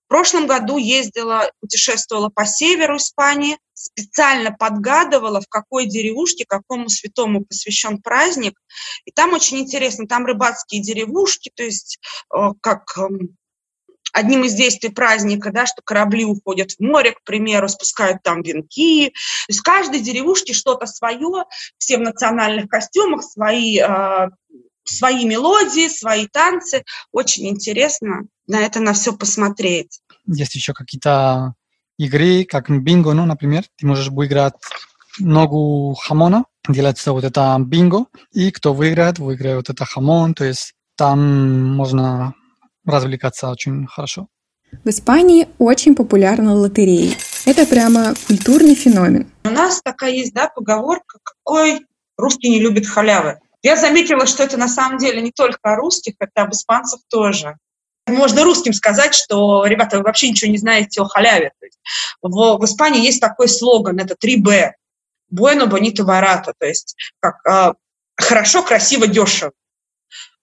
в 0.07 0.09
прошлом 0.09 0.47
году 0.47 0.79
ездила, 0.79 1.51
путешествовала 1.61 2.31
по 2.31 2.47
северу 2.47 2.97
Испании, 2.97 3.59
специально 3.75 4.53
подгадывала, 4.53 5.41
в 5.43 5.49
какой 5.49 5.87
деревушке, 5.87 6.47
какому 6.49 6.89
святому 6.89 7.45
посвящен 7.45 8.01
праздник. 8.01 8.55
И 9.05 9.11
там 9.11 9.35
очень 9.35 9.59
интересно, 9.59 10.07
там 10.07 10.25
рыбацкие 10.25 10.81
деревушки, 10.81 11.51
то 11.55 11.63
есть 11.63 11.99
э, 12.35 12.39
как 12.63 12.97
эм, 12.97 13.37
одним 14.13 14.45
из 14.45 14.55
действий 14.55 14.91
праздника, 14.91 15.53
да, 15.53 15.67
что 15.67 15.83
корабли 15.85 16.25
уходят 16.25 16.73
в 16.73 16.81
море, 16.81 17.13
к 17.13 17.23
примеру, 17.25 17.69
спускают 17.69 18.23
там 18.23 18.43
венки. 18.43 19.09
То 19.11 19.49
есть 19.49 19.61
в 19.61 19.63
каждой 19.63 20.01
деревушке 20.01 20.53
что-то 20.53 20.87
свое, 20.87 21.45
все 21.79 21.99
в 21.99 22.01
национальных 22.01 22.69
костюмах, 22.69 23.23
свои, 23.23 23.79
э, 23.79 24.29
свои 24.89 25.25
мелодии, 25.25 25.89
свои 25.89 26.27
танцы. 26.27 26.85
Очень 27.13 27.49
интересно 27.49 28.23
на 28.47 28.61
это 28.61 28.81
на 28.81 28.93
все 28.93 29.13
посмотреть. 29.13 30.01
Есть 30.27 30.55
еще 30.55 30.73
какие-то 30.73 31.55
игры, 31.99 32.45
как 32.45 32.71
бинго, 32.71 33.13
ну, 33.13 33.27
например. 33.27 33.65
Ты 33.77 33.87
можешь 33.87 34.09
выиграть 34.09 34.55
ногу 35.19 35.95
хамона, 35.95 36.45
делается 36.69 37.13
вот 37.13 37.25
это 37.25 37.57
бинго, 37.61 38.07
и 38.33 38.51
кто 38.51 38.73
выиграет, 38.73 39.19
выиграет 39.19 39.57
вот 39.57 39.71
это 39.71 39.85
хамон, 39.85 40.35
то 40.35 40.45
есть 40.45 40.75
там 40.97 41.75
можно 41.75 42.35
развлекаться 42.85 43.49
очень 43.51 43.87
хорошо. 43.87 44.29
В 44.85 44.89
Испании 44.89 45.49
очень 45.59 45.95
популярны 45.95 46.53
лотереи. 46.53 47.17
Это 47.47 47.67
прямо 47.67 48.15
культурный 48.27 48.75
феномен. 48.75 49.31
У 49.45 49.51
нас 49.51 49.81
такая 49.83 50.11
есть, 50.11 50.35
да, 50.35 50.49
поговорка, 50.49 51.19
какой 51.23 51.87
русский 52.19 52.51
не 52.51 52.61
любит 52.61 52.87
халявы. 52.87 53.41
Я 53.63 53.77
заметила, 53.77 54.27
что 54.27 54.43
это 54.43 54.57
на 54.57 54.69
самом 54.69 54.99
деле 54.99 55.21
не 55.21 55.33
только 55.33 55.59
о 55.63 55.77
русских, 55.77 56.15
это 56.19 56.43
об 56.43 56.53
испанцев 56.53 57.01
тоже. 57.09 57.57
Можно 58.07 58.45
русским 58.45 58.73
сказать, 58.73 59.15
что, 59.15 59.67
ребята, 59.67 59.99
вы 59.99 60.05
вообще 60.05 60.31
ничего 60.31 60.51
не 60.51 60.59
знаете 60.59 61.01
о 61.01 61.05
халяве. 61.05 61.53
То 61.61 61.67
есть 61.67 61.79
в, 62.23 62.59
в 62.59 62.65
Испании 62.65 63.05
есть 63.05 63.21
такой 63.21 63.49
слоган, 63.49 63.99
это 63.99 64.15
3Б. 64.15 64.73
Bueno, 65.31 65.67
bonito, 65.67 66.07
barato. 66.07 66.55
То 66.59 66.67
есть 66.67 66.97
как 67.21 67.37
э, 67.47 67.75
хорошо, 68.17 68.63
красиво, 68.63 69.07
дешево. 69.07 69.53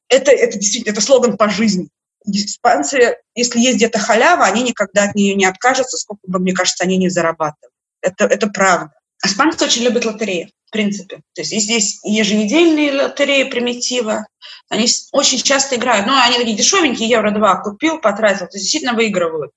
Это, 0.09 0.31
это 0.31 0.59
действительно 0.59 0.91
это 0.91 1.01
слоган 1.01 1.37
по 1.37 1.49
жизни 1.49 1.89
испанцы, 2.27 3.17
если 3.35 3.59
есть 3.59 3.77
где-то 3.77 3.99
халява, 3.99 4.45
они 4.45 4.63
никогда 4.63 5.03
от 5.03 5.15
нее 5.15 5.35
не 5.35 5.45
откажутся, 5.45 5.97
сколько 5.97 6.21
бы, 6.27 6.39
мне 6.39 6.53
кажется, 6.53 6.83
они 6.83 6.97
не 6.97 7.09
зарабатывают. 7.09 7.73
Это, 8.01 8.25
это 8.25 8.47
правда. 8.47 8.93
Испанцы 9.25 9.65
очень 9.65 9.83
любят 9.83 10.05
лотереи, 10.05 10.51
в 10.67 10.71
принципе. 10.71 11.17
То 11.33 11.41
есть 11.41 11.51
здесь 11.51 11.99
еженедельные 12.03 12.93
лотереи 12.93 13.43
примитива. 13.49 14.27
Они 14.69 14.87
очень 15.11 15.39
часто 15.39 15.75
играют. 15.75 16.07
Ну, 16.07 16.13
они 16.15 16.37
такие 16.37 16.55
дешевенькие, 16.55 17.09
евро 17.09 17.31
два 17.31 17.55
купил, 17.55 17.99
потратил. 17.99 18.47
То 18.47 18.57
есть 18.57 18.63
действительно 18.63 18.93
выигрывают. 18.93 19.51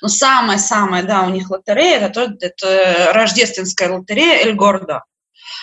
Но 0.00 0.08
самое-самое, 0.08 1.04
да, 1.04 1.22
у 1.22 1.30
них 1.30 1.50
лотерея, 1.50 2.00
это, 2.00 2.34
это 2.40 3.12
рождественская 3.12 3.90
лотерея 3.90 4.42
Эль 4.42 4.54
Гордо. 4.54 5.02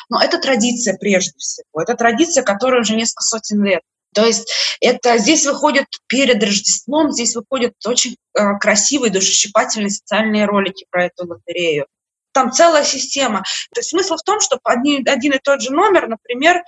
Но 0.09 0.21
это 0.21 0.39
традиция 0.39 0.97
прежде 0.97 1.37
всего. 1.37 1.81
Это 1.81 1.95
традиция, 1.95 2.43
которая 2.43 2.81
уже 2.81 2.95
несколько 2.95 3.23
сотен 3.23 3.63
лет. 3.63 3.81
То 4.13 4.25
есть 4.25 4.51
это 4.81 5.17
здесь 5.17 5.45
выходят 5.45 5.85
перед 6.07 6.43
Рождеством, 6.43 7.11
здесь 7.11 7.35
выходят 7.35 7.73
очень 7.85 8.17
э, 8.37 8.57
красивые, 8.59 9.11
душесчипательные 9.11 9.89
социальные 9.89 10.45
ролики 10.45 10.85
про 10.89 11.05
эту 11.05 11.27
лотерею. 11.27 11.85
Там 12.33 12.51
целая 12.51 12.83
система. 12.83 13.43
То 13.73 13.79
есть 13.79 13.89
смысл 13.89 14.15
в 14.15 14.23
том, 14.23 14.39
что 14.39 14.59
один, 14.63 15.07
один 15.07 15.33
и 15.33 15.39
тот 15.39 15.61
же 15.61 15.71
номер, 15.71 16.07
например, 16.07 16.63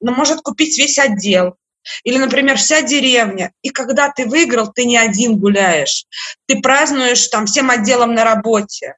ну, 0.00 0.12
может 0.12 0.40
купить 0.40 0.78
весь 0.78 0.98
отдел. 0.98 1.56
Или, 2.04 2.18
например, 2.18 2.56
вся 2.56 2.82
деревня. 2.82 3.52
И 3.62 3.70
когда 3.70 4.10
ты 4.10 4.26
выиграл, 4.26 4.72
ты 4.72 4.84
не 4.84 4.98
один 4.98 5.38
гуляешь. 5.38 6.04
Ты 6.46 6.60
празднуешь 6.60 7.26
там 7.28 7.46
всем 7.46 7.70
отделом 7.70 8.14
на 8.14 8.24
работе. 8.24 8.96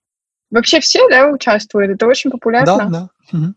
Вообще 0.51 0.81
все, 0.81 1.09
да, 1.09 1.29
участвуют? 1.29 1.93
Это 1.93 2.07
очень 2.07 2.31
популярно? 2.31 2.77
Да, 2.77 2.85
да. 2.87 3.09
Угу. 3.33 3.55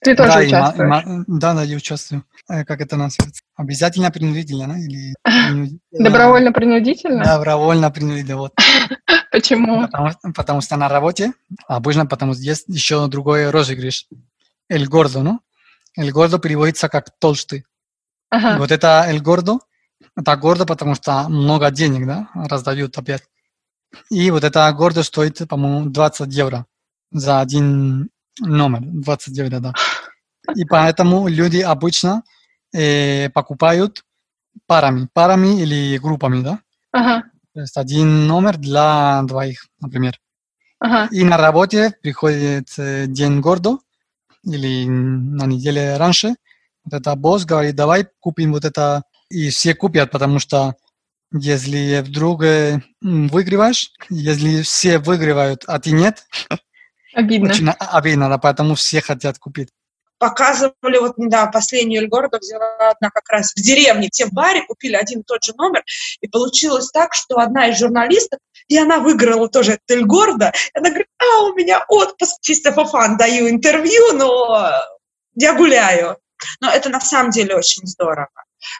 Ты 0.00 0.14
тоже 0.14 0.32
да, 0.32 0.38
участвуешь? 0.38 1.02
И, 1.02 1.24
да, 1.26 1.54
да, 1.54 1.62
я 1.64 1.76
участвую. 1.76 2.24
Э, 2.48 2.64
как 2.64 2.80
это 2.80 2.96
называется? 2.96 3.42
Обязательно 3.56 4.10
принудительно, 4.12 4.68
да? 4.68 4.78
Или 4.78 5.14
Добровольно-принудительно? 5.90 7.24
Добровольно-принудительно, 7.24 8.36
вот. 8.36 8.52
Почему? 9.30 9.82
Потому, 9.82 10.10
потому 10.34 10.60
что 10.60 10.76
на 10.76 10.88
работе, 10.88 11.32
обычно 11.66 12.06
потому 12.06 12.34
что 12.34 12.42
есть 12.42 12.64
еще 12.68 13.06
другой 13.08 13.50
розыгрыш. 13.50 14.06
El 14.70 14.86
gordo, 14.86 15.22
¿no? 15.22 15.38
El 15.96 16.10
gordo 16.12 16.38
переводится 16.38 16.88
как 16.88 17.10
толстый. 17.18 17.64
Ага. 18.30 18.56
И 18.56 18.58
вот 18.58 18.70
это 18.70 19.06
el 19.08 19.20
gordo, 19.22 19.60
это 20.16 20.36
гордо, 20.36 20.66
потому 20.66 20.94
что 20.94 21.28
много 21.28 21.70
денег, 21.70 22.06
да, 22.06 22.28
раздают 22.34 22.96
опять. 22.98 23.22
И 24.10 24.30
вот 24.30 24.44
это 24.44 24.70
гордо 24.72 25.02
стоит, 25.02 25.48
по-моему, 25.48 25.90
20 25.90 26.32
евро 26.32 26.66
за 27.10 27.40
один 27.40 28.10
номер, 28.40 28.80
20 28.82 29.36
евро, 29.36 29.60
да. 29.60 29.72
И 30.54 30.64
поэтому 30.64 31.28
люди 31.28 31.58
обычно 31.58 32.22
э, 32.74 33.30
покупают 33.30 34.04
парами, 34.66 35.08
парами 35.12 35.60
или 35.60 35.98
группами, 35.98 36.42
да? 36.42 36.58
Ага. 36.92 37.24
То 37.58 37.62
есть 37.62 37.76
один 37.76 38.28
номер 38.28 38.56
для 38.56 39.20
двоих, 39.24 39.66
например. 39.80 40.20
Ага. 40.78 41.08
И 41.10 41.24
на 41.24 41.36
работе 41.36 41.92
приходит 42.02 42.68
э, 42.78 43.06
день 43.08 43.40
гордо 43.40 43.78
или 44.44 44.86
на 44.86 45.44
неделе 45.44 45.96
раньше. 45.96 46.36
Вот 46.84 47.00
это 47.00 47.16
босс 47.16 47.44
говорит, 47.44 47.74
давай 47.74 48.06
купим 48.20 48.52
вот 48.52 48.64
это. 48.64 49.02
И 49.28 49.50
все 49.50 49.74
купят, 49.74 50.12
потому 50.12 50.38
что 50.38 50.76
если 51.32 52.00
вдруг 52.06 52.44
э, 52.44 52.80
выигрываешь, 53.00 53.90
если 54.08 54.62
все 54.62 55.00
выигрывают, 55.00 55.64
а 55.66 55.80
ты 55.80 55.90
нет, 55.90 56.28
обидно. 57.12 57.48
Очень 57.48 57.70
обидно, 57.70 58.28
да, 58.28 58.38
поэтому 58.38 58.76
все 58.76 59.00
хотят 59.00 59.40
купить 59.40 59.70
показывали, 60.18 60.98
вот 60.98 61.18
недавно 61.18 61.50
последнюю 61.50 62.02
Эльгорода 62.02 62.38
взяла 62.38 62.90
одна 62.90 63.10
как 63.10 63.28
раз 63.28 63.52
в 63.54 63.60
деревне, 63.60 64.08
все 64.10 64.26
в 64.26 64.32
баре 64.32 64.62
купили 64.66 64.94
один 64.94 65.20
и 65.20 65.24
тот 65.24 65.42
же 65.44 65.52
номер, 65.56 65.82
и 66.20 66.28
получилось 66.28 66.90
так, 66.90 67.14
что 67.14 67.38
одна 67.38 67.68
из 67.68 67.78
журналистов, 67.78 68.40
и 68.68 68.76
она 68.76 68.98
выиграла 68.98 69.48
тоже 69.48 69.72
этот 69.72 69.90
Эльгорда, 69.90 70.52
и 70.74 70.78
она 70.78 70.90
говорит, 70.90 71.08
а, 71.18 71.44
у 71.44 71.54
меня 71.54 71.84
отпуск, 71.88 72.36
чисто 72.40 72.72
по 72.72 72.84
фан, 72.84 73.16
даю 73.16 73.48
интервью, 73.48 74.12
но 74.14 74.72
я 75.34 75.54
гуляю. 75.54 76.18
Но 76.60 76.70
это 76.70 76.88
на 76.88 77.00
самом 77.00 77.30
деле 77.30 77.56
очень 77.56 77.86
здорово. 77.86 78.28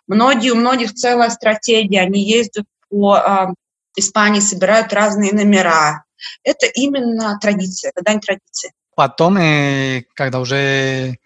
Многие, 0.06 0.50
у 0.50 0.56
многих 0.56 0.94
целая 0.94 1.30
стратегия, 1.30 2.02
они 2.02 2.22
ездят 2.22 2.66
по 2.88 3.16
э, 3.16 3.46
Испании, 3.96 4.40
собирают 4.40 4.92
разные 4.92 5.32
номера. 5.32 6.04
Это 6.42 6.66
именно 6.66 7.38
традиция, 7.40 7.90
это 7.90 8.02
дань 8.02 8.20
традиции. 8.20 8.72
Потом, 8.94 9.36
э, 9.38 10.02
когда 10.14 10.40
уже 10.40 11.16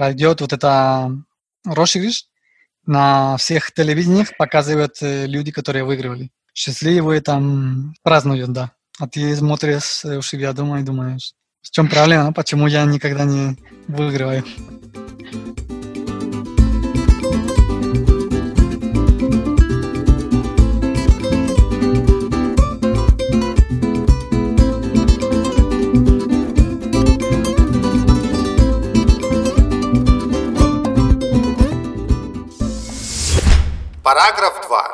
пройдет 0.00 0.40
вот 0.40 0.54
это 0.54 1.12
розыгрыш, 1.66 2.24
на 2.86 3.36
всех 3.36 3.70
телевидениях 3.70 4.34
показывают 4.38 4.94
э, 5.02 5.26
люди, 5.26 5.52
которые 5.52 5.84
выигрывали. 5.84 6.30
Счастливые 6.54 7.20
там 7.20 7.92
празднуют, 8.02 8.50
да. 8.50 8.72
А 8.98 9.06
ты 9.06 9.36
смотришь 9.36 10.06
у 10.06 10.22
себя 10.22 10.54
дома 10.54 10.80
и 10.80 10.84
думаешь, 10.84 11.34
в 11.60 11.70
чем 11.70 11.86
проблема, 11.86 12.32
почему 12.32 12.66
я 12.66 12.86
никогда 12.86 13.24
не 13.24 13.58
выигрываю. 13.88 14.42
Параграф 34.20 34.66
2. 34.68 34.86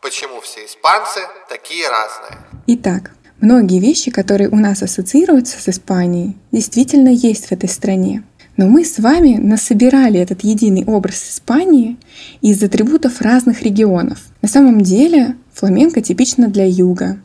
Почему 0.00 0.40
все 0.40 0.64
испанцы 0.64 1.20
такие 1.50 1.84
разные? 1.90 2.38
Итак, 2.68 3.10
многие 3.38 3.78
вещи, 3.80 4.10
которые 4.10 4.48
у 4.48 4.56
нас 4.56 4.82
ассоциируются 4.82 5.60
с 5.60 5.68
Испанией, 5.68 6.38
действительно 6.52 7.10
есть 7.10 7.48
в 7.48 7.52
этой 7.52 7.68
стране. 7.68 8.22
Но 8.56 8.68
мы 8.68 8.86
с 8.86 8.98
вами 8.98 9.36
насобирали 9.36 10.18
этот 10.18 10.42
единый 10.42 10.86
образ 10.86 11.22
Испании 11.22 11.98
из 12.40 12.62
атрибутов 12.62 13.20
разных 13.20 13.60
регионов. 13.60 14.20
На 14.40 14.48
самом 14.48 14.80
деле 14.80 15.36
фламенко 15.52 16.00
типично 16.00 16.48
для 16.48 16.64
юга, 16.64 17.18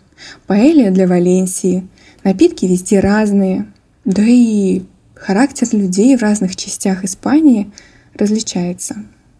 паэлья 0.47 0.91
для 0.91 1.07
Валенсии, 1.07 1.87
напитки 2.25 2.65
везде 2.65 2.99
разные, 2.99 3.71
да 4.03 4.23
и 4.25 4.81
характер 5.15 5.69
людей 5.71 6.17
в 6.17 6.21
разных 6.21 6.57
частях 6.57 7.05
Испании 7.05 7.71
различается 8.15 8.97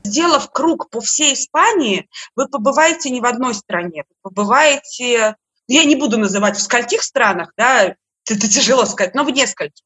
сделав 0.08 0.52
круг 0.52 0.90
по 0.90 1.02
всей 1.02 1.34
Испании, 1.34 2.08
вы 2.36 2.48
побываете 2.48 3.10
не 3.10 3.22
в 3.22 3.26
одной 3.26 3.54
стране, 3.54 4.04
вы 4.10 4.16
побываете, 4.24 5.36
я 5.68 5.84
не 5.84 5.96
буду 5.96 6.18
называть 6.18 6.58
в 6.58 6.62
скольких 6.62 7.04
странах, 7.04 7.52
да, 7.58 7.96
это 8.30 8.50
тяжело 8.50 8.86
сказать, 8.86 9.16
но 9.16 9.24
в 9.24 9.30
нескольких. 9.30 9.86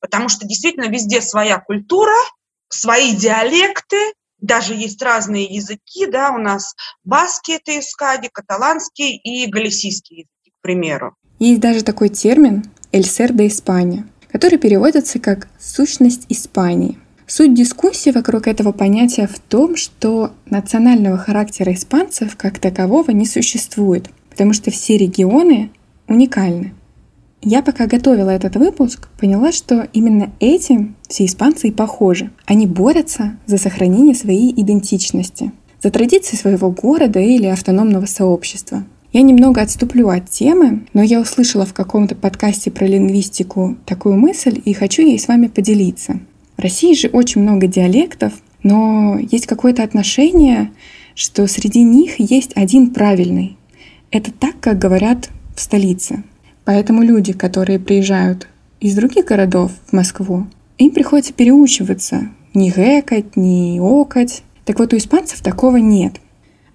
Потому 0.00 0.28
что 0.28 0.46
действительно 0.46 0.88
везде 0.88 1.20
своя 1.20 1.58
культура, 1.58 2.14
свои 2.68 3.14
диалекты, 3.14 4.14
даже 4.38 4.74
есть 4.74 5.00
разные 5.02 5.44
языки, 5.44 6.06
да, 6.06 6.30
у 6.30 6.38
нас 6.38 6.74
баски 7.04 7.52
это 7.52 7.78
искади, 7.78 8.28
каталанский 8.32 9.16
и 9.16 9.46
галисийский 9.46 10.16
языки, 10.16 10.52
к 10.58 10.62
примеру. 10.62 11.16
Есть 11.38 11.60
даже 11.60 11.82
такой 11.82 12.08
термин 12.08 12.64
«эль 12.92 13.06
сер 13.06 13.32
де 13.32 13.46
Испания», 13.46 14.06
который 14.30 14.58
переводится 14.58 15.18
как 15.18 15.48
«сущность 15.60 16.26
Испании». 16.28 16.98
Суть 17.26 17.54
дискуссии 17.54 18.10
вокруг 18.10 18.46
этого 18.46 18.72
понятия 18.72 19.26
в 19.26 19.38
том, 19.38 19.76
что 19.76 20.32
национального 20.46 21.16
характера 21.16 21.72
испанцев 21.72 22.36
как 22.36 22.58
такового 22.58 23.10
не 23.10 23.26
существует. 23.26 24.10
потому 24.32 24.54
что 24.54 24.70
все 24.70 24.96
регионы 24.96 25.70
уникальны. 26.08 26.72
Я 27.42 27.60
пока 27.60 27.86
готовила 27.86 28.30
этот 28.30 28.56
выпуск, 28.56 29.08
поняла, 29.20 29.52
что 29.52 29.88
именно 29.92 30.32
этим 30.40 30.96
все 31.06 31.26
испанцы 31.26 31.68
и 31.68 31.70
похожи. 31.72 32.30
Они 32.46 32.66
борются 32.66 33.36
за 33.44 33.58
сохранение 33.58 34.14
своей 34.14 34.52
идентичности, 34.52 35.52
за 35.82 35.90
традиции 35.90 36.36
своего 36.36 36.70
города 36.70 37.20
или 37.20 37.44
автономного 37.46 38.06
сообщества. 38.06 38.84
Я 39.12 39.20
немного 39.20 39.60
отступлю 39.60 40.08
от 40.08 40.30
темы, 40.30 40.86
но 40.94 41.02
я 41.02 41.20
услышала 41.20 41.66
в 41.66 41.74
каком-то 41.74 42.14
подкасте 42.14 42.70
про 42.70 42.86
лингвистику 42.86 43.76
такую 43.84 44.16
мысль 44.16 44.62
и 44.64 44.72
хочу 44.72 45.02
ей 45.02 45.18
с 45.18 45.28
вами 45.28 45.48
поделиться. 45.48 46.20
В 46.62 46.64
России 46.64 46.94
же 46.94 47.08
очень 47.08 47.42
много 47.42 47.66
диалектов, 47.66 48.34
но 48.62 49.18
есть 49.18 49.48
какое-то 49.48 49.82
отношение, 49.82 50.70
что 51.16 51.48
среди 51.48 51.82
них 51.82 52.20
есть 52.20 52.52
один 52.54 52.90
правильный. 52.90 53.56
Это 54.12 54.30
так, 54.30 54.60
как 54.60 54.78
говорят 54.78 55.28
в 55.56 55.60
столице. 55.60 56.22
Поэтому 56.64 57.02
люди, 57.02 57.32
которые 57.32 57.80
приезжают 57.80 58.46
из 58.78 58.94
других 58.94 59.24
городов 59.24 59.72
в 59.88 59.92
Москву, 59.92 60.46
им 60.78 60.92
приходится 60.92 61.32
переучиваться, 61.32 62.28
не 62.54 62.70
гэкать, 62.70 63.36
не 63.36 63.80
окать. 63.80 64.44
Так 64.64 64.78
вот, 64.78 64.92
у 64.92 64.96
испанцев 64.96 65.40
такого 65.40 65.78
нет. 65.78 66.20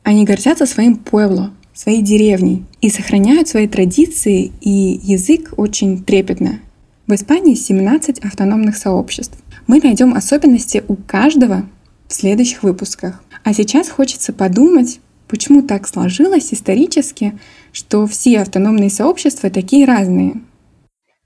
Они 0.04 0.26
гордятся 0.26 0.66
своим 0.66 0.98
пуэбло, 0.98 1.54
своей 1.74 2.02
деревней 2.02 2.66
и 2.82 2.90
сохраняют 2.90 3.48
свои 3.48 3.70
традиции 3.70 4.52
и 4.60 5.00
язык 5.02 5.54
очень 5.56 6.04
трепетно. 6.04 6.60
В 7.08 7.14
Испании 7.14 7.56
17 7.56 8.20
автономных 8.20 8.76
сообществ. 8.76 9.38
Мы 9.68 9.82
найдем 9.82 10.14
особенности 10.14 10.84
у 10.88 10.96
каждого 10.96 11.68
в 12.08 12.14
следующих 12.14 12.64
выпусках. 12.64 13.22
А 13.44 13.54
сейчас 13.54 13.90
хочется 13.90 14.32
подумать, 14.32 15.02
почему 15.28 15.62
так 15.62 15.88
сложилось 15.88 16.54
исторически, 16.54 17.38
что 17.74 18.08
все 18.08 18.42
автономные 18.42 18.90
сообщества 18.90 19.50
такие 19.50 19.86
разные. 19.86 20.42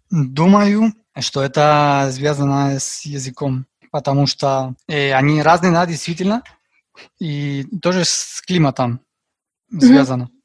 Думаю, 0.10 0.92
что 1.20 1.44
это 1.44 2.10
связано 2.12 2.80
с 2.80 3.06
языком, 3.06 3.68
потому 3.92 4.26
что 4.26 4.74
э, 4.88 5.14
они 5.14 5.44
разные, 5.44 5.72
да, 5.72 5.86
действительно, 5.86 6.42
и 7.20 7.66
тоже 7.82 8.06
с 8.06 8.42
климатом 8.46 9.02
связано. 9.80 10.24
Mm-hmm. 10.24 10.42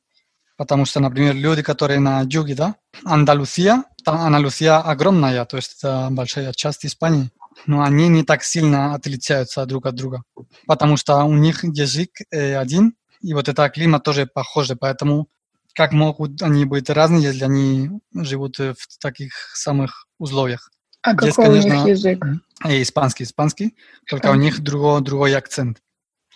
Потому 0.56 0.84
что, 0.84 1.00
например, 1.00 1.34
люди, 1.34 1.62
которые 1.62 2.00
на 2.00 2.22
юге, 2.22 2.54
да, 2.54 2.76
Андалусия, 3.04 3.84
там 4.04 4.16
Андалусия 4.16 4.78
огромная, 4.78 5.44
то 5.44 5.56
есть 5.56 5.76
это 5.78 6.08
большая 6.10 6.52
часть 6.52 6.86
Испании, 6.86 7.30
но 7.66 7.82
они 7.82 8.08
не 8.08 8.24
так 8.24 8.42
сильно 8.42 8.94
отличаются 8.94 9.66
друг 9.66 9.86
от 9.86 9.94
друга, 9.94 10.22
потому 10.66 10.96
что 10.96 11.24
у 11.24 11.34
них 11.34 11.64
язык 11.64 12.10
э, 12.30 12.56
один, 12.56 12.94
и 13.20 13.34
вот 13.34 13.48
это 13.48 13.68
климат 13.68 14.04
тоже 14.04 14.26
похожий, 14.26 14.76
поэтому 14.76 15.28
как 15.74 15.92
могут 15.92 16.42
они 16.42 16.64
быть 16.64 16.88
разные, 16.88 17.22
если 17.22 17.44
они 17.44 17.90
живут 18.14 18.58
в 18.58 18.76
таких 18.98 19.32
самых 19.54 20.06
условиях? 20.18 20.70
А 21.02 21.12
Здесь, 21.12 21.34
какой 21.34 21.60
конечно, 21.60 21.82
у 21.82 21.86
них 21.86 21.96
язык? 21.96 22.24
Э, 22.64 22.82
испанский, 22.82 23.24
испанский, 23.24 23.76
только 24.08 24.30
у 24.30 24.34
них 24.34 24.60
другой, 24.60 25.02
другой 25.02 25.36
акцент. 25.36 25.78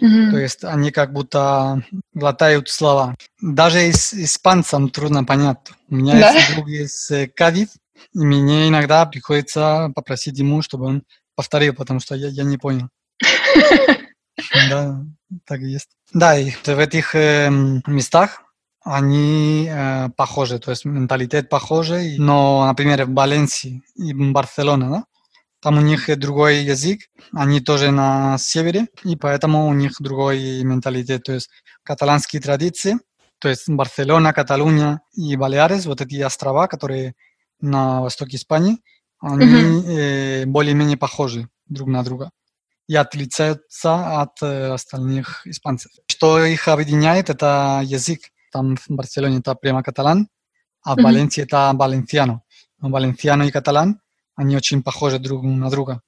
Mm-hmm. 0.00 0.30
То 0.30 0.38
есть 0.38 0.64
они 0.64 0.90
как 0.92 1.12
будто 1.12 1.84
глотают 2.14 2.68
слова. 2.68 3.16
Даже 3.40 3.80
с 3.80 4.14
испанцам 4.14 4.88
трудно 4.88 5.24
понять. 5.24 5.58
У 5.88 5.96
меня 5.96 6.20
да? 6.20 6.32
есть 6.32 6.54
друг 6.54 6.68
из 6.68 7.10
э, 7.10 7.26
Кадис, 7.28 7.76
и 8.14 8.18
мне 8.18 8.68
иногда 8.68 9.04
приходится 9.06 9.90
попросить 9.94 10.38
ему, 10.38 10.62
чтобы 10.62 10.86
он 10.86 11.02
повторил, 11.40 11.74
потому 11.74 12.00
что 12.00 12.14
я, 12.14 12.28
я 12.28 12.44
не 12.44 12.58
понял. 12.58 12.88
Да, 14.70 15.04
так 15.46 15.60
и 15.60 15.70
есть. 15.70 15.90
Да, 16.12 16.38
и 16.38 16.50
в 16.50 16.78
этих 16.78 17.14
э, 17.14 17.50
местах 17.86 18.42
они 18.82 19.68
э, 19.70 20.08
похожи, 20.16 20.58
то 20.58 20.70
есть 20.70 20.86
менталитет 20.86 21.48
похожий, 21.48 22.16
но, 22.18 22.66
например, 22.66 23.04
в 23.04 23.14
Валенсии 23.14 23.82
и 23.96 24.14
в 24.14 24.32
Барселоне, 24.32 24.88
да, 24.88 25.04
там 25.60 25.78
у 25.78 25.82
них 25.82 26.18
другой 26.18 26.64
язык, 26.64 27.00
они 27.32 27.60
тоже 27.60 27.90
на 27.90 28.38
севере, 28.38 28.86
и 29.04 29.14
поэтому 29.16 29.68
у 29.68 29.74
них 29.74 29.92
другой 30.00 30.62
менталитет, 30.64 31.24
то 31.24 31.32
есть 31.32 31.50
каталанские 31.82 32.40
традиции, 32.40 32.96
то 33.38 33.48
есть 33.48 33.68
Барселона, 33.68 34.32
Каталуния 34.32 35.00
и 35.12 35.36
Балеарес, 35.36 35.86
вот 35.86 36.00
эти 36.00 36.20
острова, 36.22 36.66
которые 36.66 37.14
на 37.60 38.00
востоке 38.00 38.36
Испании, 38.36 38.78
они 39.20 39.46
mm-hmm. 39.46 39.88
э, 39.88 40.46
более-менее 40.46 40.96
похожи 40.96 41.48
друг 41.66 41.88
на 41.88 42.02
друга 42.02 42.30
и 42.88 42.96
отличаются 42.96 44.20
от 44.20 44.42
э, 44.42 44.72
остальных 44.72 45.46
испанцев. 45.46 45.92
Что 46.06 46.44
их 46.44 46.66
объединяет, 46.68 47.30
это 47.30 47.80
язык. 47.84 48.20
Там 48.52 48.76
в 48.76 48.88
Барселоне 48.88 49.38
это 49.38 49.54
прямо 49.54 49.82
каталан, 49.82 50.28
а 50.82 50.94
в 50.94 50.98
mm-hmm. 50.98 51.02
Валенсии 51.02 51.42
это 51.42 51.72
валенсиано. 51.74 52.42
Валенсиано 52.80 53.44
и 53.44 53.50
каталан 53.50 54.00
они 54.34 54.56
очень 54.56 54.82
похожи 54.82 55.18
друг 55.18 55.44
на 55.44 55.70
друга. 55.70 56.00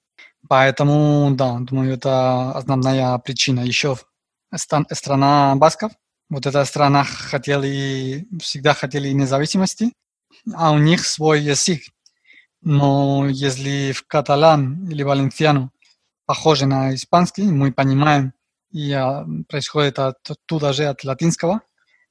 Поэтому, 0.49 1.31
да, 1.37 1.59
думаю, 1.61 1.95
это 1.95 2.53
основная 2.53 3.19
причина. 3.19 3.61
Еще 3.61 3.97
страна 4.55 5.55
басков, 5.57 5.93
вот 6.31 6.47
эта 6.47 6.65
страна 6.65 7.05
хотели, 7.05 8.27
всегда 8.41 8.75
хотели 8.75 9.13
независимости, 9.13 9.93
а 10.55 10.73
у 10.73 10.79
них 10.79 11.07
свой 11.07 11.43
язык. 11.43 11.83
Но 12.63 13.27
если 13.29 13.93
в 13.93 14.07
каталан 14.07 14.89
или 14.89 15.03
валенсиану 15.03 15.71
похоже 16.27 16.67
на 16.67 16.95
испанский, 16.95 17.43
мы 17.43 17.73
понимаем, 17.73 18.33
и 18.71 18.93
а, 18.93 19.27
происходит 19.49 19.99
оттуда 19.99 20.73
же 20.73 20.85
от 20.85 21.05
латинского, 21.05 21.61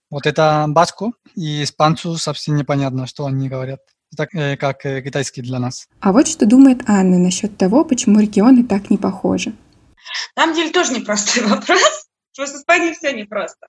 вот 0.10 0.26
это 0.26 0.66
баско, 0.68 1.12
и 1.36 1.64
испанцу 1.64 2.18
совсем 2.18 2.56
непонятно, 2.56 3.08
что 3.08 3.26
они 3.26 3.48
говорят 3.48 3.80
так, 4.16 4.36
э, 4.36 4.58
как 4.58 4.86
э, 4.86 5.02
китайский 5.02 5.42
для 5.42 5.60
нас. 5.60 5.88
А 6.02 6.12
вот 6.12 6.28
что 6.28 6.46
думает 6.46 6.82
Анна 6.88 7.18
насчет 7.18 7.58
того, 7.58 7.86
почему 7.86 8.20
регионы 8.20 8.66
так 8.66 8.90
не 8.90 8.98
похожи. 8.98 9.54
На 10.36 10.44
самом 10.44 10.56
деле 10.56 10.72
тоже 10.72 10.94
непростой 10.94 11.44
вопрос. 11.48 12.08
Просто 12.36 12.58
с 12.58 12.62
Испанией 12.62 12.94
все 12.94 13.14
непросто. 13.14 13.68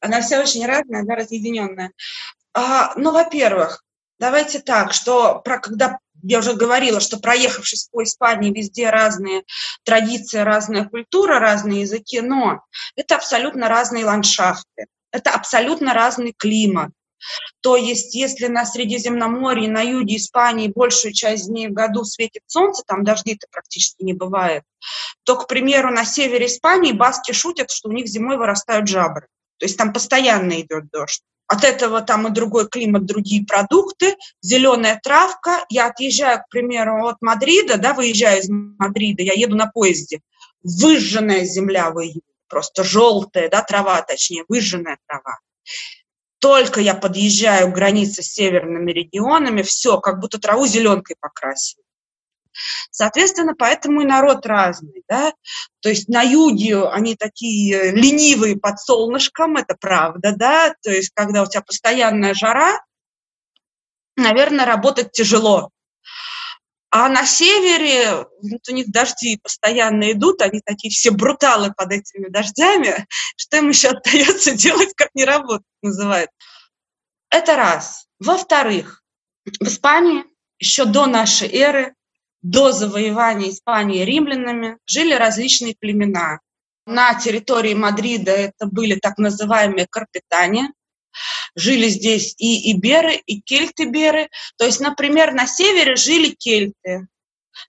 Она 0.00 0.20
вся 0.20 0.40
очень 0.40 0.66
разная, 0.66 1.00
она 1.02 1.14
разъединенная. 1.14 1.92
А, 2.52 2.92
ну, 2.96 3.12
во-первых, 3.12 3.84
давайте 4.20 4.60
так, 4.60 4.92
что 4.92 5.40
про, 5.40 5.58
когда 5.58 5.98
я 6.22 6.38
уже 6.38 6.54
говорила, 6.54 7.00
что 7.00 7.18
проехавшись 7.18 7.88
по 7.90 8.04
Испании, 8.04 8.52
везде 8.52 8.90
разные 8.90 9.42
традиции, 9.84 10.38
разная 10.38 10.84
культура, 10.84 11.40
разные 11.40 11.80
языки, 11.80 12.20
но 12.20 12.62
это 12.94 13.16
абсолютно 13.16 13.68
разные 13.68 14.04
ландшафты, 14.04 14.86
это 15.10 15.30
абсолютно 15.30 15.94
разный 15.94 16.32
климат, 16.36 16.90
то 17.60 17.76
есть, 17.76 18.14
если 18.14 18.46
на 18.46 18.64
Средиземноморье, 18.64 19.70
на 19.70 19.82
юге 19.82 20.16
Испании 20.16 20.72
большую 20.74 21.12
часть 21.12 21.48
дней 21.48 21.68
в 21.68 21.72
году 21.72 22.04
светит 22.04 22.42
солнце, 22.46 22.82
там 22.86 23.04
дождей-то 23.04 23.46
практически 23.50 24.02
не 24.02 24.14
бывает, 24.14 24.62
то, 25.24 25.36
к 25.36 25.46
примеру, 25.46 25.90
на 25.90 26.04
севере 26.04 26.46
Испании 26.46 26.92
баски 26.92 27.32
шутят, 27.32 27.70
что 27.70 27.88
у 27.88 27.92
них 27.92 28.06
зимой 28.06 28.36
вырастают 28.38 28.88
жабры. 28.88 29.28
То 29.58 29.66
есть 29.66 29.76
там 29.76 29.92
постоянно 29.92 30.60
идет 30.60 30.90
дождь. 30.90 31.22
От 31.52 31.64
этого 31.64 32.00
там 32.00 32.28
и 32.28 32.30
другой 32.30 32.68
климат, 32.68 33.06
другие 33.06 33.44
продукты, 33.44 34.14
зеленая 34.40 35.00
травка. 35.02 35.64
Я 35.68 35.88
отъезжаю, 35.88 36.38
к 36.38 36.48
примеру, 36.48 37.08
от 37.08 37.16
Мадрида, 37.20 37.76
да, 37.76 37.92
выезжаю 37.92 38.40
из 38.40 38.48
Мадрида, 38.48 39.24
я 39.24 39.32
еду 39.32 39.56
на 39.56 39.66
поезде. 39.66 40.20
Выжженная 40.62 41.44
земля 41.44 41.90
в 41.90 42.00
июле, 42.00 42.20
просто 42.48 42.84
желтая, 42.84 43.48
да, 43.48 43.62
трава, 43.62 44.00
точнее, 44.02 44.44
выжженная 44.48 44.98
трава 45.08 45.38
только 46.40 46.80
я 46.80 46.94
подъезжаю 46.94 47.70
к 47.70 47.74
границе 47.74 48.22
с 48.22 48.32
северными 48.32 48.90
регионами, 48.90 49.62
все, 49.62 50.00
как 50.00 50.20
будто 50.20 50.40
траву 50.40 50.66
зеленкой 50.66 51.16
покрасили. 51.20 51.79
Соответственно, 52.90 53.54
поэтому 53.56 54.02
и 54.02 54.06
народ 54.06 54.46
разный, 54.46 55.02
да, 55.08 55.32
то 55.80 55.88
есть 55.88 56.08
на 56.08 56.22
юге 56.22 56.86
они 56.88 57.16
такие 57.16 57.92
ленивые 57.92 58.56
под 58.56 58.78
солнышком, 58.78 59.56
это 59.56 59.76
правда, 59.80 60.32
да, 60.36 60.74
то 60.82 60.90
есть 60.90 61.10
когда 61.14 61.42
у 61.42 61.46
тебя 61.46 61.62
постоянная 61.62 62.34
жара, 62.34 62.84
наверное, 64.16 64.66
работать 64.66 65.12
тяжело, 65.12 65.70
а 66.90 67.08
на 67.08 67.24
севере 67.24 68.26
вот 68.42 68.68
у 68.68 68.72
них 68.72 68.90
дожди 68.90 69.38
постоянно 69.40 70.10
идут, 70.10 70.42
они 70.42 70.60
такие 70.60 70.90
все 70.90 71.12
бруталы 71.12 71.72
под 71.72 71.92
этими 71.92 72.28
дождями, 72.28 73.06
что 73.36 73.58
им 73.58 73.68
еще 73.68 73.90
остается 73.90 74.52
делать, 74.52 74.92
как 74.96 75.10
не 75.14 75.24
работать, 75.24 75.66
называют. 75.82 76.30
Это 77.30 77.56
раз. 77.56 78.06
Во-вторых, 78.18 79.04
в 79.60 79.64
Испании 79.64 80.24
еще 80.58 80.84
до 80.84 81.06
нашей 81.06 81.48
эры, 81.48 81.94
до 82.42 82.72
завоевания 82.72 83.50
Испании 83.50 84.04
римлянами, 84.04 84.78
жили 84.86 85.14
различные 85.14 85.74
племена. 85.78 86.40
На 86.86 87.14
территории 87.14 87.74
Мадрида 87.74 88.32
это 88.32 88.66
были 88.66 88.94
так 88.94 89.18
называемые 89.18 89.86
карпетане, 89.88 90.72
Жили 91.56 91.88
здесь 91.88 92.34
и 92.38 92.72
иберы, 92.72 93.16
и 93.26 93.40
кельты-беры. 93.40 94.28
То 94.56 94.64
есть, 94.64 94.80
например, 94.80 95.32
на 95.32 95.46
севере 95.46 95.96
жили 95.96 96.30
кельты. 96.30 97.08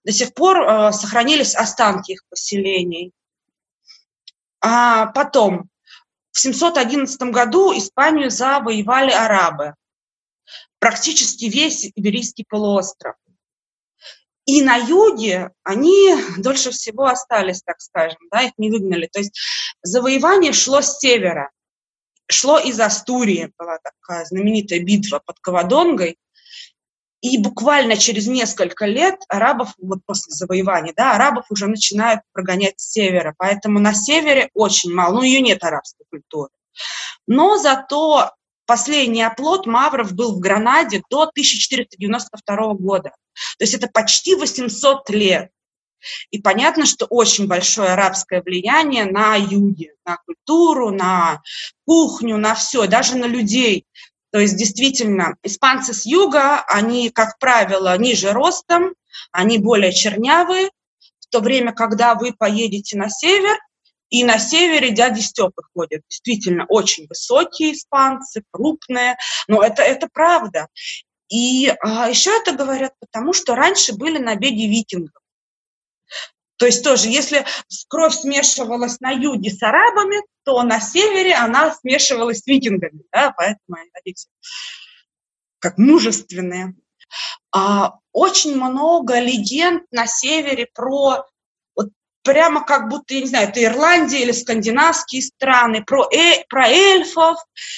До 0.03 0.11
сих 0.11 0.33
пор 0.33 0.61
э, 0.61 0.91
сохранились 0.91 1.55
останки 1.55 2.11
их 2.13 2.21
поселений. 2.29 3.11
А 4.61 5.07
потом 5.07 5.69
в 6.31 6.39
711 6.39 7.19
году 7.31 7.75
Испанию 7.77 8.29
завоевали 8.29 9.11
арабы. 9.11 9.73
Практически 10.79 11.45
весь 11.45 11.85
Иберийский 11.95 12.45
полуостров. 12.47 13.15
И 14.45 14.63
на 14.63 14.75
юге 14.75 15.51
они 15.63 16.15
дольше 16.37 16.71
всего 16.71 17.05
остались, 17.05 17.61
так 17.61 17.79
скажем, 17.79 18.19
да, 18.31 18.41
их 18.41 18.51
не 18.57 18.71
выгнали. 18.71 19.07
То 19.11 19.19
есть 19.19 19.39
завоевание 19.83 20.51
шло 20.53 20.81
с 20.81 20.99
севера, 20.99 21.51
шло 22.27 22.57
из 22.57 22.79
Астурии, 22.79 23.51
была 23.57 23.77
такая 23.83 24.25
знаменитая 24.25 24.79
битва 24.79 25.21
под 25.23 25.39
Кавадонгой, 25.39 26.17
и 27.21 27.37
буквально 27.37 27.97
через 27.97 28.25
несколько 28.27 28.87
лет 28.87 29.21
арабов, 29.27 29.73
вот 29.77 29.99
после 30.07 30.33
завоевания, 30.33 30.93
да, 30.97 31.13
арабов 31.13 31.45
уже 31.51 31.67
начинают 31.67 32.21
прогонять 32.33 32.79
с 32.79 32.91
севера. 32.91 33.35
Поэтому 33.37 33.79
на 33.79 33.93
севере 33.93 34.49
очень 34.55 34.91
мало, 34.91 35.15
ну, 35.15 35.21
ее 35.21 35.41
нет 35.41 35.63
арабской 35.63 36.03
культуры. 36.09 36.49
Но 37.27 37.57
зато 37.57 38.31
последний 38.71 39.21
оплот 39.21 39.65
мавров 39.65 40.13
был 40.13 40.37
в 40.37 40.39
Гранаде 40.39 41.03
до 41.09 41.23
1492 41.23 42.73
года. 42.75 43.09
То 43.57 43.65
есть 43.65 43.73
это 43.73 43.89
почти 43.89 44.33
800 44.33 45.09
лет. 45.09 45.49
И 46.29 46.39
понятно, 46.39 46.85
что 46.85 47.05
очень 47.05 47.47
большое 47.47 47.89
арабское 47.89 48.41
влияние 48.41 49.03
на 49.03 49.35
юге, 49.35 49.95
на 50.05 50.19
культуру, 50.25 50.89
на 50.89 51.41
кухню, 51.85 52.37
на 52.37 52.55
все, 52.55 52.87
даже 52.87 53.17
на 53.17 53.25
людей. 53.25 53.83
То 54.31 54.39
есть 54.39 54.55
действительно, 54.55 55.35
испанцы 55.43 55.93
с 55.93 56.05
юга, 56.05 56.63
они, 56.69 57.09
как 57.09 57.39
правило, 57.39 57.97
ниже 57.97 58.31
ростом, 58.31 58.93
они 59.33 59.57
более 59.57 59.91
чернявые, 59.91 60.69
в 61.19 61.27
то 61.29 61.41
время, 61.41 61.73
когда 61.73 62.15
вы 62.15 62.31
поедете 62.31 62.97
на 62.97 63.09
север, 63.09 63.57
и 64.11 64.23
на 64.25 64.37
севере 64.37 64.91
дяди 64.91 65.21
Степы 65.21 65.63
ходят. 65.73 66.03
Действительно, 66.09 66.65
очень 66.67 67.07
высокие 67.07 67.73
испанцы, 67.73 68.43
крупные. 68.51 69.17
Но 69.47 69.63
это, 69.63 69.81
это 69.81 70.07
правда. 70.11 70.67
И 71.29 71.73
а, 71.79 72.09
еще 72.09 72.29
это 72.29 72.51
говорят 72.51 72.93
потому, 72.99 73.31
что 73.33 73.55
раньше 73.55 73.93
были 73.93 74.17
набеги 74.17 74.63
викингов. 74.63 75.23
То 76.57 76.65
есть 76.65 76.83
тоже, 76.83 77.07
если 77.07 77.45
кровь 77.87 78.13
смешивалась 78.13 78.99
на 78.99 79.11
юге 79.11 79.49
с 79.49 79.63
арабами, 79.63 80.17
то 80.43 80.61
на 80.61 80.79
севере 80.79 81.33
она 81.33 81.73
смешивалась 81.73 82.39
с 82.39 82.47
викингами, 82.47 83.03
да, 83.11 83.33
поэтому 83.35 83.77
они 83.77 84.13
как 85.59 85.77
мужественные. 85.77 86.75
А, 87.53 87.95
очень 88.11 88.55
много 88.55 89.19
легенд 89.19 89.83
на 89.91 90.05
севере 90.05 90.67
про 90.73 91.25
прямо 92.23 92.63
как 92.63 92.89
будто, 92.89 93.13
я 93.13 93.21
не 93.21 93.27
знаю, 93.27 93.49
это 93.49 93.63
Ирландия 93.63 94.21
или 94.21 94.31
скандинавские 94.31 95.21
страны, 95.21 95.83
про, 95.83 96.07
э, 96.11 96.43
про 96.49 96.67
эльфов, 96.67 97.37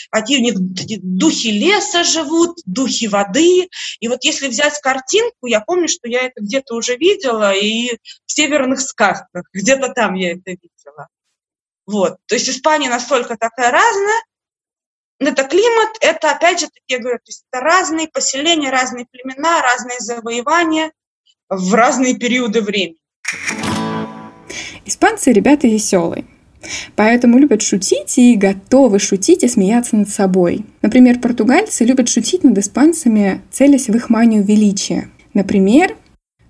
какие 0.09 0.37
у 0.39 0.41
них 0.41 0.55
духи 0.57 1.51
леса 1.51 2.03
живут, 2.03 2.57
духи 2.65 3.07
воды. 3.07 3.69
И 3.99 4.07
вот 4.07 4.23
если 4.23 4.47
взять 4.47 4.79
картинку, 4.79 5.47
я 5.47 5.61
помню, 5.61 5.87
что 5.87 6.07
я 6.07 6.21
это 6.21 6.41
где-то 6.41 6.75
уже 6.75 6.95
видела, 6.97 7.53
и 7.53 7.97
в 8.25 8.31
северных 8.31 8.81
сказках, 8.81 9.45
где-то 9.53 9.89
там 9.89 10.15
я 10.15 10.33
это 10.33 10.51
видела. 10.51 11.07
Вот. 11.85 12.17
То 12.27 12.35
есть 12.35 12.49
Испания 12.49 12.89
настолько 12.89 13.37
такая 13.37 13.71
разная, 13.71 14.23
это 15.19 15.43
климат, 15.45 15.97
это, 16.01 16.31
опять 16.31 16.59
же, 16.59 16.65
таки, 16.67 16.81
я 16.87 16.99
говорю, 16.99 17.17
то 17.17 17.29
есть 17.29 17.45
это 17.49 17.61
разные 17.61 18.07
поселения, 18.07 18.69
разные 18.69 19.05
племена, 19.09 19.61
разные 19.61 19.99
завоевания 19.99 20.91
в 21.49 21.73
разные 21.73 22.17
периоды 22.17 22.61
времени. 22.61 22.99
Испанцы 24.85 25.31
ребята 25.31 25.67
веселые. 25.67 26.25
Поэтому 26.95 27.37
любят 27.37 27.61
шутить 27.61 28.17
и 28.17 28.35
готовы 28.35 28.99
шутить 28.99 29.43
и 29.43 29.47
смеяться 29.47 29.95
над 29.95 30.09
собой. 30.09 30.65
Например, 30.81 31.19
португальцы 31.19 31.83
любят 31.83 32.09
шутить 32.09 32.43
над 32.43 32.57
испанцами, 32.57 33.41
целясь 33.51 33.89
в 33.89 33.95
их 33.95 34.09
манию 34.09 34.43
величия. 34.43 35.09
Например, 35.33 35.95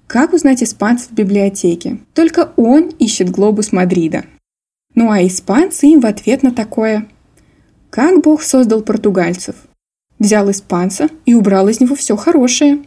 как 0.08 0.34
узнать 0.34 0.62
испанцев 0.62 1.10
в 1.10 1.14
библиотеке? 1.14 1.98
Только 2.14 2.52
он 2.58 2.90
ищет 3.00 3.32
глобус 3.32 3.72
Мадрида. 3.72 4.26
Ну 4.96 5.10
а 5.10 5.26
испанцы 5.26 5.88
им 5.88 6.02
в 6.02 6.06
ответ 6.06 6.44
на 6.44 6.52
такое. 6.52 7.08
Как 7.90 8.22
Бог 8.22 8.44
создал 8.44 8.82
португальцев? 8.82 9.56
Взял 10.20 10.50
испанца 10.52 11.10
и 11.26 11.34
убрал 11.34 11.68
из 11.68 11.80
него 11.80 11.96
все 11.96 12.16
хорошее. 12.16 12.84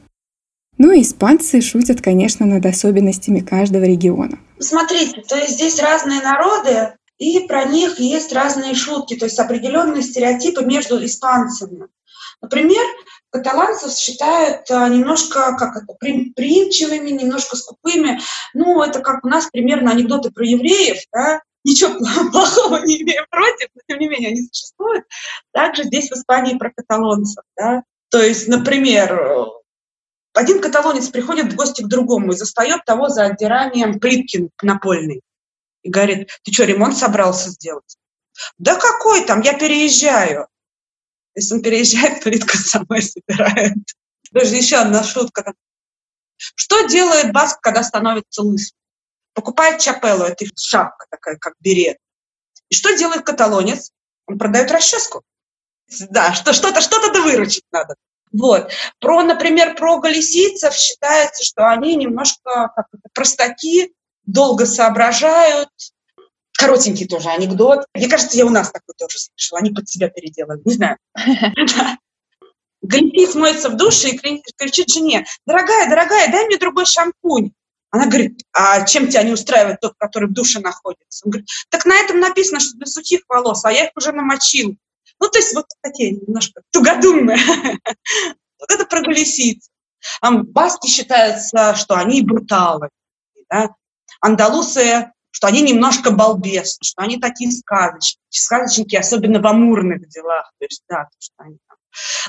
Ну 0.79 0.93
и 0.93 1.03
испанцы 1.03 1.61
шутят, 1.61 2.03
конечно, 2.03 2.47
над 2.47 2.67
особенностями 2.67 3.41
каждого 3.41 3.85
региона. 3.85 4.39
Смотрите, 4.59 5.23
то 5.23 5.37
есть 5.37 5.55
здесь 5.55 5.81
разные 5.81 6.21
народы, 6.21 6.95
и 7.19 7.41
про 7.47 7.65
них 7.65 7.99
есть 7.99 8.33
разные 8.33 8.75
шутки, 8.75 9.17
то 9.17 9.25
есть 9.25 9.39
определенные 9.39 10.03
стереотипы 10.03 10.65
между 10.65 11.03
испанцами. 11.05 11.87
Например, 12.43 12.85
каталанцев 13.31 13.93
считают 13.93 14.71
а, 14.71 14.89
немножко 14.89 15.57
как 15.57 15.77
это, 15.77 15.95
прилипчивыми, 16.35 17.11
немножко 17.11 17.57
скупыми. 17.57 18.21
Ну, 18.53 18.83
это 18.83 19.01
как 19.01 19.25
у 19.25 19.29
нас 19.29 19.49
примерно 19.51 19.93
анекдоты 19.93 20.31
про 20.31 20.45
евреев, 20.45 20.99
да? 21.13 21.41
ничего 21.67 21.99
плохого 22.31 22.85
не 22.85 23.03
имею 23.03 23.27
против, 23.31 23.69
но 23.75 23.81
тем 23.89 23.99
не 23.99 24.09
менее 24.09 24.31
они 24.31 24.43
существуют. 24.43 25.05
Также 25.53 25.85
здесь 25.85 26.09
в 26.09 26.13
Испании 26.13 26.57
про 26.57 26.71
каталонцев. 26.71 27.45
Да? 27.57 27.83
То 28.11 28.23
есть, 28.23 28.47
например, 28.49 29.49
один 30.37 30.61
каталонец 30.61 31.09
приходит 31.09 31.53
в 31.53 31.57
гости 31.57 31.83
к 31.83 31.89
другому 31.89 32.33
и 32.33 32.37
застает 32.37 32.85
того 32.85 33.09
за 33.09 33.25
отдиранием 33.25 33.99
плитки 33.99 34.51
напольной. 34.61 35.23
И 35.83 35.89
говорит, 35.89 36.31
ты 36.43 36.53
что, 36.53 36.65
ремонт 36.65 36.97
собрался 36.97 37.51
сделать? 37.51 37.97
Да 38.59 38.75
какой 38.75 39.25
там, 39.25 39.41
я 39.41 39.59
переезжаю. 39.59 40.49
Если 41.35 41.55
он 41.55 41.63
переезжает, 41.63 42.23
плитка 42.25 42.59
самой 42.59 43.03
собирает. 43.03 43.79
Даже 44.31 44.57
еще 44.57 44.77
одна 44.77 45.03
шутка. 45.05 45.55
Что 46.37 46.87
делает 46.87 47.33
Баск, 47.33 47.61
когда 47.61 47.83
становится 47.83 48.43
лысым? 48.43 48.77
Покупает 49.33 49.81
чапеллу, 49.81 50.25
это 50.25 50.45
шапка 50.57 51.07
такая, 51.11 51.37
как 51.37 51.55
берет. 51.61 51.97
И 52.69 52.75
что 52.75 52.95
делает 52.97 53.25
каталонец? 53.25 53.91
Он 54.27 54.39
продает 54.39 54.71
расческу. 54.71 55.23
Да, 56.11 56.35
что, 56.35 56.53
что-то, 56.53 56.81
что-то 56.81 57.23
выручить 57.23 57.65
надо. 57.71 57.95
Вот. 58.33 58.71
Про, 59.01 59.23
например, 59.23 59.75
про 59.75 59.99
галисийцев 59.99 60.75
считается, 60.75 61.45
что 61.45 61.69
они 61.69 61.97
немножко 61.97 62.73
как 62.75 62.87
это, 62.93 63.09
простаки, 63.15 63.93
долго 64.25 64.67
соображают. 64.67 65.69
Коротенький 66.59 67.07
тоже 67.07 67.29
анекдот. 67.29 67.87
Мне 67.95 68.09
кажется, 68.09 68.37
я 68.37 68.47
у 68.47 68.51
нас 68.51 68.71
такой 68.71 68.95
тоже 68.97 69.19
слышала. 69.19 69.61
Они 69.61 69.71
под 69.71 69.89
себя 69.89 70.09
переделали. 70.09 70.61
Не 70.65 70.73
знаю. 70.73 70.97
Галисиец 72.83 73.35
моется 73.35 73.69
в 73.69 73.77
душе 73.77 74.11
и 74.11 74.43
кричит 74.57 74.91
жене, 74.91 75.27
дорогая, 75.47 75.89
дорогая, 75.89 76.31
дай 76.31 76.47
мне 76.47 76.57
другой 76.57 76.87
шампунь. 76.87 77.51
Она 77.91 78.07
говорит, 78.07 78.43
а 78.53 78.85
чем 78.85 79.09
тебя 79.09 79.23
не 79.23 79.33
устраивает 79.33 79.81
тот, 79.81 79.95
который 79.99 80.29
в 80.29 80.33
душе 80.33 80.61
находится? 80.61 81.25
Он 81.25 81.31
говорит, 81.31 81.49
так 81.71 81.85
на 81.87 81.97
этом 81.97 82.21
написано, 82.21 82.61
что 82.61 82.77
для 82.77 82.87
сухих 82.87 83.21
волос, 83.29 83.65
а 83.65 83.73
я 83.73 83.87
их 83.87 83.91
уже 83.97 84.13
намочил. 84.13 84.77
Ну, 85.21 85.29
то 85.29 85.39
есть 85.39 85.55
вот 85.55 85.67
такие 85.81 86.13
немножко 86.13 86.63
тугодумные. 86.71 87.39
Вот 88.59 88.71
это 88.71 88.87
про 88.87 89.03
галисийцев. 89.03 89.71
Баски 90.23 90.87
считаются, 90.87 91.75
что 91.75 91.95
они 91.95 92.23
бруталы. 92.23 92.89
Да? 93.51 93.69
Андалусы, 94.23 95.13
что 95.31 95.47
они 95.47 95.61
немножко 95.61 96.11
балбесы, 96.11 96.79
что 96.83 97.03
они 97.03 97.19
такие 97.19 97.53
сказочники, 97.53 98.19
сказочники, 98.31 98.97
особенно 98.97 99.41
в 99.43 99.47
амурных 99.47 100.09
делах. 100.09 100.51
То 100.59 100.65
есть, 100.65 100.83
да, 100.89 101.05
то, 101.05 101.17
что 101.19 101.35
они 101.37 101.59
там 101.69 101.77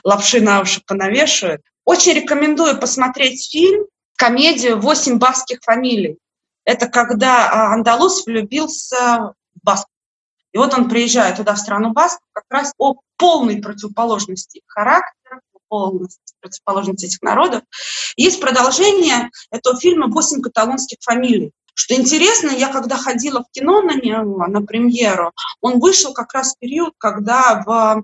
лапши 0.04 0.42
на 0.42 0.62
уши 0.62 0.82
понавешивают. 0.86 1.62
Очень 1.86 2.16
рекомендую 2.16 2.78
посмотреть 2.80 3.50
фильм, 3.50 3.86
комедию 4.18 4.80
«Восемь 4.82 5.18
баских 5.18 5.60
фамилий». 5.62 6.18
Это 6.66 6.88
когда 6.88 7.50
а, 7.50 7.74
андалус 7.74 8.26
влюбился 8.26 9.34
в 9.56 9.64
баск. 9.64 9.88
И 10.54 10.58
вот 10.58 10.74
он 10.74 10.90
приезжает 10.90 11.38
туда, 11.38 11.56
в 11.56 11.60
страну 11.60 11.92
Баск, 11.92 12.20
как 12.34 12.46
раз 12.50 12.74
о 12.78 12.96
полной 13.18 13.62
противоположности 13.62 14.62
характера, 14.68 15.42
полностью 15.68 16.22
противоположности 16.40 17.06
этих 17.06 17.22
народов. 17.22 17.62
Есть 18.16 18.40
продолжение 18.40 19.30
этого 19.52 19.78
фильма 19.80 20.08
«Восемь 20.08 20.42
каталонских 20.42 20.98
фамилий». 21.02 21.52
Что 21.74 21.94
интересно, 21.94 22.50
я 22.50 22.72
когда 22.72 22.98
ходила 22.98 23.44
в 23.44 23.52
кино 23.52 23.82
на 23.82 23.96
него, 23.96 24.48
на 24.48 24.62
премьеру, 24.62 25.32
он 25.62 25.80
вышел 25.80 26.14
как 26.14 26.34
раз 26.34 26.56
в 26.56 26.60
период, 26.60 26.94
когда 26.98 27.64
в, 27.66 28.04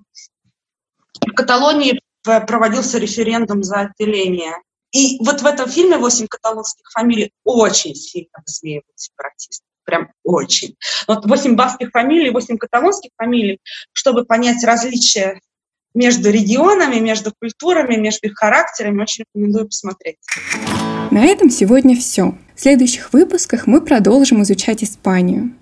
Каталонии 1.35 2.01
проводился 2.23 2.97
референдум 2.97 3.63
за 3.63 3.81
отделение. 3.81 4.55
И 4.91 5.17
вот 5.23 5.41
в 5.41 5.45
этом 5.45 5.69
фильме 5.69 5.97
«Восемь 5.97 6.27
каталонских 6.27 6.85
фамилий» 6.91 7.31
очень 7.43 7.95
сильно 7.95 8.43
высмеивают 8.45 8.85
сепаратистов 8.95 9.72
прям 9.83 10.09
очень. 10.23 10.75
Вот 11.07 11.25
восемь 11.25 11.55
баских 11.55 11.91
фамилий, 11.91 12.29
восемь 12.29 12.57
каталонских 12.57 13.11
фамилий, 13.17 13.59
чтобы 13.93 14.25
понять 14.25 14.63
различия 14.63 15.39
между 15.93 16.31
регионами, 16.31 16.99
между 16.99 17.31
культурами, 17.39 17.95
между 17.95 18.27
их 18.27 18.33
характерами, 18.35 19.01
очень 19.01 19.25
рекомендую 19.25 19.67
посмотреть. 19.67 20.17
На 21.11 21.25
этом 21.25 21.49
сегодня 21.51 21.95
все. 21.95 22.35
В 22.55 22.61
следующих 22.61 23.13
выпусках 23.13 23.67
мы 23.67 23.81
продолжим 23.81 24.41
изучать 24.43 24.83
Испанию. 24.83 25.53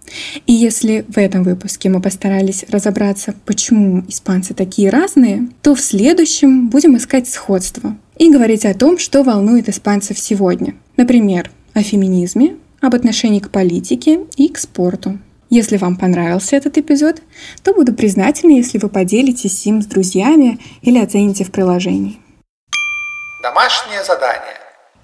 И 0.46 0.54
если 0.54 1.06
в 1.08 1.18
этом 1.18 1.44
выпуске 1.44 1.90
мы 1.90 2.02
постарались 2.02 2.64
разобраться, 2.70 3.34
почему 3.46 4.04
испанцы 4.08 4.54
такие 4.54 4.90
разные, 4.90 5.50
то 5.62 5.76
в 5.76 5.82
следующем 5.82 6.70
будем 6.70 6.96
искать 6.96 7.28
сходства 7.28 7.98
и 8.18 8.32
говорить 8.32 8.66
о 8.66 8.74
том, 8.74 8.98
что 8.98 9.24
волнует 9.24 9.68
испанцев 9.68 10.20
сегодня. 10.20 10.76
Например, 10.96 11.50
о 11.74 11.82
феминизме, 11.82 12.56
об 12.82 12.96
отношении 12.96 13.40
к 13.40 13.50
политике 13.50 14.26
и 14.36 14.50
к 14.50 14.58
спорту. 14.58 15.20
Если 15.50 15.78
вам 15.78 15.98
понравился 15.98 16.56
этот 16.56 16.78
эпизод, 16.78 17.22
то 17.64 17.74
буду 17.74 17.94
признательна, 17.94 18.54
если 18.54 18.78
вы 18.78 18.90
поделитесь 18.90 19.66
им 19.68 19.82
с 19.82 19.86
друзьями 19.86 20.60
или 20.82 20.98
оцените 20.98 21.44
в 21.44 21.52
приложении. 21.52 22.20
Домашнее 23.44 24.04
задание. 24.04 24.56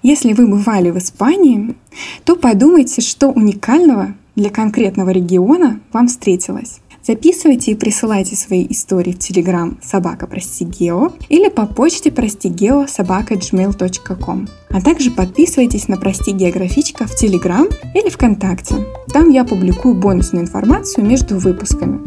Если 0.02 0.32
вы 0.32 0.46
бывали 0.46 0.90
в 0.90 0.98
Испании, 0.98 1.76
то 2.24 2.36
подумайте, 2.36 3.02
что 3.02 3.28
уникального 3.28 4.14
для 4.36 4.48
конкретного 4.48 5.10
региона 5.10 5.80
вам 5.92 6.08
встретилось. 6.08 6.80
Записывайте 7.08 7.70
и 7.70 7.74
присылайте 7.74 8.36
свои 8.36 8.66
истории 8.68 9.12
в 9.12 9.18
Телеграм 9.18 9.78
собака 9.82 10.26
прости 10.26 10.66
гео 10.66 11.10
или 11.30 11.48
по 11.48 11.64
почте 11.64 12.12
прости 12.12 12.50
гео 12.50 12.86
собака 12.86 13.32
gmail.com. 13.32 14.46
А 14.68 14.82
также 14.82 15.10
подписывайтесь 15.10 15.88
на 15.88 15.96
Прости 15.96 16.32
Географичка 16.32 17.06
в 17.06 17.16
Телеграм 17.16 17.66
или 17.94 18.10
ВКонтакте. 18.10 18.74
Там 19.10 19.30
я 19.30 19.46
публикую 19.46 19.94
бонусную 19.94 20.44
информацию 20.44 21.06
между 21.06 21.38
выпусками. 21.38 21.98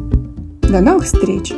До 0.61 0.81
новых 0.81 1.05
встреч! 1.05 1.51